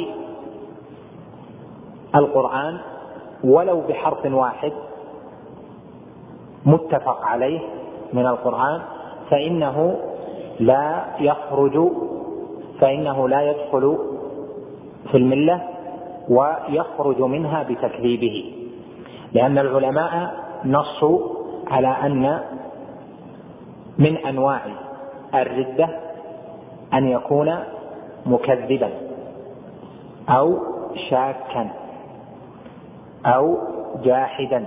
القرآن 2.14 2.78
ولو 3.44 3.80
بحرف 3.80 4.26
واحد 4.26 4.72
متفق 6.66 7.24
عليه 7.24 7.60
من 8.12 8.26
القرآن 8.26 8.80
فإنه 9.30 9.96
لا 10.60 11.04
يخرج 11.20 11.90
فإنه 12.80 13.28
لا 13.28 13.50
يدخل 13.50 13.98
في 15.10 15.16
الملة 15.16 15.60
ويخرج 16.28 17.22
منها 17.22 17.62
بتكذيبه. 17.62 18.52
لأن 19.32 19.58
العلماء 19.58 20.34
نصوا 20.64 21.18
على 21.70 21.88
أن 21.88 22.40
من 23.98 24.16
أنواع 24.16 24.60
الردة 25.34 25.88
أن 26.94 27.08
يكون 27.08 27.56
مكذبا 28.26 28.90
أو 30.28 30.58
شاكا 31.10 31.70
أو 33.26 33.58
جاحدا. 34.02 34.66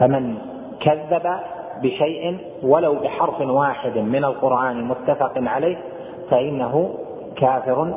فمن 0.00 0.47
كذب 0.80 1.40
بشيء 1.82 2.38
ولو 2.62 2.94
بحرف 2.94 3.40
واحد 3.40 3.98
من 3.98 4.24
القرآن 4.24 4.84
متفق 4.84 5.32
عليه 5.36 5.76
فإنه 6.30 6.94
كافر 7.36 7.94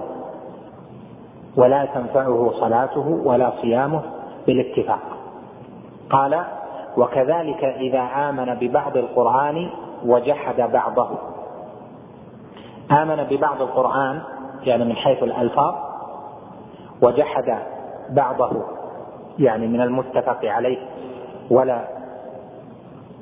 ولا 1.58 1.86
تنفعه 1.86 2.52
صلاته 2.60 3.22
ولا 3.26 3.52
صيامه 3.62 4.02
بالاتفاق. 4.48 5.00
قال 6.10 6.44
وكذلك 6.98 7.64
إذا 7.64 8.02
آمن 8.02 8.54
ببعض 8.54 8.98
القرآن 8.98 9.70
وجحد 10.06 10.62
بعضه. 10.62 11.10
آمن 12.92 13.24
ببعض 13.24 13.62
القرآن 13.62 14.22
يعني 14.64 14.86
من 14.86 14.96
حيث 14.96 15.24
الألفاظ 15.24 15.76
وجحد 17.02 17.58
بعضه 18.10 18.52
يعني 19.40 19.68
من 19.68 19.82
المتفق 19.82 20.46
عليه 20.46 20.78
ولا 21.52 22.01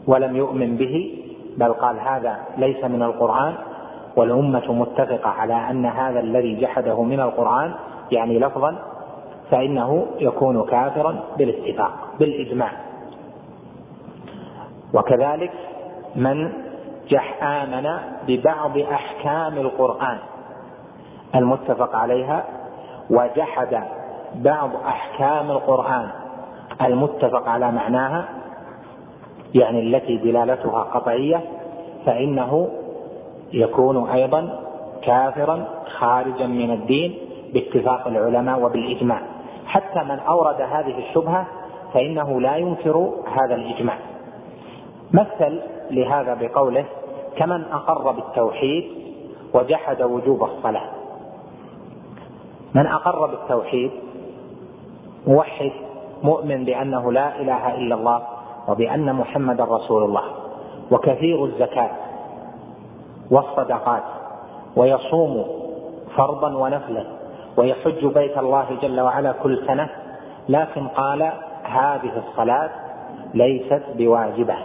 ولم 0.08 0.36
يؤمن 0.36 0.78
به 0.78 1.24
بل 1.58 1.74
قال 1.74 2.00
هذا 2.00 2.39
ليس 2.58 2.84
من 2.84 3.04
القرآن 3.04 3.54
والأمة 4.16 4.72
متفقة 4.74 5.30
على 5.30 5.54
أن 5.54 5.86
هذا 5.86 6.20
الذي 6.20 6.56
جحده 6.62 7.04
من 7.04 7.20
القرآن 7.20 7.72
يعني 8.12 8.39
لفظا 8.39 8.76
فإنه 9.52 10.06
يكون 10.20 10.66
كافرا 10.66 11.20
بالاتفاق 11.38 11.91
بالإجماع. 12.20 12.72
وكذلك 14.93 15.52
من 16.16 16.52
جح 17.10 17.43
آمن 17.43 17.89
ببعض 18.28 18.78
أحكام 18.78 19.58
القرآن 19.58 20.18
المتفق 21.36 21.95
عليها 21.95 22.43
وجحد 23.10 23.84
بعض 24.36 24.70
أحكام 24.86 25.52
القرآن 25.52 26.10
المتفق 26.82 27.47
على 27.50 27.72
معناها 27.72 28.26
يعني 29.54 29.80
التي 29.80 30.18
دلالتها 30.18 30.84
قطعية 30.84 31.41
فإنه 32.06 32.70
يكون 33.54 34.10
أيضا 34.10 34.60
كافرا 35.04 35.66
خارجا 36.00 36.47
من 36.47 36.72
الدين 36.72 37.18
باتفاق 37.54 38.08
العلماء 38.08 38.62
وبالإجماع. 38.62 39.22
حتى 39.66 40.04
من 40.04 40.20
أورد 40.20 40.62
هذه 40.62 40.97
الشبهة 40.97 41.47
فإنه 41.93 42.41
لا 42.41 42.56
ينكر 42.56 43.10
هذا 43.34 43.56
الإجماع. 43.56 43.97
مثل 45.14 45.60
لهذا 45.91 46.34
بقوله 46.34 46.86
كمن 47.38 47.64
أقر 47.64 48.12
بالتوحيد 48.12 48.84
وجحد 49.54 50.02
وجوب 50.02 50.43
الصلاة. 50.43 50.89
من 52.76 52.88
أقر 52.88 53.28
بالتوحيد 53.28 53.91
موحد 55.28 55.72
مؤمن 56.24 56.66
بأنه 56.66 57.12
لا 57.12 57.41
إله 57.41 57.76
إلا 57.76 57.95
الله 57.95 58.22
وبأن 58.70 59.16
محمدا 59.16 59.64
رسول 59.64 60.04
الله 60.04 60.24
وكثير 60.92 61.46
الزكاة 61.46 61.92
والصدقات 63.32 64.04
ويصوم 64.76 65.46
فرضا 66.16 66.56
ونفلا 66.56 67.04
ويحج 67.58 68.06
بيت 68.06 68.38
الله 68.38 68.66
جل 68.82 69.00
وعلا 69.02 69.32
كل 69.32 69.68
سنة 69.68 69.90
لكن 70.50 70.88
قال 70.88 71.32
هذه 71.64 72.24
الصلاة 72.28 72.70
ليست 73.34 73.84
بواجبة 73.96 74.56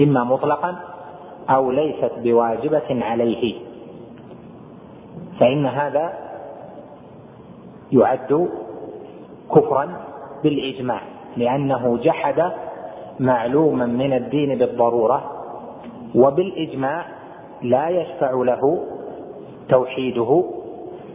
إما 0.00 0.24
مطلقا 0.24 0.76
أو 1.50 1.70
ليست 1.70 2.12
بواجبة 2.18 3.04
عليه. 3.04 3.54
فإن 5.40 5.66
هذا 5.66 6.12
يعد 7.92 8.48
كفرا 9.54 9.88
بالإجماع 10.42 11.00
لأنه 11.36 11.98
جحد 12.02 12.52
معلوما 13.20 13.86
من 13.86 14.12
الدين 14.12 14.58
بالضرورة 14.58 15.30
وبالإجماع 16.14 17.04
لا 17.62 17.88
يشفع 17.88 18.30
له 18.30 18.78
توحيده 19.68 20.44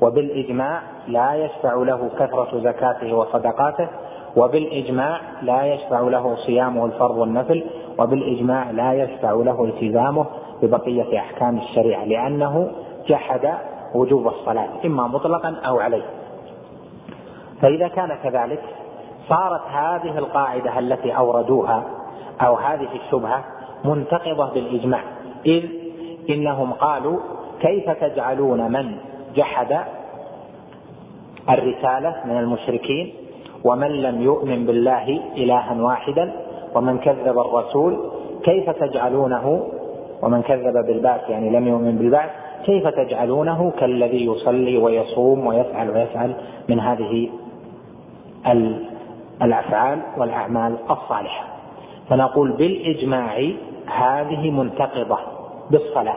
وبالإجماع 0.02 0.82
لا 1.08 1.36
يشفع 1.36 1.74
له 1.74 2.10
كثرة 2.20 2.60
زكاته 2.60 3.14
وصدقاته 3.14 3.88
وبالإجماع 4.36 5.22
لا 5.42 5.74
يشفع 5.74 6.00
له 6.00 6.36
صيامه 6.36 6.86
الفرض 6.86 7.18
والنفل 7.18 7.64
وبالإجماع 8.00 8.72
لا 8.72 8.94
يشفع 8.94 9.32
له 9.32 9.64
التزامه 9.64 10.26
ببقية 10.62 11.20
أحكام 11.20 11.58
الشريعة 11.58 12.06
لأنه 12.06 12.72
جحد 13.08 13.54
وجوب 13.96 14.28
الصلاة 14.28 14.70
إما 14.86 15.08
مطلقا 15.08 15.56
أو 15.66 15.80
عليه. 15.80 16.04
فإذا 17.62 17.88
كان 17.88 18.18
كذلك 18.24 18.62
صارت 19.30 19.62
هذه 19.72 20.18
القاعدة 20.18 20.80
التي 20.80 21.18
أوردوها 21.18 21.84
أو 22.42 22.56
هذه 22.56 22.88
الشبهة 22.96 23.44
منتقضة 23.86 24.54
بالإجماع. 24.54 25.02
إذ 25.46 25.64
إنهم 26.30 26.74
قالوا 26.74 27.20
كيف 27.60 27.90
تجعلون 27.90 28.72
من 28.72 28.98
جحد 29.36 29.78
الرسالة 31.50 32.16
من 32.26 32.38
المشركين 32.38 33.14
ومن 33.64 33.92
لم 33.92 34.22
يؤمن 34.22 34.66
بالله 34.66 35.20
إلها 35.38 35.82
واحدا 35.82 36.32
ومن 36.76 36.98
كذب 36.98 37.40
الرسول؟ 37.40 38.12
كيف 38.44 38.70
تجعلونه؟ 38.70 39.68
ومن 40.22 40.42
كذب 40.42 40.86
بالبعث 40.88 41.30
يعني 41.30 41.50
لم 41.50 41.68
يؤمن 41.68 41.98
بالبعث 41.98 42.30
كيف 42.66 42.88
تجعلونه 42.88 43.72
كالذي 43.80 44.26
يصلي 44.26 44.78
ويصوم 44.78 45.48
ويفعل 45.48 45.90
ويفعل 45.90 46.34
من 46.70 46.80
هذه 46.80 47.30
الأفعال 49.42 50.00
والأعمال 50.18 50.78
الصالحة. 50.90 51.44
فنقول 52.10 52.52
بالإجماع 52.52 53.52
هذه 53.88 54.52
منتقضة 54.52 55.18
بالصلاة 55.72 56.16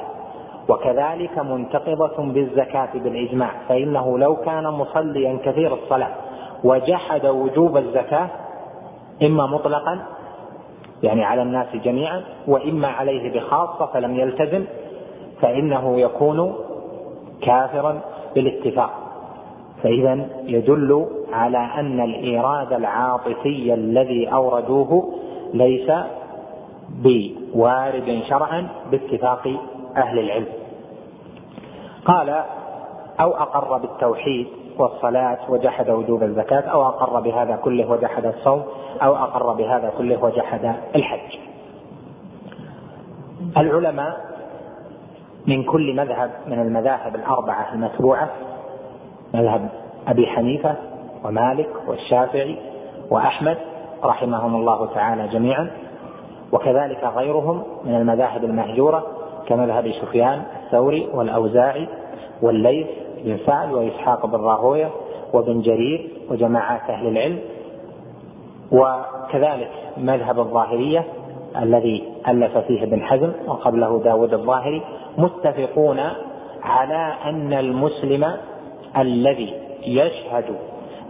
وكذلك 0.68 1.38
منتقضة 1.38 2.16
بالزكاة 2.32 2.88
بالإجماع 2.94 3.50
فإنه 3.68 4.18
لو 4.18 4.36
كان 4.36 4.64
مصليا 4.64 5.38
كثير 5.44 5.74
الصلاة 5.74 6.10
وجحد 6.64 7.26
وجوب 7.26 7.76
الزكاة 7.76 8.28
إما 9.22 9.46
مطلقا 9.46 10.00
يعني 11.02 11.24
على 11.24 11.42
الناس 11.42 11.76
جميعا 11.76 12.22
وإما 12.46 12.88
عليه 12.88 13.32
بخاصة 13.40 13.86
فلم 13.86 14.14
يلتزم 14.16 14.64
فإنه 15.40 16.00
يكون 16.00 16.54
كافرا 17.42 18.00
بالاتفاق. 18.34 18.90
فإذا 19.82 20.26
يدل 20.44 21.06
على 21.32 21.58
أن 21.58 22.00
الإيراد 22.00 22.72
العاطفي 22.72 23.74
الذي 23.74 24.32
أوردوه 24.32 25.12
ليس 25.54 25.90
بوارد 26.90 28.22
شرعا 28.28 28.68
باتفاق 28.90 29.48
أهل 29.96 30.18
العلم 30.18 30.46
قال 32.04 32.42
أو 33.20 33.30
أقر 33.30 33.78
بالتوحيد 33.78 34.46
والصلاة 34.78 35.38
وجحد 35.48 35.90
وجوب 35.90 36.22
الزكاة 36.22 36.60
أو 36.60 36.82
أقر 36.82 37.20
بهذا 37.20 37.56
كله 37.56 37.90
وجحد 37.90 38.26
الصوم 38.26 38.62
أو 39.02 39.16
أقر 39.16 39.52
بهذا 39.52 39.92
كله 39.98 40.24
وجحد 40.24 40.74
الحج. 40.96 41.38
العلماء 43.56 44.20
من 45.46 45.64
كل 45.64 45.96
مذهب 45.96 46.30
من 46.46 46.60
المذاهب 46.60 47.14
الأربعة 47.14 47.74
المتبوعة 47.74 48.30
مذهب 49.34 49.68
أبي 50.08 50.26
حنيفة 50.26 50.74
ومالك 51.24 51.68
والشافعي 51.88 52.56
وأحمد 53.10 53.56
رحمهم 54.04 54.56
الله 54.56 54.86
تعالى 54.94 55.28
جميعا 55.28 55.70
وكذلك 56.52 57.04
غيرهم 57.16 57.62
من 57.84 57.94
المذاهب 57.94 58.44
المهجورة 58.44 59.06
كمذهب 59.46 59.92
سفيان 60.02 60.42
الثوري 60.64 61.08
والأوزاعي 61.14 61.88
والليث 62.42 62.86
بن 63.24 63.38
سعد 63.46 63.72
وإسحاق 63.72 64.26
بن 64.26 64.40
راهوية 64.40 64.90
وابن 65.32 65.60
جرير 65.60 66.08
وجماعات 66.30 66.90
أهل 66.90 67.06
العلم 67.06 67.38
وكذلك 68.72 69.70
مذهب 69.96 70.38
الظاهرية 70.38 71.04
الذي 71.62 72.04
ألف 72.28 72.58
فيه 72.58 72.82
ابن 72.82 73.02
حزم 73.02 73.32
وقبله 73.46 74.00
داود 74.04 74.34
الظاهري 74.34 74.82
متفقون 75.18 76.00
على 76.62 77.14
أن 77.24 77.52
المسلم 77.52 78.36
الذي 78.98 79.54
يشهد 79.86 80.44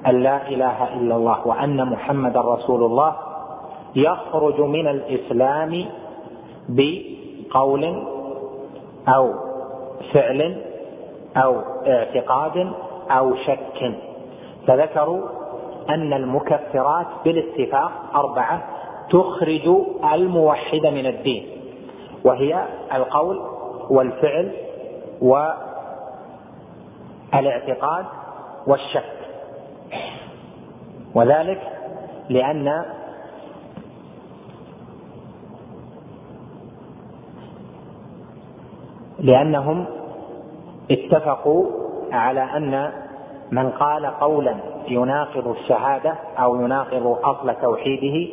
أن 0.06 0.22
لا 0.22 0.48
إله 0.48 0.94
إلا 0.94 1.16
الله 1.16 1.46
وأن 1.48 1.86
محمد 1.86 2.36
رسول 2.36 2.84
الله 2.84 3.16
يخرج 3.96 4.60
من 4.60 4.88
الإسلام 4.88 5.84
بقول 6.68 8.02
أو 9.08 9.34
فعل 10.12 10.56
أو 11.36 11.56
اعتقاد 11.86 12.72
أو 13.10 13.34
شك. 13.34 13.92
فذكروا 14.66 15.20
أن 15.90 16.12
المكفرات 16.12 17.06
بالاتفاق 17.24 17.92
أربعة 18.14 18.62
تخرج 19.10 19.76
الموحد 20.14 20.86
من 20.86 21.06
الدين 21.06 21.46
وهي 22.24 22.64
القول 22.94 23.40
والفعل 23.90 24.52
والاعتقاد 27.34 28.06
والشك. 28.66 29.04
وذلك 31.14 31.60
لأن 32.28 32.84
لأنهم 39.18 39.86
اتفقوا 40.90 41.66
على 42.12 42.40
أن 42.40 42.92
من 43.50 43.70
قال 43.70 44.06
قولا 44.06 44.54
يناقض 44.88 45.48
الشهادة 45.48 46.14
أو 46.38 46.60
يناقض 46.60 47.18
أصل 47.24 47.54
توحيده 47.62 48.32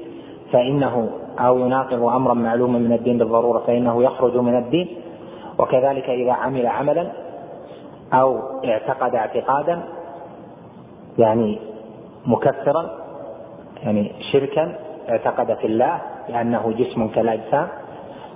فإنه 0.52 1.10
أو 1.40 1.60
يناقض 1.60 2.04
أمرا 2.04 2.34
معلوما 2.34 2.80
من 2.80 2.94
الدين 2.94 3.18
بالضرورة 3.18 3.60
فإنه 3.60 4.04
يخرج 4.04 4.38
من 4.38 4.58
الدين. 4.58 4.88
وكذلك 5.60 6.10
إذا 6.10 6.32
عمل 6.32 6.68
عملا 6.68 7.12
أو 8.14 8.40
اعتقد 8.66 9.16
اعتقادا 9.16 9.84
يعني 11.18 11.60
مكفرا 12.26 12.90
يعني 13.84 14.12
شركا 14.32 14.76
اعتقد 15.10 15.54
في 15.54 15.68
الله 15.68 16.02
لأنه 16.30 16.74
جسم 16.78 17.08
كالأجسام 17.08 17.68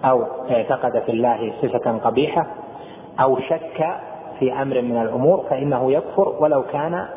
أو 0.05 0.24
اعتقد 0.51 0.99
في 0.99 1.11
الله 1.11 1.53
صفة 1.61 1.97
قبيحة 1.97 2.45
أو 3.19 3.39
شك 3.39 3.99
في 4.39 4.53
أمر 4.61 4.82
من 4.82 5.01
الأمور 5.01 5.45
فإنه 5.49 5.91
يكفر 5.91 6.36
ولو 6.39 6.63
كان 6.63 7.07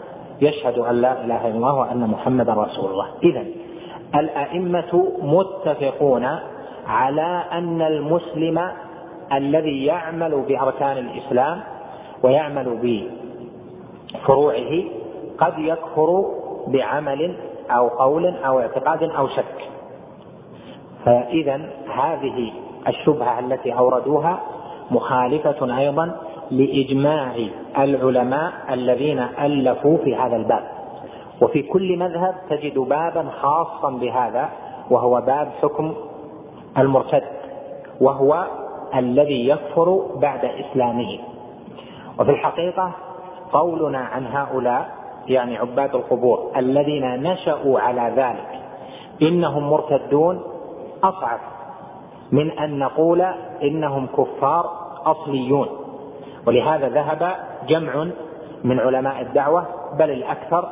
يشهد 0.41 0.79
أن 0.79 0.95
لا 0.95 1.25
إله 1.25 1.47
إلا 1.49 1.57
الله 1.57 1.75
وأن 1.75 2.01
محمدا 2.11 2.53
رسول 2.53 2.91
الله. 2.91 3.07
إذا 3.23 3.45
الأئمة 4.15 5.09
متفقون 5.23 6.29
على 6.87 7.45
أن 7.53 7.83
المسلم 7.83 8.71
الذي 9.33 9.85
يعمل 9.85 10.45
بأركان 10.49 10.99
الإسلام 10.99 11.61
ويعمل 12.25 12.79
بفروعه 14.13 14.85
قد 15.39 15.59
يكفر 15.59 16.25
بعمل 16.67 17.37
أو 17.71 17.89
قول 17.89 18.27
أو 18.27 18.61
اعتقاد 18.61 19.03
أو 19.03 19.29
شك. 19.29 19.69
فإذا 21.05 21.61
هذه 21.95 22.53
الشبهة 22.89 23.39
التي 23.39 23.79
أوردوها 23.79 24.41
مخالفة 24.91 25.79
أيضا 25.79 26.17
لإجماع 26.51 27.37
العلماء 27.79 28.53
الذين 28.71 29.19
ألفوا 29.19 29.97
في 29.97 30.17
هذا 30.17 30.37
الباب. 30.37 30.65
وفي 31.43 31.63
كل 31.63 31.99
مذهب 31.99 32.35
تجد 32.51 32.79
بابا 32.79 33.29
خاصا 33.43 33.91
بهذا 33.91 34.49
وهو 34.91 35.21
باب 35.21 35.49
حكم 35.63 35.95
المرتد 36.79 37.23
وهو 38.01 38.45
الذي 38.95 39.49
يكفر 39.49 40.07
بعد 40.17 40.45
إسلامه. 40.45 41.34
وفي 42.19 42.31
الحقيقة 42.31 42.93
قولنا 43.53 43.99
عن 43.99 44.27
هؤلاء 44.27 45.05
يعني 45.27 45.57
عباد 45.57 45.95
القبور 45.95 46.51
الذين 46.57 47.23
نشأوا 47.23 47.81
على 47.81 48.13
ذلك 48.17 48.61
إنهم 49.23 49.71
مرتدون 49.71 50.43
أصعب 51.05 51.39
من 52.33 52.51
أن 52.51 52.79
نقول 52.79 53.23
إنهم 53.63 54.07
كفار 54.07 54.71
أصليون 55.07 55.69
ولهذا 56.47 56.89
ذهب 56.89 57.37
جمع 57.69 58.07
من 58.65 58.81
علماء 58.81 59.21
الدعوة 59.23 59.67
بل 59.99 60.11
الأكثر 60.11 60.69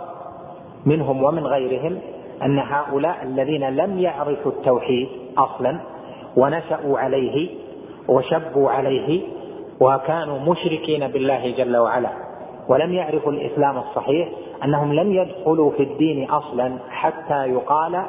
منهم 0.86 1.24
ومن 1.24 1.46
غيرهم 1.46 1.98
أن 2.42 2.58
هؤلاء 2.58 3.22
الذين 3.22 3.64
لم 3.64 3.98
يعرفوا 3.98 4.52
التوحيد 4.52 5.08
أصلا 5.38 5.80
ونشأوا 6.36 6.98
عليه 6.98 7.48
وشبوا 8.08 8.70
عليه 8.70 9.22
وكانوا 9.80 10.38
مشركين 10.38 11.08
بالله 11.08 11.50
جل 11.50 11.76
وعلا 11.76 12.10
ولم 12.68 12.92
يعرفوا 12.92 13.32
الإسلام 13.32 13.78
الصحيح 13.78 14.28
أنهم 14.64 14.92
لم 14.92 15.12
يدخلوا 15.12 15.70
في 15.70 15.82
الدين 15.82 16.30
أصلا 16.30 16.78
حتى 16.90 17.46
يقال 17.46 18.02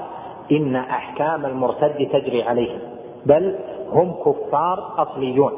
إن 0.51 0.75
أحكام 0.75 1.45
المرتد 1.45 2.09
تجري 2.13 2.43
عليهم 2.43 2.79
بل 3.25 3.55
هم 3.91 4.11
كفار 4.11 4.93
أصليون. 4.97 5.51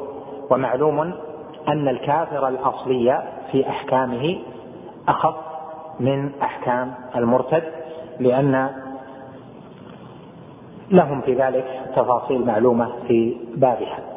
ومعلوم 0.50 1.00
أن 1.68 1.88
الكافر 1.88 2.48
الأصلي 2.48 3.22
في 3.52 3.68
أحكامه 3.68 4.38
أخف 5.08 5.34
من 6.00 6.30
أحكام 6.42 6.94
المرتد 7.16 7.62
لأن 8.20 8.70
لهم 10.90 11.20
في 11.20 11.34
ذلك 11.34 11.64
التفاصيل 11.86 12.46
معلومة 12.46 12.92
في 13.08 13.36
بابها. 13.56 14.15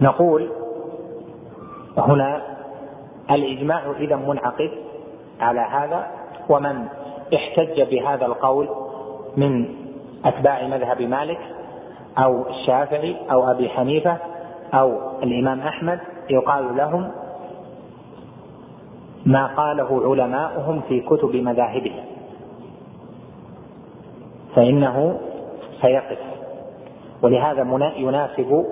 نقول 0.00 0.50
هنا 1.98 2.42
الإجماع 3.30 3.90
إذا 3.98 4.16
منعقد 4.16 4.70
على 5.40 5.60
هذا 5.60 6.06
ومن 6.48 6.86
احتج 7.34 7.82
بهذا 7.82 8.26
القول 8.26 8.68
من 9.36 9.66
أتباع 10.24 10.66
مذهب 10.66 11.02
مالك 11.02 11.38
أو 12.18 12.48
الشافعي 12.48 13.16
أو 13.30 13.50
أبي 13.50 13.68
حنيفة 13.68 14.16
أو 14.74 14.98
الإمام 15.22 15.60
أحمد 15.60 16.00
يقال 16.30 16.76
لهم 16.76 17.10
ما 19.26 19.46
قاله 19.46 20.10
علماؤهم 20.10 20.80
في 20.88 21.00
كتب 21.00 21.36
مذاهبهم. 21.36 22.04
فإنه 24.54 25.20
سيقف. 25.80 26.18
ولهذا 27.22 27.62
يناسب 27.96 28.66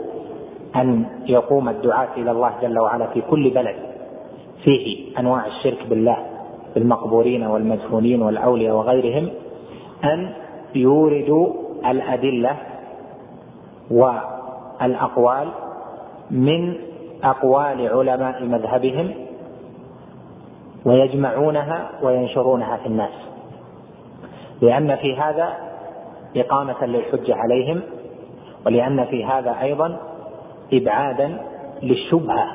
أن 0.77 1.05
يقوم 1.27 1.69
الدعاة 1.69 2.09
إلى 2.17 2.31
الله 2.31 2.53
جل 2.63 2.79
وعلا 2.79 3.07
في 3.07 3.21
كل 3.21 3.51
بلد. 3.51 3.77
فيه 4.65 5.19
أنواع 5.19 5.47
الشرك 5.47 5.87
بالله 5.87 6.17
بالمقبورين 6.75 7.43
والمدفونين 7.47 8.23
والأولياء 8.23 8.77
وغيرهم 8.77 9.29
أن 10.05 10.33
يوردوا 10.75 11.53
الأدلة 11.87 12.57
والأقوال 13.91 15.49
من 16.31 16.75
أقوال 17.25 17.89
علماء 17.89 18.45
مذهبهم 18.45 19.15
ويجمعونها 20.85 21.91
وينشرونها 22.03 22.77
في 22.77 22.87
الناس. 22.87 23.15
لأن 24.61 24.97
في 24.97 25.17
هذا 25.17 25.53
إقامة 26.37 26.87
للحجة 26.87 27.35
عليهم 27.35 27.81
ولأن 28.67 29.05
في 29.05 29.25
هذا 29.25 29.57
أيضا 29.63 29.99
إبعادا 30.73 31.39
للشبهة 31.83 32.47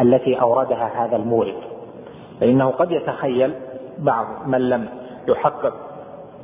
التي 0.00 0.40
أوردها 0.40 1.04
هذا 1.04 1.16
المورد. 1.16 1.54
فإنه 2.40 2.70
قد 2.70 2.90
يتخيل 2.90 3.54
بعض 3.98 4.26
من 4.46 4.68
لم 4.68 4.88
يحقق 5.28 5.74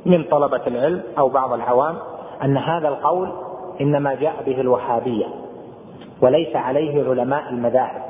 من 0.05 0.23
طلبة 0.23 0.67
العلم 0.67 1.03
أو 1.17 1.29
بعض 1.29 1.53
العوام 1.53 1.95
أن 2.43 2.57
هذا 2.57 2.87
القول 2.87 3.29
إنما 3.81 4.13
جاء 4.13 4.43
به 4.45 4.61
الوهابية 4.61 5.25
وليس 6.21 6.55
عليه 6.55 7.09
علماء 7.09 7.49
المذاهب. 7.49 8.01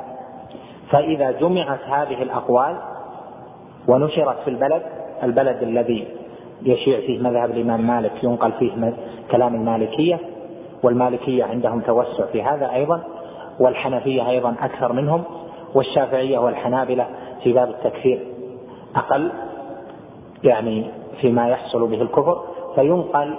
فإذا 0.91 1.31
جمعت 1.31 1.79
هذه 1.89 2.23
الأقوال 2.23 2.77
ونشرت 3.87 4.37
في 4.43 4.49
البلد 4.49 4.81
البلد 5.23 5.63
الذي 5.63 6.07
يشيع 6.63 6.99
فيه 6.99 7.19
مذهب 7.19 7.51
الإمام 7.51 7.87
مالك 7.87 8.23
ينقل 8.23 8.51
فيه 8.51 8.93
كلام 9.31 9.55
المالكية 9.55 10.19
والمالكية 10.83 11.43
عندهم 11.43 11.81
توسع 11.81 12.25
في 12.25 12.43
هذا 12.43 12.73
أيضا 12.73 13.03
والحنفية 13.59 14.29
أيضا 14.29 14.55
أكثر 14.61 14.93
منهم 14.93 15.23
والشافعية 15.73 16.37
والحنابلة 16.37 17.07
في 17.43 17.53
باب 17.53 17.69
التكفير 17.69 18.19
أقل 18.95 19.31
يعني 20.43 20.85
فيما 21.21 21.49
يحصل 21.49 21.87
به 21.87 22.01
الكفر 22.01 22.41
فينقل 22.75 23.35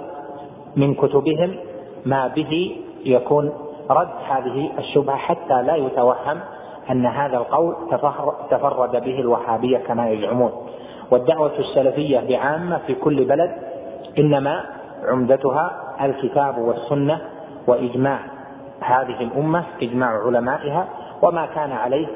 من 0.75 0.93
كتبهم 0.93 1.55
ما 2.05 2.27
به 2.27 2.77
يكون 3.05 3.51
رد 3.89 4.09
هذه 4.29 4.69
الشبهة 4.77 5.15
حتى 5.15 5.61
لا 5.61 5.75
يتوهم 5.75 6.39
أن 6.91 7.05
هذا 7.05 7.37
القول 7.37 7.75
تفرد 8.49 8.91
به 8.91 9.19
الوهابية 9.19 9.77
كما 9.77 10.09
يزعمون. 10.09 10.51
والدعوة 11.11 11.51
السلفية 11.59 12.19
بعامة 12.19 12.77
في 12.87 12.95
كل 12.95 13.25
بلد 13.25 13.51
إنما 14.19 14.63
عمدتها 15.07 15.86
الكتاب 16.01 16.57
والسنة 16.57 17.21
وإجماع 17.67 18.19
هذه 18.81 19.21
الأمة 19.23 19.63
إجماع 19.81 20.09
علمائها 20.09 20.87
وما 21.21 21.45
كان 21.45 21.71
عليه 21.71 22.07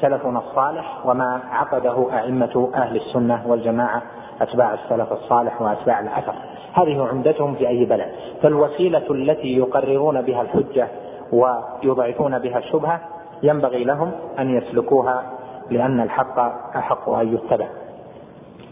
سلفنا 0.00 0.38
الصالح 0.38 1.06
وما 1.06 1.40
عقده 1.50 2.18
أئمة 2.18 2.70
أهل 2.74 2.96
السنة 2.96 3.42
والجماعة 3.46 4.02
أتباع 4.40 4.74
السلف 4.74 5.12
الصالح 5.12 5.62
وأتباع 5.62 6.00
الأثر. 6.00 6.34
هذه 6.72 7.08
عمدتهم 7.10 7.54
في 7.54 7.68
أي 7.68 7.84
بلد. 7.84 8.08
فالوسيلة 8.42 9.10
التي 9.10 9.56
يقررون 9.56 10.22
بها 10.22 10.42
الحجة 10.42 10.88
ويضعفون 11.32 12.38
بها 12.38 12.58
الشبهة 12.58 13.00
ينبغي 13.42 13.84
لهم 13.84 14.12
أن 14.38 14.50
يسلكوها 14.56 15.22
لأن 15.70 16.00
الحق 16.00 16.38
أحق 16.76 17.08
أن 17.08 17.34
يتبع. 17.34 17.66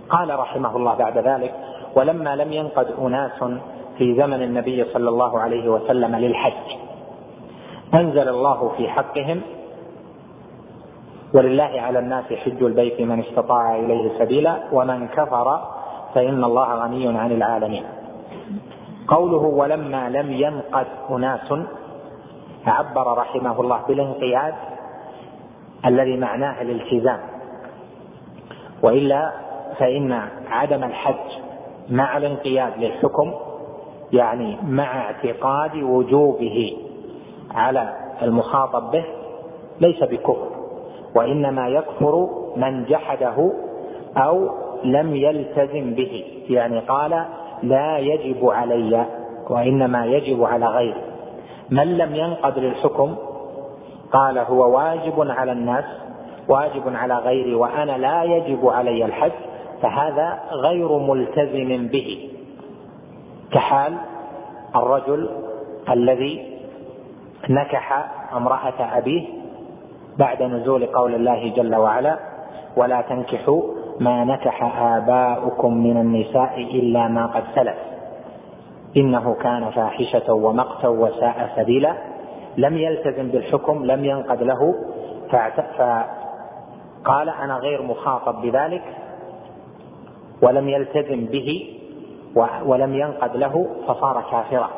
قال 0.09 0.39
رحمه 0.39 0.77
الله 0.77 0.95
بعد 0.95 1.19
ذلك 1.19 1.55
ولما 1.97 2.36
لم 2.36 2.53
ينقد 2.53 2.86
أناس 3.01 3.45
في 3.99 4.15
زمن 4.15 4.43
النبي 4.43 4.85
صلى 4.85 5.09
الله 5.09 5.41
عليه 5.41 5.69
وسلم 5.69 6.16
للحج. 6.16 6.66
أنزل 7.95 8.29
الله 8.29 8.73
في 8.77 8.89
حقهم 8.89 9.41
ولله 11.35 11.73
على 11.81 11.99
الناس 11.99 12.33
حج 12.33 12.62
البيت 12.62 13.01
من 13.01 13.21
استطاع 13.21 13.77
إليه 13.77 14.19
سبيلا 14.19 14.57
ومن 14.73 15.09
كفر 15.09 15.61
فإن 16.15 16.45
الله 16.45 16.75
غني 16.75 17.19
عن 17.19 17.33
العالمين. 17.33 17.85
قوله 19.09 19.45
ولما 19.61 20.09
لم 20.09 20.33
ينقد 20.33 20.87
أناس 21.11 21.53
عبر 22.66 23.19
رحمه 23.19 23.61
الله 23.61 23.81
بالانقياد 23.89 24.55
الذي 25.87 26.16
معناه 26.16 26.62
الالتزام. 26.62 27.21
وإلا 28.83 29.33
فإن 29.79 30.12
عدم 30.51 30.85
الحج 30.85 31.31
مع 31.91 32.16
الانقياد 32.16 32.73
للحكم 32.79 33.35
يعني 34.13 34.57
مع 34.69 35.01
اعتقاد 35.01 35.77
وجوبه 35.77 36.77
على 37.55 37.93
المخاطب 38.23 38.91
به 38.91 39.05
ليس 39.81 40.03
بكفر 40.03 40.49
وإنما 41.15 41.69
يكفر 41.69 42.29
من 42.57 42.85
جحده 42.85 43.53
أو 44.17 44.49
لم 44.85 45.17
يلتزم 45.17 45.95
به 45.95 46.25
يعني 46.49 46.79
قال 46.79 47.25
لا 47.63 47.99
يجب 47.99 48.49
علي 48.49 49.07
وإنما 49.51 50.07
يجب 50.07 50.45
على 50.45 50.67
غيري. 50.67 51.03
من 51.71 51.99
لم 51.99 52.15
ينقد 52.15 52.59
للحكم؟ 52.59 53.15
قال 54.13 54.39
هو 54.39 54.77
واجب 54.77 55.31
على 55.31 55.53
الناس 55.53 55.85
واجب 56.49 56.83
على 56.95 57.19
غيري 57.19 57.55
وأنا 57.55 57.99
لا 57.99 58.23
يجب 58.25 58.69
علي 58.69 59.05
الحج 59.05 59.33
فهذا 59.83 60.41
غير 60.53 60.99
ملتزم 60.99 61.87
به. 61.87 62.34
كحال 63.55 63.95
الرجل 64.77 65.31
الذي 65.91 66.59
نكح 67.51 68.07
امرأة 68.33 68.99
أبيه 68.99 69.25
بعد 70.19 70.43
نزول 70.43 70.87
قول 70.87 71.15
الله 71.15 71.49
جل 71.57 71.75
وعلا 71.75 72.19
ولا 72.77 73.01
تنكحوا 73.01 73.63
ما 74.01 74.25
نكح 74.25 74.83
آباؤكم 74.83 75.75
من 75.75 75.97
النساء 75.97 76.61
إلا 76.61 77.09
ما 77.09 77.27
قد 77.27 77.45
سلف 77.55 77.77
إنه 78.97 79.35
كان 79.35 79.71
فاحشة 79.71 80.33
ومقتا 80.33 80.89
وساء 80.89 81.53
سبيلا. 81.57 81.95
لم 82.57 82.79
يلتزم 82.79 83.29
بالحكم 83.29 83.85
لم 83.85 84.05
ينقد 84.05 84.43
له. 84.43 84.75
فقال 85.31 87.29
أنا 87.29 87.57
غير 87.57 87.83
مخاطب 87.83 88.43
بذلك 88.43 88.83
ولم 90.43 90.69
يلتزم 90.69 91.25
به. 91.25 91.74
ولم 92.65 92.94
ينقد 92.94 93.36
له 93.36 93.66
فصار 93.89 94.24
كافرا. 94.31 94.70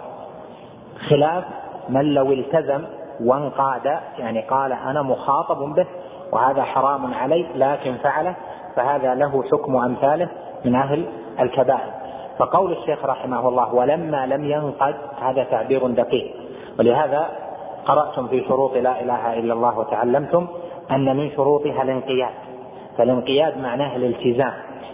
خلاف 1.09 1.45
من 1.89 2.15
لو 2.15 2.33
التزم 2.33 2.85
وانقاد 3.21 3.99
يعني 4.19 4.41
قال 4.41 4.73
أنا 4.73 5.03
مخاطب 5.03 5.59
به 5.59 5.87
وهذا 6.33 6.63
حرام 6.63 7.15
علي 7.15 7.47
لكن 7.55 7.95
فعله 7.95 8.35
فهذا 8.77 9.15
له 9.15 9.45
حكم 9.53 9.77
أمثاله 9.77 10.29
من 10.65 10.75
أهل 10.75 11.05
الكبائر. 11.41 11.91
فقول 12.39 12.73
الشيخ 12.73 13.05
رحمه 13.05 13.49
الله 13.49 13.75
ولما 13.75 14.27
لم 14.27 14.45
ينقد 14.45 14.95
هذا 15.21 15.45
تعبير 15.45 15.87
دقيق. 15.87 16.35
ولهذا 16.79 17.27
قرأتم 17.87 18.29
في 18.29 18.45
شروط 18.49 18.77
لا 18.77 19.01
إله 19.01 19.39
إلا 19.39 19.53
الله 19.55 19.79
وتعلمتم 19.79 20.47
أن 20.91 21.17
من 21.17 21.31
شروطها 21.31 21.83
الانقياد. 21.83 22.33
فالانقياد 22.99 23.59
معناه 23.59 23.97
الالتزام. 23.97 24.53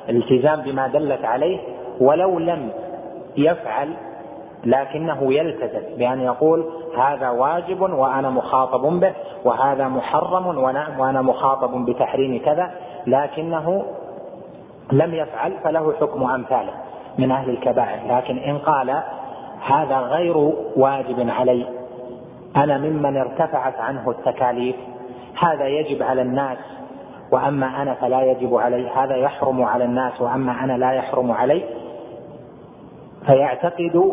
الالتزام 0.08 0.60
بما 0.60 0.86
دلت 0.86 1.24
عليه 1.24 1.58
ولو 2.00 2.38
لم 2.38 2.70
يفعل 3.36 3.94
لكنه 4.64 5.34
يلتزم 5.34 5.96
بأن 5.98 6.20
يقول 6.20 6.64
هذا 6.98 7.30
واجب 7.30 7.80
وأنا 7.80 8.30
مخاطب 8.30 9.00
به 9.00 9.12
وهذا 9.44 9.88
محرم 9.88 10.58
وأنا 10.98 11.22
مخاطب 11.22 11.84
بتحريم 11.86 12.42
كذا 12.44 12.70
لكنه 13.06 13.84
لم 14.92 15.14
يفعل 15.14 15.52
فله 15.64 15.92
حكم 16.00 16.24
أمثاله 16.24 16.72
من 17.18 17.30
أهل 17.30 17.50
الكبائر. 17.50 18.16
لكن 18.16 18.38
إن 18.38 18.58
قال 18.58 19.02
هذا 19.66 19.98
غير 19.98 20.36
واجب 20.76 21.30
علي 21.30 21.66
أنا 22.56 22.78
ممن 22.78 23.16
ارتفعت 23.16 23.80
عنه 23.80 24.10
التكاليف 24.10 24.76
هذا 25.38 25.66
يجب 25.66 26.02
على 26.02 26.22
الناس 26.22 26.58
وأما 27.32 27.82
أنا 27.82 27.94
فلا 27.94 28.22
يجب 28.22 28.54
علي 28.54 28.88
هذا 28.88 29.16
يحرم 29.16 29.62
على 29.62 29.84
الناس 29.84 30.20
وأما 30.20 30.64
أنا 30.64 30.72
لا 30.72 30.92
يحرم 30.92 31.32
علي 31.32 31.62
فيعتقد 33.26 34.12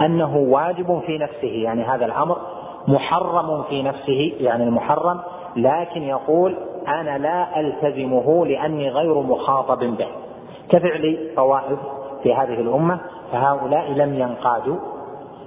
أنه 0.00 0.36
واجب 0.36 1.00
في 1.06 1.18
نفسه 1.18 1.62
يعني 1.62 1.82
هذا 1.82 2.04
الأمر 2.04 2.36
محرم 2.88 3.62
في 3.62 3.82
نفسه 3.82 4.32
يعني 4.40 4.64
المحرم 4.64 5.20
لكن 5.56 6.02
يقول 6.02 6.56
أنا 6.88 7.18
لا 7.18 7.60
ألتزمه 7.60 8.46
لأني 8.46 8.88
غير 8.88 9.14
مخاطب 9.14 9.78
به. 9.78 10.08
كفعل 10.68 11.32
طوائف 11.36 11.78
في 12.22 12.34
هذه 12.34 12.60
الأمة 12.60 13.00
فهؤلاء 13.32 13.92
لم 13.92 14.14
ينقادوا 14.14 14.76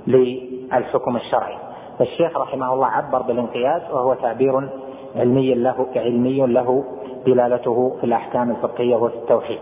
للحكم 0.08 1.16
الشرعي. 1.16 1.56
فالشيخ 2.00 2.38
رحمه 2.38 2.74
الله 2.74 2.88
عبر 2.88 3.22
بالانقياد 3.22 3.82
وهو 3.92 4.14
تعبير 4.14 4.70
علمي 5.16 5.54
له 5.54 5.88
علمي 5.96 6.46
له 6.46 6.84
دلالته 7.26 7.96
في 8.00 8.04
الأحكام 8.04 8.52
الفقهية 8.52 8.96
وفي 8.96 9.16
التوحيد. 9.16 9.60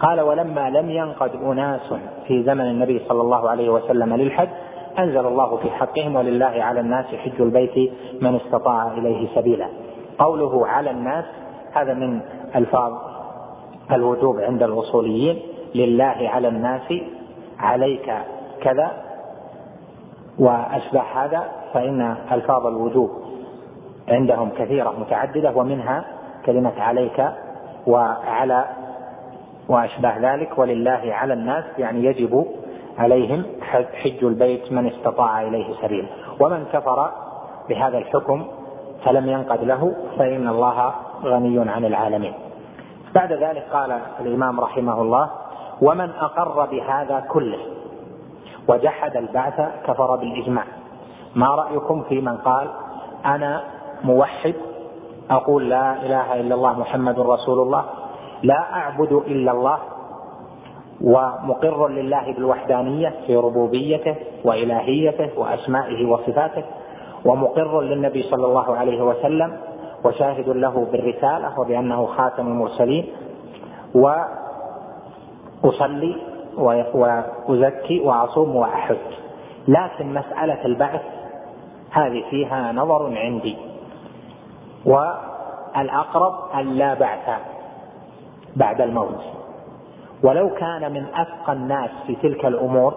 قال 0.00 0.20
ولما 0.20 0.70
لم 0.70 0.90
ينقد 0.90 1.30
أناس 1.34 1.94
في 2.26 2.42
زمن 2.42 2.64
النبي 2.64 3.02
صلى 3.08 3.20
الله 3.20 3.50
عليه 3.50 3.70
وسلم 3.70 4.14
للحج 4.14 4.48
أنزل 4.98 5.26
الله 5.26 5.56
في 5.56 5.70
حقهم 5.70 6.16
ولله 6.16 6.64
على 6.64 6.80
الناس 6.80 7.06
حج 7.06 7.40
البيت 7.40 7.92
من 8.20 8.34
استطاع 8.34 8.92
إليه 8.92 9.28
سبيلا. 9.34 9.66
قوله 10.18 10.66
على 10.66 10.90
الناس 10.90 11.24
هذا 11.72 11.94
من 11.94 12.20
ألفاظ 12.56 12.92
الوجوب 13.92 14.40
عند 14.40 14.62
الأصوليين. 14.62 15.38
لله 15.74 16.30
على 16.34 16.48
الناس 16.48 16.94
عليك 17.58 18.14
كذا 18.62 18.90
وأشبه 20.38 21.00
هذا 21.00 21.44
فإن 21.74 22.16
ألفاظ 22.32 22.66
الوجوب 22.66 23.10
عندهم 24.08 24.50
كثيرة 24.58 24.94
متعددة 25.00 25.52
ومنها 25.56 26.04
كلمة 26.46 26.72
عليك 26.78 27.28
وعلى 27.86 28.64
وأشباه 29.68 30.18
ذلك 30.18 30.58
ولله 30.58 31.00
على 31.04 31.32
الناس 31.32 31.64
يعني 31.78 32.04
يجب 32.04 32.46
عليهم 32.98 33.44
حج 34.02 34.24
البيت 34.24 34.72
من 34.72 34.86
استطاع 34.86 35.42
إليه 35.42 35.74
سبيلا 35.82 36.08
ومن 36.40 36.64
كفر 36.72 37.10
بهذا 37.68 37.98
الحكم 37.98 38.46
فلم 39.04 39.28
ينقد 39.28 39.64
له 39.64 39.96
فإن 40.18 40.48
الله 40.48 40.92
غني 41.24 41.70
عن 41.70 41.84
العالمين. 41.84 42.32
بعد 43.14 43.32
ذلك 43.32 43.66
قال 43.72 44.00
الإمام 44.20 44.60
رحمه 44.60 45.02
الله 45.02 45.30
ومن 45.82 46.10
أقر 46.10 46.66
بهذا 46.66 47.20
كله 47.28 47.58
وجحد 48.68 49.16
البعث 49.16 49.60
كفر 49.86 50.16
بالإجماع. 50.16 50.64
ما 51.34 51.46
رأيكم 51.46 52.02
في 52.02 52.20
من 52.20 52.36
قال 52.36 52.68
أنا 53.24 53.62
موحد 54.04 54.54
أقول 55.30 55.70
لا 55.70 55.92
إله 55.92 56.40
إلا 56.40 56.54
الله 56.54 56.78
محمد 56.78 57.18
رسول 57.20 57.58
الله 57.58 57.84
لا 58.42 58.74
أعبد 58.74 59.12
إلا 59.12 59.52
الله 59.52 59.78
ومقر 61.00 61.88
لله 61.88 62.32
بالوحدانية 62.32 63.14
في 63.26 63.36
ربوبيته 63.36 64.14
وإلهيته 64.44 65.30
وأسمائه 65.36 66.06
وصفاته 66.06 66.64
ومقر 67.24 67.80
للنبي 67.80 68.22
صلى 68.22 68.46
الله 68.46 68.76
عليه 68.76 69.02
وسلم 69.02 69.56
وشاهد 70.04 70.48
له 70.48 70.86
بالرسالة 70.92 71.60
وبأنه 71.60 72.06
خاتم 72.06 72.46
المرسلين 72.46 73.06
وأصلي 75.64 76.16
وأزكي 76.94 78.00
وأصوم 78.00 78.56
وأحج. 78.56 78.96
لكن 79.68 80.14
مسألة 80.14 80.64
البعث 80.64 81.02
هذه 81.90 82.24
فيها 82.30 82.72
نظر 82.72 83.18
عندي. 83.18 83.56
والأقرب 84.86 86.34
أن 86.54 86.66
لا 86.66 86.94
بعث. 86.94 87.40
بعد 88.56 88.80
الموت. 88.80 89.20
ولو 90.22 90.50
كان 90.50 90.92
من 90.92 91.06
أتقى 91.14 91.52
الناس 91.52 91.90
في 92.06 92.14
تلك 92.14 92.46
الأمور 92.46 92.94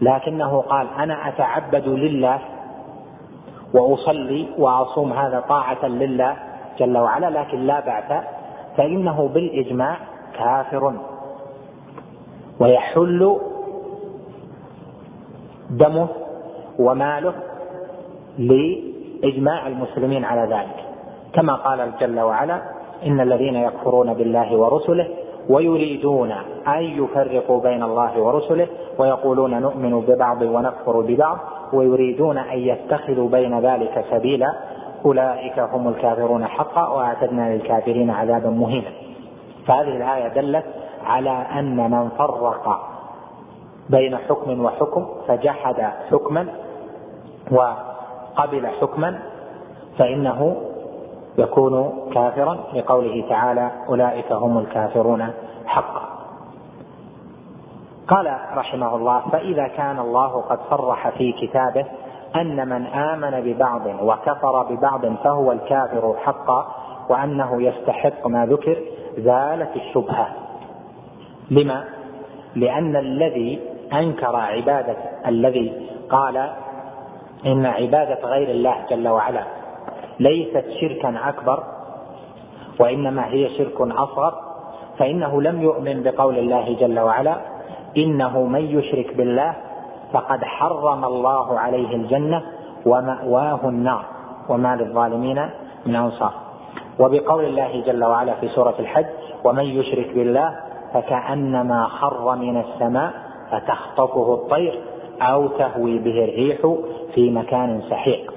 لكنه 0.00 0.60
قال 0.60 0.86
أنا 0.98 1.28
أتعبد 1.28 1.88
لله 1.88 2.38
وأصلي 3.74 4.48
وأصوم 4.58 5.12
هذا 5.12 5.40
طاعة 5.40 5.86
لله 5.86 6.36
جل 6.78 6.98
وعلا 6.98 7.30
لكن 7.40 7.58
لا 7.58 7.80
بعث 7.80 8.24
فإنه 8.76 9.28
بالإجماع 9.28 9.96
كافر. 10.38 10.92
ويحل 12.60 13.36
دمه 15.70 16.08
وماله 16.78 17.34
لإجماع 18.38 19.66
المسلمين 19.66 20.24
على 20.24 20.54
ذلك 20.54 20.84
كما 21.32 21.54
قال 21.54 21.92
جل 22.00 22.20
وعلا 22.20 22.62
إن 23.06 23.20
الذين 23.20 23.54
يكفرون 23.56 24.14
بالله 24.14 24.56
ورسله 24.56 25.08
ويريدون 25.50 26.32
أن 26.68 26.82
يفرقوا 26.82 27.60
بين 27.60 27.82
الله 27.82 28.20
ورسله 28.20 28.66
ويقولون 28.98 29.60
نؤمن 29.62 30.00
ببعض 30.00 30.42
ونكفر 30.42 31.00
ببعض 31.00 31.38
ويريدون 31.72 32.38
أن 32.38 32.58
يتخذوا 32.58 33.28
بين 33.28 33.58
ذلك 33.60 34.04
سبيلا 34.10 34.52
أولئك 35.04 35.58
هم 35.58 35.88
الكافرون 35.88 36.46
حقا 36.46 36.88
وأعتدنا 36.88 37.54
للكافرين 37.54 38.10
عذابا 38.10 38.50
مهينا. 38.50 38.88
فهذه 39.66 39.96
الآية 39.96 40.28
دلت 40.28 40.64
على 41.04 41.30
أن 41.30 41.90
من 41.90 42.08
فرق 42.18 42.80
بين 43.90 44.16
حكم 44.16 44.64
وحكم 44.64 45.06
فجحد 45.28 45.80
حكما 46.10 46.46
وقبل 47.52 48.66
حكما 48.66 49.18
فإنه 49.98 50.56
يكون 51.38 51.92
كافرا 52.14 52.58
لقوله 52.74 53.24
تعالى 53.28 53.70
أولئك 53.88 54.32
هم 54.32 54.58
الكافرون 54.58 55.32
حقا. 55.66 56.02
قال 58.08 58.38
رحمه 58.56 58.96
الله 58.96 59.20
فإذا 59.32 59.68
كان 59.68 59.98
الله 59.98 60.40
قد 60.40 60.58
صرح 60.70 61.08
في 61.08 61.32
كتابه 61.32 61.84
أن 62.36 62.68
من 62.68 62.86
آمن 62.86 63.40
ببعض 63.40 63.86
وكفر 64.02 64.62
ببعض 64.62 65.06
فهو 65.06 65.52
الكافر 65.52 66.14
حقا 66.24 66.66
وأنه 67.08 67.62
يستحق 67.62 68.26
ما 68.26 68.46
ذكر 68.46 68.76
زالت 69.18 69.76
الشبهة. 69.76 70.28
لما؟ 71.50 71.84
لأن 72.54 72.96
الذي 72.96 73.60
أنكر 73.92 74.36
عبادة 74.36 74.96
الذي 75.26 75.88
قال 76.10 76.50
إن 77.46 77.66
عبادة 77.66 78.28
غير 78.28 78.50
الله 78.50 78.74
جل 78.90 79.08
وعلا 79.08 79.42
ليست 80.20 80.64
شركا 80.80 81.28
أكبر 81.28 81.62
وإنما 82.80 83.26
هي 83.26 83.58
شرك 83.58 83.80
أصغر 83.80 84.34
فإنه 84.98 85.42
لم 85.42 85.62
يؤمن 85.62 86.02
بقول 86.02 86.38
الله 86.38 86.76
جل 86.80 87.00
وعلا 87.00 87.36
إنه 87.96 88.42
من 88.42 88.64
يشرك 88.78 89.16
بالله 89.16 89.54
فقد 90.12 90.44
حرم 90.44 91.04
الله 91.04 91.58
عليه 91.58 91.96
الجنة 91.96 92.42
ومأواه 92.86 93.60
النار. 93.64 94.04
وما 94.48 94.76
للظالمين 94.76 95.50
من 95.86 95.96
أنصار. 95.96 96.32
وبقول 96.98 97.44
الله 97.44 97.82
جل 97.86 98.04
وعلا 98.04 98.34
في 98.34 98.48
سورة 98.48 98.74
الحج 98.78 99.06
ومن 99.44 99.64
يشرك 99.64 100.14
بالله 100.14 100.56
فكأنما 100.94 101.84
خر 101.86 102.36
من 102.36 102.60
السماء 102.60 103.12
فتخطفه 103.50 104.34
الطير 104.34 104.80
أو 105.22 105.48
تهوي 105.48 105.98
به 105.98 106.24
الريح 106.24 106.58
في 107.14 107.30
مكان 107.30 107.82
سحيق. 107.90 108.35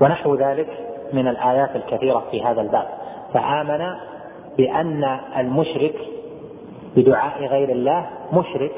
ونحو 0.00 0.34
ذلك 0.34 0.68
من 1.12 1.28
الآيات 1.28 1.76
الكثيرة 1.76 2.24
في 2.30 2.42
هذا 2.42 2.60
الباب. 2.60 2.88
فآمن 3.34 3.94
بأن 4.56 5.18
المشرك 5.36 5.94
بدعاء 6.96 7.44
غير 7.46 7.68
الله 7.68 8.06
مشرك 8.32 8.72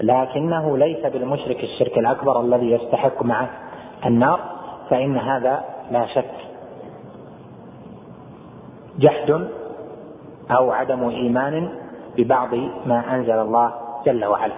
لكنه 0.00 0.78
ليس 0.78 1.06
بالمشرك 1.06 1.64
الشرك 1.64 1.98
الأكبر 1.98 2.40
الذي 2.40 2.70
يستحق 2.70 3.22
معه 3.22 3.48
النار 4.06 4.40
فإن 4.90 5.18
هذا 5.18 5.64
لا 5.90 6.06
شك. 6.06 6.34
جحد 8.98 9.48
أو 10.50 10.70
عدم 10.70 11.08
إيمان 11.08 11.68
ببعض 12.16 12.54
ما 12.86 13.14
أنزل 13.14 13.38
الله 13.38 13.72
جل 14.06 14.24
وعلا. 14.24 14.54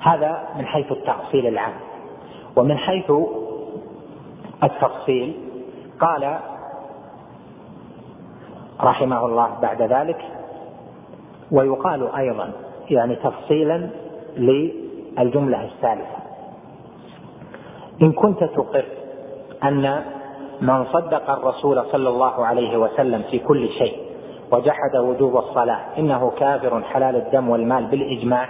هذا 0.00 0.42
من 0.56 0.66
حيث 0.66 0.92
التأصيل 0.92 1.46
العام. 1.46 1.72
ومن 2.56 2.78
حيث 2.78 3.12
التفصيل. 4.62 5.34
قال 6.00 6.38
رحمه 8.80 9.26
الله 9.26 9.48
بعد 9.62 9.82
ذلك 9.82 10.24
ويقال 11.52 12.14
أيضا 12.16 12.52
يعني 12.90 13.16
تفصيلا 13.16 13.90
للجملة 14.36 15.64
الثالثة. 15.64 16.20
إن 18.02 18.12
كنت 18.12 18.44
تقر 18.44 18.84
أن 19.64 20.02
من 20.60 20.84
صدق 20.84 21.30
الرسول 21.30 21.84
صلى 21.92 22.08
الله 22.08 22.46
عليه 22.46 22.76
وسلم 22.76 23.22
في 23.30 23.38
كل 23.38 23.68
شيء 23.68 23.96
وجحد 24.52 24.96
وجوب 24.96 25.36
الصلاة 25.36 25.80
إنه 25.98 26.30
كافر 26.38 26.82
حلال 26.82 27.16
الدم 27.16 27.48
والمال 27.48 27.86
بالإجماع 27.86 28.48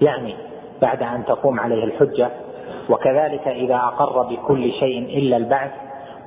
يعني 0.00 0.34
بعد 0.82 1.02
أن 1.02 1.24
تقوم 1.24 1.60
عليه 1.60 1.84
الحجة 1.84 2.30
وكذلك 2.90 3.48
إذا 3.48 3.76
أقر 3.76 4.22
بكل 4.22 4.72
شيء 4.72 5.18
إلا 5.18 5.36
البعث 5.36 5.70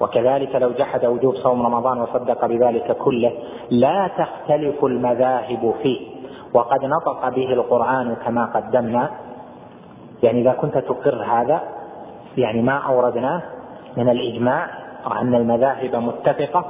وكذلك 0.01 0.55
لو 0.55 0.72
جحد 0.72 1.05
وجوب 1.05 1.35
صوم 1.35 1.65
رمضان 1.65 2.01
وصدق 2.01 2.45
بذلك 2.45 2.97
كله 2.97 3.31
لا 3.69 4.09
تختلف 4.17 4.85
المذاهب 4.85 5.73
فيه. 5.84 5.99
وقد 6.53 6.85
نطق 6.85 7.30
به 7.30 7.53
القرآن 7.53 8.15
كما 8.26 8.45
قدمنا. 8.45 9.09
يعني 10.23 10.41
إذا 10.41 10.51
كنت 10.51 10.77
تقر 10.77 11.23
هذا 11.23 11.61
يعني 12.38 12.61
ما 12.61 12.77
أوردناه 12.77 13.41
من 13.97 14.09
الإجماع 14.09 14.67
وأن 15.09 15.35
المذاهب 15.35 15.95
متفقة 15.95 16.65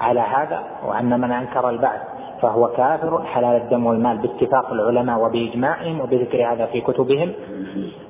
على 0.00 0.20
هذا 0.20 0.62
وأن 0.86 1.20
من 1.20 1.32
أنكر 1.32 1.70
البعث 1.70 2.00
فهو 2.42 2.68
كافر 2.68 3.22
حلال 3.24 3.62
الدم 3.62 3.86
والمال 3.86 4.18
باتفاق 4.18 4.72
العلماء 4.72 5.20
وبإجماعهم 5.20 6.00
وبذكر 6.00 6.52
هذا 6.52 6.66
في 6.66 6.80
كتبهم. 6.80 7.32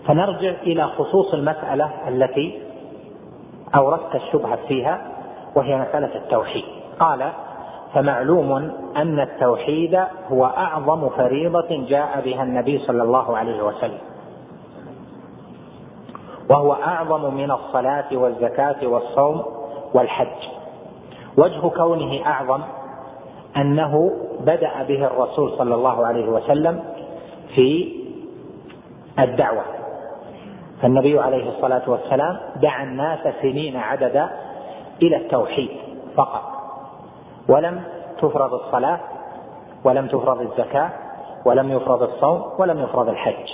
فنرجع 0.08 0.50
إلى 0.62 0.86
خصوص 0.86 1.34
المسألة 1.34 2.08
التي 2.08 2.58
أوردت 3.74 4.14
الشبهة 4.14 4.58
فيها 4.68 5.00
وهي 5.54 5.76
مسألة 5.76 6.16
التوحيد. 6.16 6.64
قال 7.00 7.30
فمعلوم 7.94 8.52
أن 8.96 9.20
التوحيد 9.20 9.98
هو 10.32 10.44
أعظم 10.44 11.08
فريضة 11.08 11.86
جاء 11.88 12.20
بها 12.24 12.42
النبي 12.42 12.78
صلى 12.78 13.02
الله 13.02 13.36
عليه 13.36 13.62
وسلم 13.62 13.98
وهو 16.50 16.72
أعظم 16.72 17.34
من 17.34 17.50
الصلاة 17.50 18.06
والزكاة 18.12 18.86
والصوم 18.86 19.42
والحج. 19.94 20.48
وجه 21.36 21.68
كونه 21.68 22.26
أعظم 22.26 22.60
أنه 23.56 24.12
بدأ 24.40 24.82
به 24.82 25.06
الرسول 25.06 25.58
صلى 25.58 25.74
الله 25.74 26.06
عليه 26.06 26.28
وسلم 26.28 26.84
في 27.54 27.92
الدعوة. 29.18 29.77
فالنبي 30.82 31.18
عليه 31.18 31.48
الصلاة 31.48 31.90
والسلام 31.90 32.38
دعا 32.56 32.82
الناس 32.82 33.18
سنين 33.42 33.76
عددا 33.76 34.30
إلى 35.02 35.16
التوحيد 35.16 35.70
فقط. 36.16 36.42
ولم 37.48 37.82
تفرض 38.18 38.54
الصلاة 38.54 39.00
ولم 39.84 40.06
تفرض 40.06 40.40
الزكاة 40.40 40.90
ولم 41.44 41.72
يفرض 41.72 42.02
الصوم 42.02 42.42
ولم 42.58 42.78
يفرض 42.82 43.08
الحج. 43.08 43.48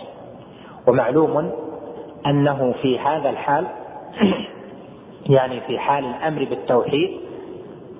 ومعلوم 0.86 1.52
أنه 2.26 2.74
في 2.82 2.98
هذا 2.98 3.30
الحال 3.30 3.66
يعني 5.36 5.60
في 5.60 5.78
حال 5.78 6.04
الأمر 6.04 6.44
بالتوحيد 6.44 7.20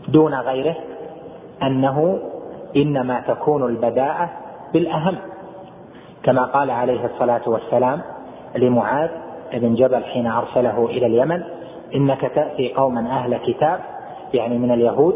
دون 0.09 0.35
غيره 0.35 0.77
أنه 1.63 2.19
إنما 2.77 3.21
تكون 3.21 3.63
البداءة 3.63 4.31
بالأهم. 4.73 5.17
كما 6.23 6.45
قال 6.45 6.71
عليه 6.71 7.07
الصلاة 7.07 7.43
والسلام 7.47 8.03
لمعاذ 8.57 9.11
بن 9.53 9.75
جبل 9.75 10.05
حين 10.05 10.27
أرسله 10.27 10.87
إلى 10.87 11.07
اليمن 11.07 11.43
إنك 11.95 12.21
تأتي 12.21 12.73
قوما 12.73 13.01
أهل 13.01 13.37
كتاب 13.37 13.81
يعني 14.35 14.59
من 14.59 14.71
اليهود 14.71 15.15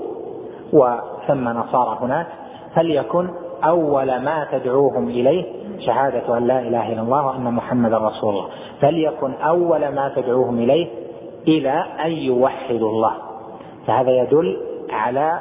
وثم 0.73 1.48
نصارى 1.48 1.98
هناك 2.01 2.27
فليكن 2.74 3.28
أول 3.65 4.20
ما 4.23 4.47
تدعوهم 4.52 5.09
إليه 5.09 5.44
شهادة 5.78 6.39
أن 6.39 6.47
لا 6.47 6.60
إله 6.60 6.93
إلا 6.93 7.02
الله 7.02 7.27
وأن 7.27 7.55
محمدا 7.55 7.98
رسول 7.98 8.31
الله. 8.31 8.48
فليكن 8.81 9.32
أول 9.32 9.89
ما 9.89 10.12
تدعوهم 10.16 10.59
إليه 10.59 10.89
إلى 11.48 11.85
أن 12.05 12.10
يوحدوا 12.10 12.90
الله. 12.90 13.12
فهذا 13.86 14.10
يدل 14.10 14.56
على 14.90 15.40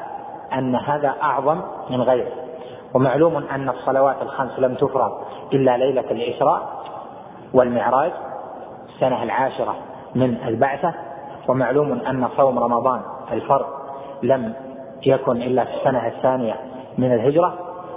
أن 0.53 0.75
هذا 0.75 1.15
أعظم 1.21 1.61
من 1.89 2.01
غيره. 2.01 2.31
ومعلوم 2.93 3.35
أن 3.35 3.69
الصلوات 3.69 4.21
الخمس 4.21 4.59
لم 4.59 4.73
تفرض 4.75 5.11
إلا 5.53 5.77
ليلة 5.77 6.11
الإسراء 6.11 6.69
والمعراج 7.53 8.11
السنة 8.95 9.23
العاشرة 9.23 9.75
من 10.15 10.37
البعثة 10.47 10.93
ومعلوم 11.47 11.91
أن 11.91 12.27
صوم 12.37 12.59
رمضان 12.59 13.01
الفرض 13.31 13.65
لم 14.23 14.53
يكن 15.05 15.41
إلا 15.41 15.63
في 15.63 15.71
السنة 15.77 16.07
الثانية 16.07 16.55
من 16.97 17.13
الهجرة 17.13 17.53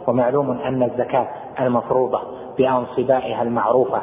ومعلوم 0.07 0.51
أن 0.51 0.83
الزكاة 0.83 1.29
المفروضة 1.61 2.21
بأنصبائها 2.59 3.43
المعروفة 3.43 4.01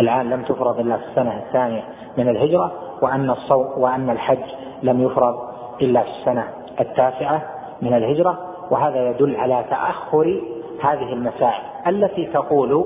الآن 0.00 0.30
لم 0.30 0.42
تفرض 0.42 0.80
إلا 0.80 0.96
في 0.96 1.04
السنة 1.10 1.38
الثانية 1.38 1.82
من 2.18 2.28
الهجرة 2.28 2.72
وأن 3.02 3.30
الصوم 3.30 3.66
وأن 3.76 4.10
الحج 4.10 4.44
لم 4.82 5.02
يفرض 5.02 5.34
إلا 5.80 6.02
في 6.02 6.08
السنة 6.08 6.48
التاسعة 6.80 7.42
من 7.82 7.94
الهجرة 7.94 8.38
وهذا 8.70 9.10
يدل 9.10 9.36
على 9.36 9.64
تأخر 9.70 10.40
هذه 10.82 11.12
المسائل 11.12 11.62
التي 11.86 12.26
تقول 12.26 12.84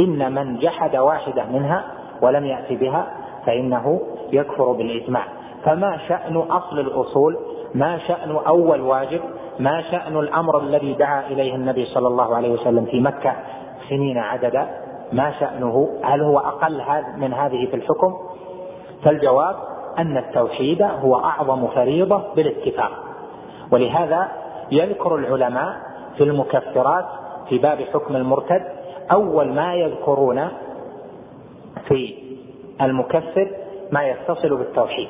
إن 0.00 0.34
من 0.34 0.58
جحد 0.58 0.96
واحدة 0.96 1.44
منها 1.44 1.84
ولم 2.22 2.46
يأتي 2.46 2.76
بها 2.76 3.06
فإنه 3.46 4.00
يكفر 4.32 4.72
بالإجماع 4.72 5.24
فما 5.64 5.98
شأن 6.08 6.36
أصل 6.36 6.78
الأصول؟ 6.78 7.36
ما 7.74 7.98
شأن 7.98 8.36
أول 8.46 8.80
واجب؟ 8.80 9.20
ما 9.58 9.82
شأن 9.90 10.16
الأمر 10.16 10.58
الذي 10.58 10.94
دعا 10.94 11.26
إليه 11.26 11.54
النبي 11.54 11.84
صلى 11.84 12.08
الله 12.08 12.36
عليه 12.36 12.50
وسلم 12.50 12.84
في 12.84 13.00
مكة 13.00 13.32
سنين 13.88 14.18
عددا؟ 14.18 14.68
ما 15.12 15.32
شأنه؟ 15.40 15.88
هل 16.02 16.22
هو 16.22 16.38
أقل 16.38 16.82
من 17.16 17.32
هذه 17.32 17.66
في 17.66 17.76
الحكم؟ 17.76 18.14
فالجواب 19.04 19.56
أن 19.98 20.16
التوحيد 20.16 20.82
هو 20.82 21.16
أعظم 21.16 21.66
فريضة 21.66 22.22
بالاتفاق. 22.36 22.90
ولهذا 23.72 24.28
يذكر 24.70 25.14
العلماء 25.14 25.76
في 26.16 26.24
المكفرات 26.24 27.04
في 27.48 27.58
باب 27.58 27.78
حكم 27.92 28.16
المرتد 28.16 28.62
أول 29.12 29.52
ما 29.52 29.74
يذكرون 29.74 30.48
في 31.88 32.14
المكفر 32.80 33.48
ما 33.92 34.08
يتصل 34.08 34.56
بالتوحيد. 34.56 35.08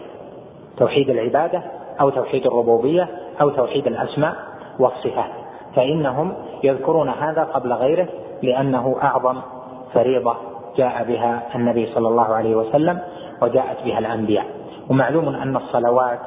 توحيد 0.77 1.11
العبادة 1.11 1.63
أو 2.01 2.11
توحيد 2.11 2.47
الربوبية 2.47 3.09
أو 3.41 3.51
توحيد 3.51 3.87
الأسماء 3.87 4.35
والصفات. 4.79 5.31
فإنهم 5.77 6.35
يذكرون 6.65 7.09
هذا 7.09 7.45
قبل 7.45 7.73
غيره 7.73 8.09
لأنه 8.43 8.97
أعظم 9.03 9.41
فريضة 9.95 10.37
جاء 10.77 11.05
بها 11.05 11.43
النبي 11.55 11.87
صلى 11.95 12.09
الله 12.09 12.35
عليه 12.35 12.55
وسلم 12.55 12.99
وجاءت 13.43 13.85
بها 13.85 13.99
الأنبياء. 13.99 14.47
ومعلوم 14.91 15.29
أن 15.29 15.57
الصلوات 15.57 16.19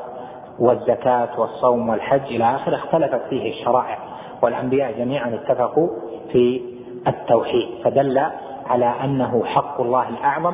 والزكاة 0.60 1.40
والصوم 1.40 1.90
والحج 1.90 2.26
إلى 2.26 2.56
آخره 2.56 2.76
اختلفت 2.76 3.22
فيه 3.30 3.52
الشرائع. 3.52 3.98
والأنبياء 4.42 4.92
جميعا 4.92 5.34
اتفقوا 5.36 5.90
في 6.32 6.62
التوحيد 7.08 7.70
فدل 7.84 8.22
على 8.68 8.86
أنه 8.86 9.46
حق 9.46 9.82
الله 9.82 10.10
الأعظم 10.10 10.54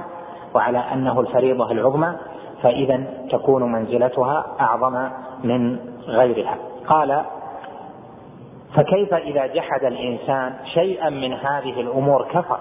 وعلى 0.55 0.77
أنه 0.77 1.19
الفريضة 1.19 1.71
العظمى 1.71 2.15
فإذا 2.61 3.03
تكون 3.31 3.71
منزلتها 3.71 4.45
أعظم 4.59 5.09
من 5.43 5.79
غيرها. 6.07 6.57
قال 6.87 7.21
فكيف 8.75 9.13
إذا 9.13 9.45
جحد 9.47 9.83
الإنسان 9.83 10.53
شيئا 10.73 11.09
من 11.09 11.33
هذه 11.33 11.81
الأمور 11.81 12.27
كفر 12.31 12.57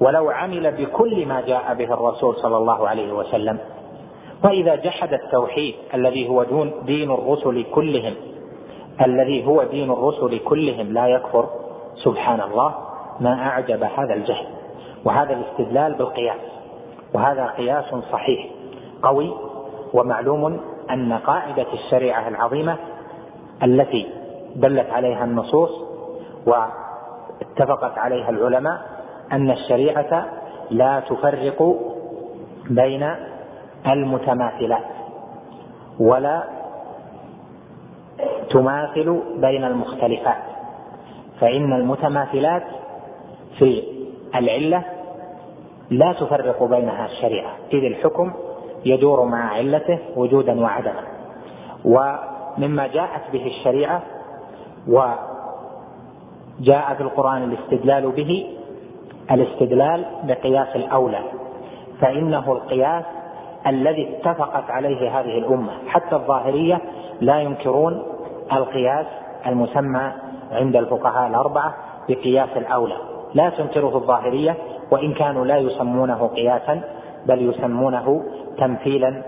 ولو 0.00 0.30
عمل 0.30 0.72
بكل 0.72 1.26
ما 1.26 1.40
جاء 1.40 1.74
به 1.74 1.94
الرسول 1.94 2.36
صلى 2.36 2.56
الله 2.56 2.88
عليه 2.88 3.12
وسلم؟ 3.12 3.58
وإذا 4.44 4.74
جحد 4.74 5.12
التوحيد 5.12 5.74
الذي 5.94 6.28
هو 6.28 6.44
دين 6.84 7.10
الرسل 7.10 7.64
كلهم 7.74 8.14
الذي 9.06 9.46
هو 9.46 9.62
دين 9.62 9.90
الرسل 9.90 10.38
كلهم 10.38 10.92
لا 10.92 11.06
يكفر 11.06 11.48
سبحان 12.04 12.40
الله؟ 12.40 12.74
ما 13.22 13.46
أعجب 13.46 13.82
هذا 13.82 14.14
الجهل 14.14 14.46
وهذا 15.04 15.32
الاستدلال 15.32 15.94
بالقياس 15.94 16.40
وهذا 17.14 17.46
قياس 17.46 17.84
صحيح 18.12 18.46
قوي 19.02 19.34
ومعلوم 19.94 20.60
أن 20.90 21.12
قاعدة 21.12 21.66
الشريعة 21.72 22.28
العظيمة 22.28 22.76
التي 23.62 24.08
دلت 24.56 24.90
عليها 24.90 25.24
النصوص 25.24 25.70
واتفقت 26.46 27.98
عليها 27.98 28.30
العلماء 28.30 28.80
أن 29.32 29.50
الشريعة 29.50 30.26
لا 30.70 31.00
تفرق 31.00 31.76
بين 32.70 33.14
المتماثلات 33.86 34.84
ولا 36.00 36.42
تماثل 38.50 39.22
بين 39.36 39.64
المختلفات 39.64 40.42
فإن 41.40 41.72
المتماثلات 41.72 42.62
في 43.58 43.82
العلة 44.34 44.84
لا 45.90 46.12
تفرق 46.12 46.62
بينها 46.62 47.06
الشريعة. 47.06 47.52
إذ 47.72 47.84
الحكم 47.84 48.32
يدور 48.84 49.24
مع 49.24 49.54
علته 49.54 49.98
وجودا 50.16 50.60
وعدما. 50.60 51.02
ومما 51.84 52.86
جاءت 52.86 53.22
به 53.32 53.46
الشريعة 53.46 54.02
وجاء 54.88 56.94
في 56.94 57.00
القرآن 57.00 57.42
الاستدلال 57.42 58.10
به 58.10 58.46
الاستدلال 59.30 60.04
بقياس 60.24 60.76
الأولى. 60.76 61.20
فإنه 62.00 62.52
القياس 62.52 63.04
الذي 63.66 64.16
اتفقت 64.16 64.70
عليه 64.70 65.20
هذه 65.20 65.38
الأمة. 65.38 65.72
حتى 65.86 66.16
الظاهرية 66.16 66.80
لا 67.20 67.40
ينكرون 67.40 68.02
القياس 68.52 69.06
المسمى 69.46 70.12
عند 70.52 70.76
الفقهاء 70.76 71.28
الأربعة 71.28 71.74
بقياس 72.08 72.48
الأولى. 72.56 73.11
لا 73.34 73.50
تنكره 73.50 73.96
الظاهرية 73.96 74.56
وإن 74.90 75.12
كانوا 75.14 75.44
لا 75.44 75.58
يسمونه 75.58 76.26
قياسا 76.26 76.80
بل 77.26 77.50
يسمونه 77.50 78.22
تمثيلا 78.58 79.22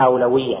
أولويا. 0.00 0.58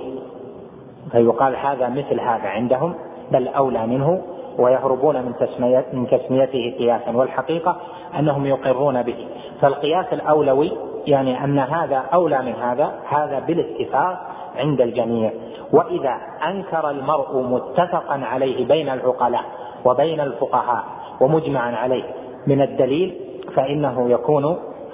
فيقال 1.12 1.56
هذا 1.56 1.88
مثل 1.88 2.20
هذا 2.20 2.48
عندهم 2.48 2.94
بل 3.32 3.48
أولى 3.48 3.86
منه 3.86 4.22
ويهربون 4.58 5.16
من 5.16 5.32
تسمية 5.40 5.84
من 5.92 6.06
تسميته 6.06 6.74
قياسا. 6.78 7.16
والحقيقة 7.16 7.76
أنهم 8.18 8.46
يقرون 8.46 9.02
به. 9.02 9.26
فالقياس 9.60 10.06
الأولوي 10.12 10.72
يعني 11.06 11.44
أن 11.44 11.58
هذا 11.58 11.96
أولى 12.14 12.42
من 12.42 12.54
هذا 12.54 12.92
هذا 13.08 13.38
بالاتفاق 13.38 14.18
عند 14.56 14.80
الجميع. 14.80 15.30
وإذا 15.72 16.16
أنكر 16.46 16.90
المرء 16.90 17.42
متفقا 17.42 18.20
عليه 18.24 18.66
بين 18.66 18.88
العقلاء 18.88 19.44
وبين 19.84 20.20
الفقهاء 20.20 20.84
ومجمعا 21.20 21.76
عليه 21.76 22.04
من 22.46 22.62
الدليل 22.62 23.14
فإنه 23.54 24.10
يكون 24.10 24.44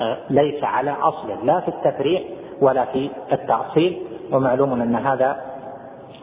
آه، 0.00 0.16
ليس 0.30 0.64
على 0.64 0.90
أصل 1.02 1.46
لا 1.46 1.60
في 1.60 1.68
التفريع 1.68 2.20
ولا 2.60 2.84
في 2.84 3.10
التأصيل 3.32 4.02
ومعلوم 4.32 4.82
أن 4.82 4.94
هذا 4.94 5.36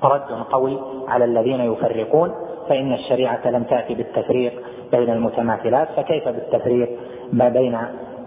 رد 0.03 0.45
قوي 0.51 0.79
على 1.07 1.25
الذين 1.25 1.59
يفرقون 1.59 2.33
فإن 2.69 2.93
الشريعة 2.93 3.47
لم 3.47 3.63
تأتي 3.63 3.93
بالتفريق 3.93 4.53
بين 4.91 5.09
المتماثلات 5.09 5.87
فكيف 5.95 6.27
بالتفريق 6.27 6.89
ما 7.33 7.49
بين 7.49 7.77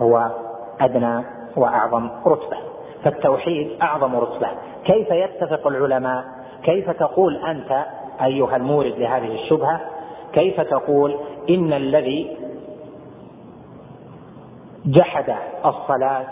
هو 0.01 0.31
أدنى 0.81 1.25
وأعظم 1.57 2.11
رتبة؟ 2.27 2.57
فالتوحيد 3.05 3.69
أعظم 3.83 4.17
رتبة. 4.17 4.49
كيف 4.85 5.11
يتفق 5.11 5.67
العلماء؟ 5.67 6.25
كيف 6.63 6.91
تقول 6.91 7.37
أنت 7.37 7.85
أيها 8.23 8.57
المورد 8.57 8.95
لهذه 8.99 9.35
الشبهة؟ 9.35 9.81
كيف 10.33 10.61
تقول 10.61 11.17
إن 11.51 11.73
الذي 11.73 12.37
جحد 14.87 15.35
الصلاة 15.65 16.25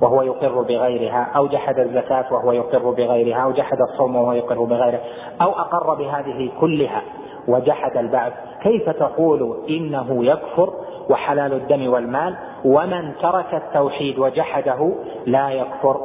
وهو 0.00 0.22
يقر 0.22 0.62
بغيرها 0.62 1.30
أو 1.36 1.46
جحد 1.46 1.78
الزكاة 1.78 2.24
وهو 2.32 2.52
يقر 2.52 2.90
بغيرها 2.90 3.36
أو 3.40 3.52
جحد 3.52 3.80
الصوم 3.80 4.16
وهو 4.16 4.32
يقر 4.32 4.64
بغيره 4.64 5.00
أو 5.42 5.50
أقر 5.50 5.94
بهذه 5.94 6.50
كلها 6.60 7.02
وجحد 7.48 7.96
البعث. 7.96 8.32
كيف 8.62 8.90
تقول 8.90 9.56
إنه 9.68 10.24
يكفر 10.24 10.72
وحلال 11.10 11.52
الدم 11.52 11.92
والمال 11.92 12.36
ومن 12.64 13.12
ترك 13.22 13.54
التوحيد 13.54 14.18
وجحده 14.18 14.92
لا 15.26 15.50
يكفر 15.50 16.00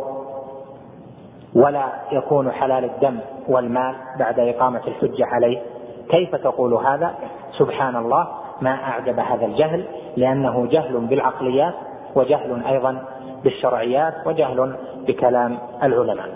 ولا 1.55 1.85
يكون 2.11 2.51
حلال 2.51 2.83
الدم 2.83 3.19
والمال 3.47 3.95
بعد 4.19 4.39
إقامة 4.39 4.81
الحجة 4.87 5.25
عليه؟ 5.25 5.61
كيف 6.09 6.35
تقول 6.35 6.73
هذا؟ 6.73 7.13
سبحان 7.57 7.95
الله. 7.95 8.27
ما 8.61 8.69
أعجب 8.69 9.19
هذا 9.19 9.45
الجهل 9.45 9.85
لأنه 10.17 10.67
جهل 10.67 11.07
بالعقليات 11.09 11.73
وجهل 12.15 12.63
أيضا 12.65 13.01
بالشرعيات 13.43 14.13
وجهل 14.27 14.75
بكلام 15.07 15.57
العلماء. 15.83 16.29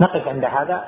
نقف 0.00 0.28
عند 0.28 0.44
هذا. 0.44 0.84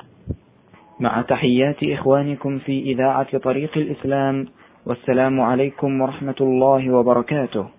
مع 0.99 1.21
تحيات 1.21 1.83
إخوانكم 1.83 2.59
في 2.59 2.81
إذاعة 2.81 3.37
طريق 3.37 3.71
الإسلام 3.77 4.47
والسلام 4.85 5.41
عليكم 5.41 6.01
ورحمة 6.01 6.35
الله 6.41 6.91
وبركاته. 6.91 7.78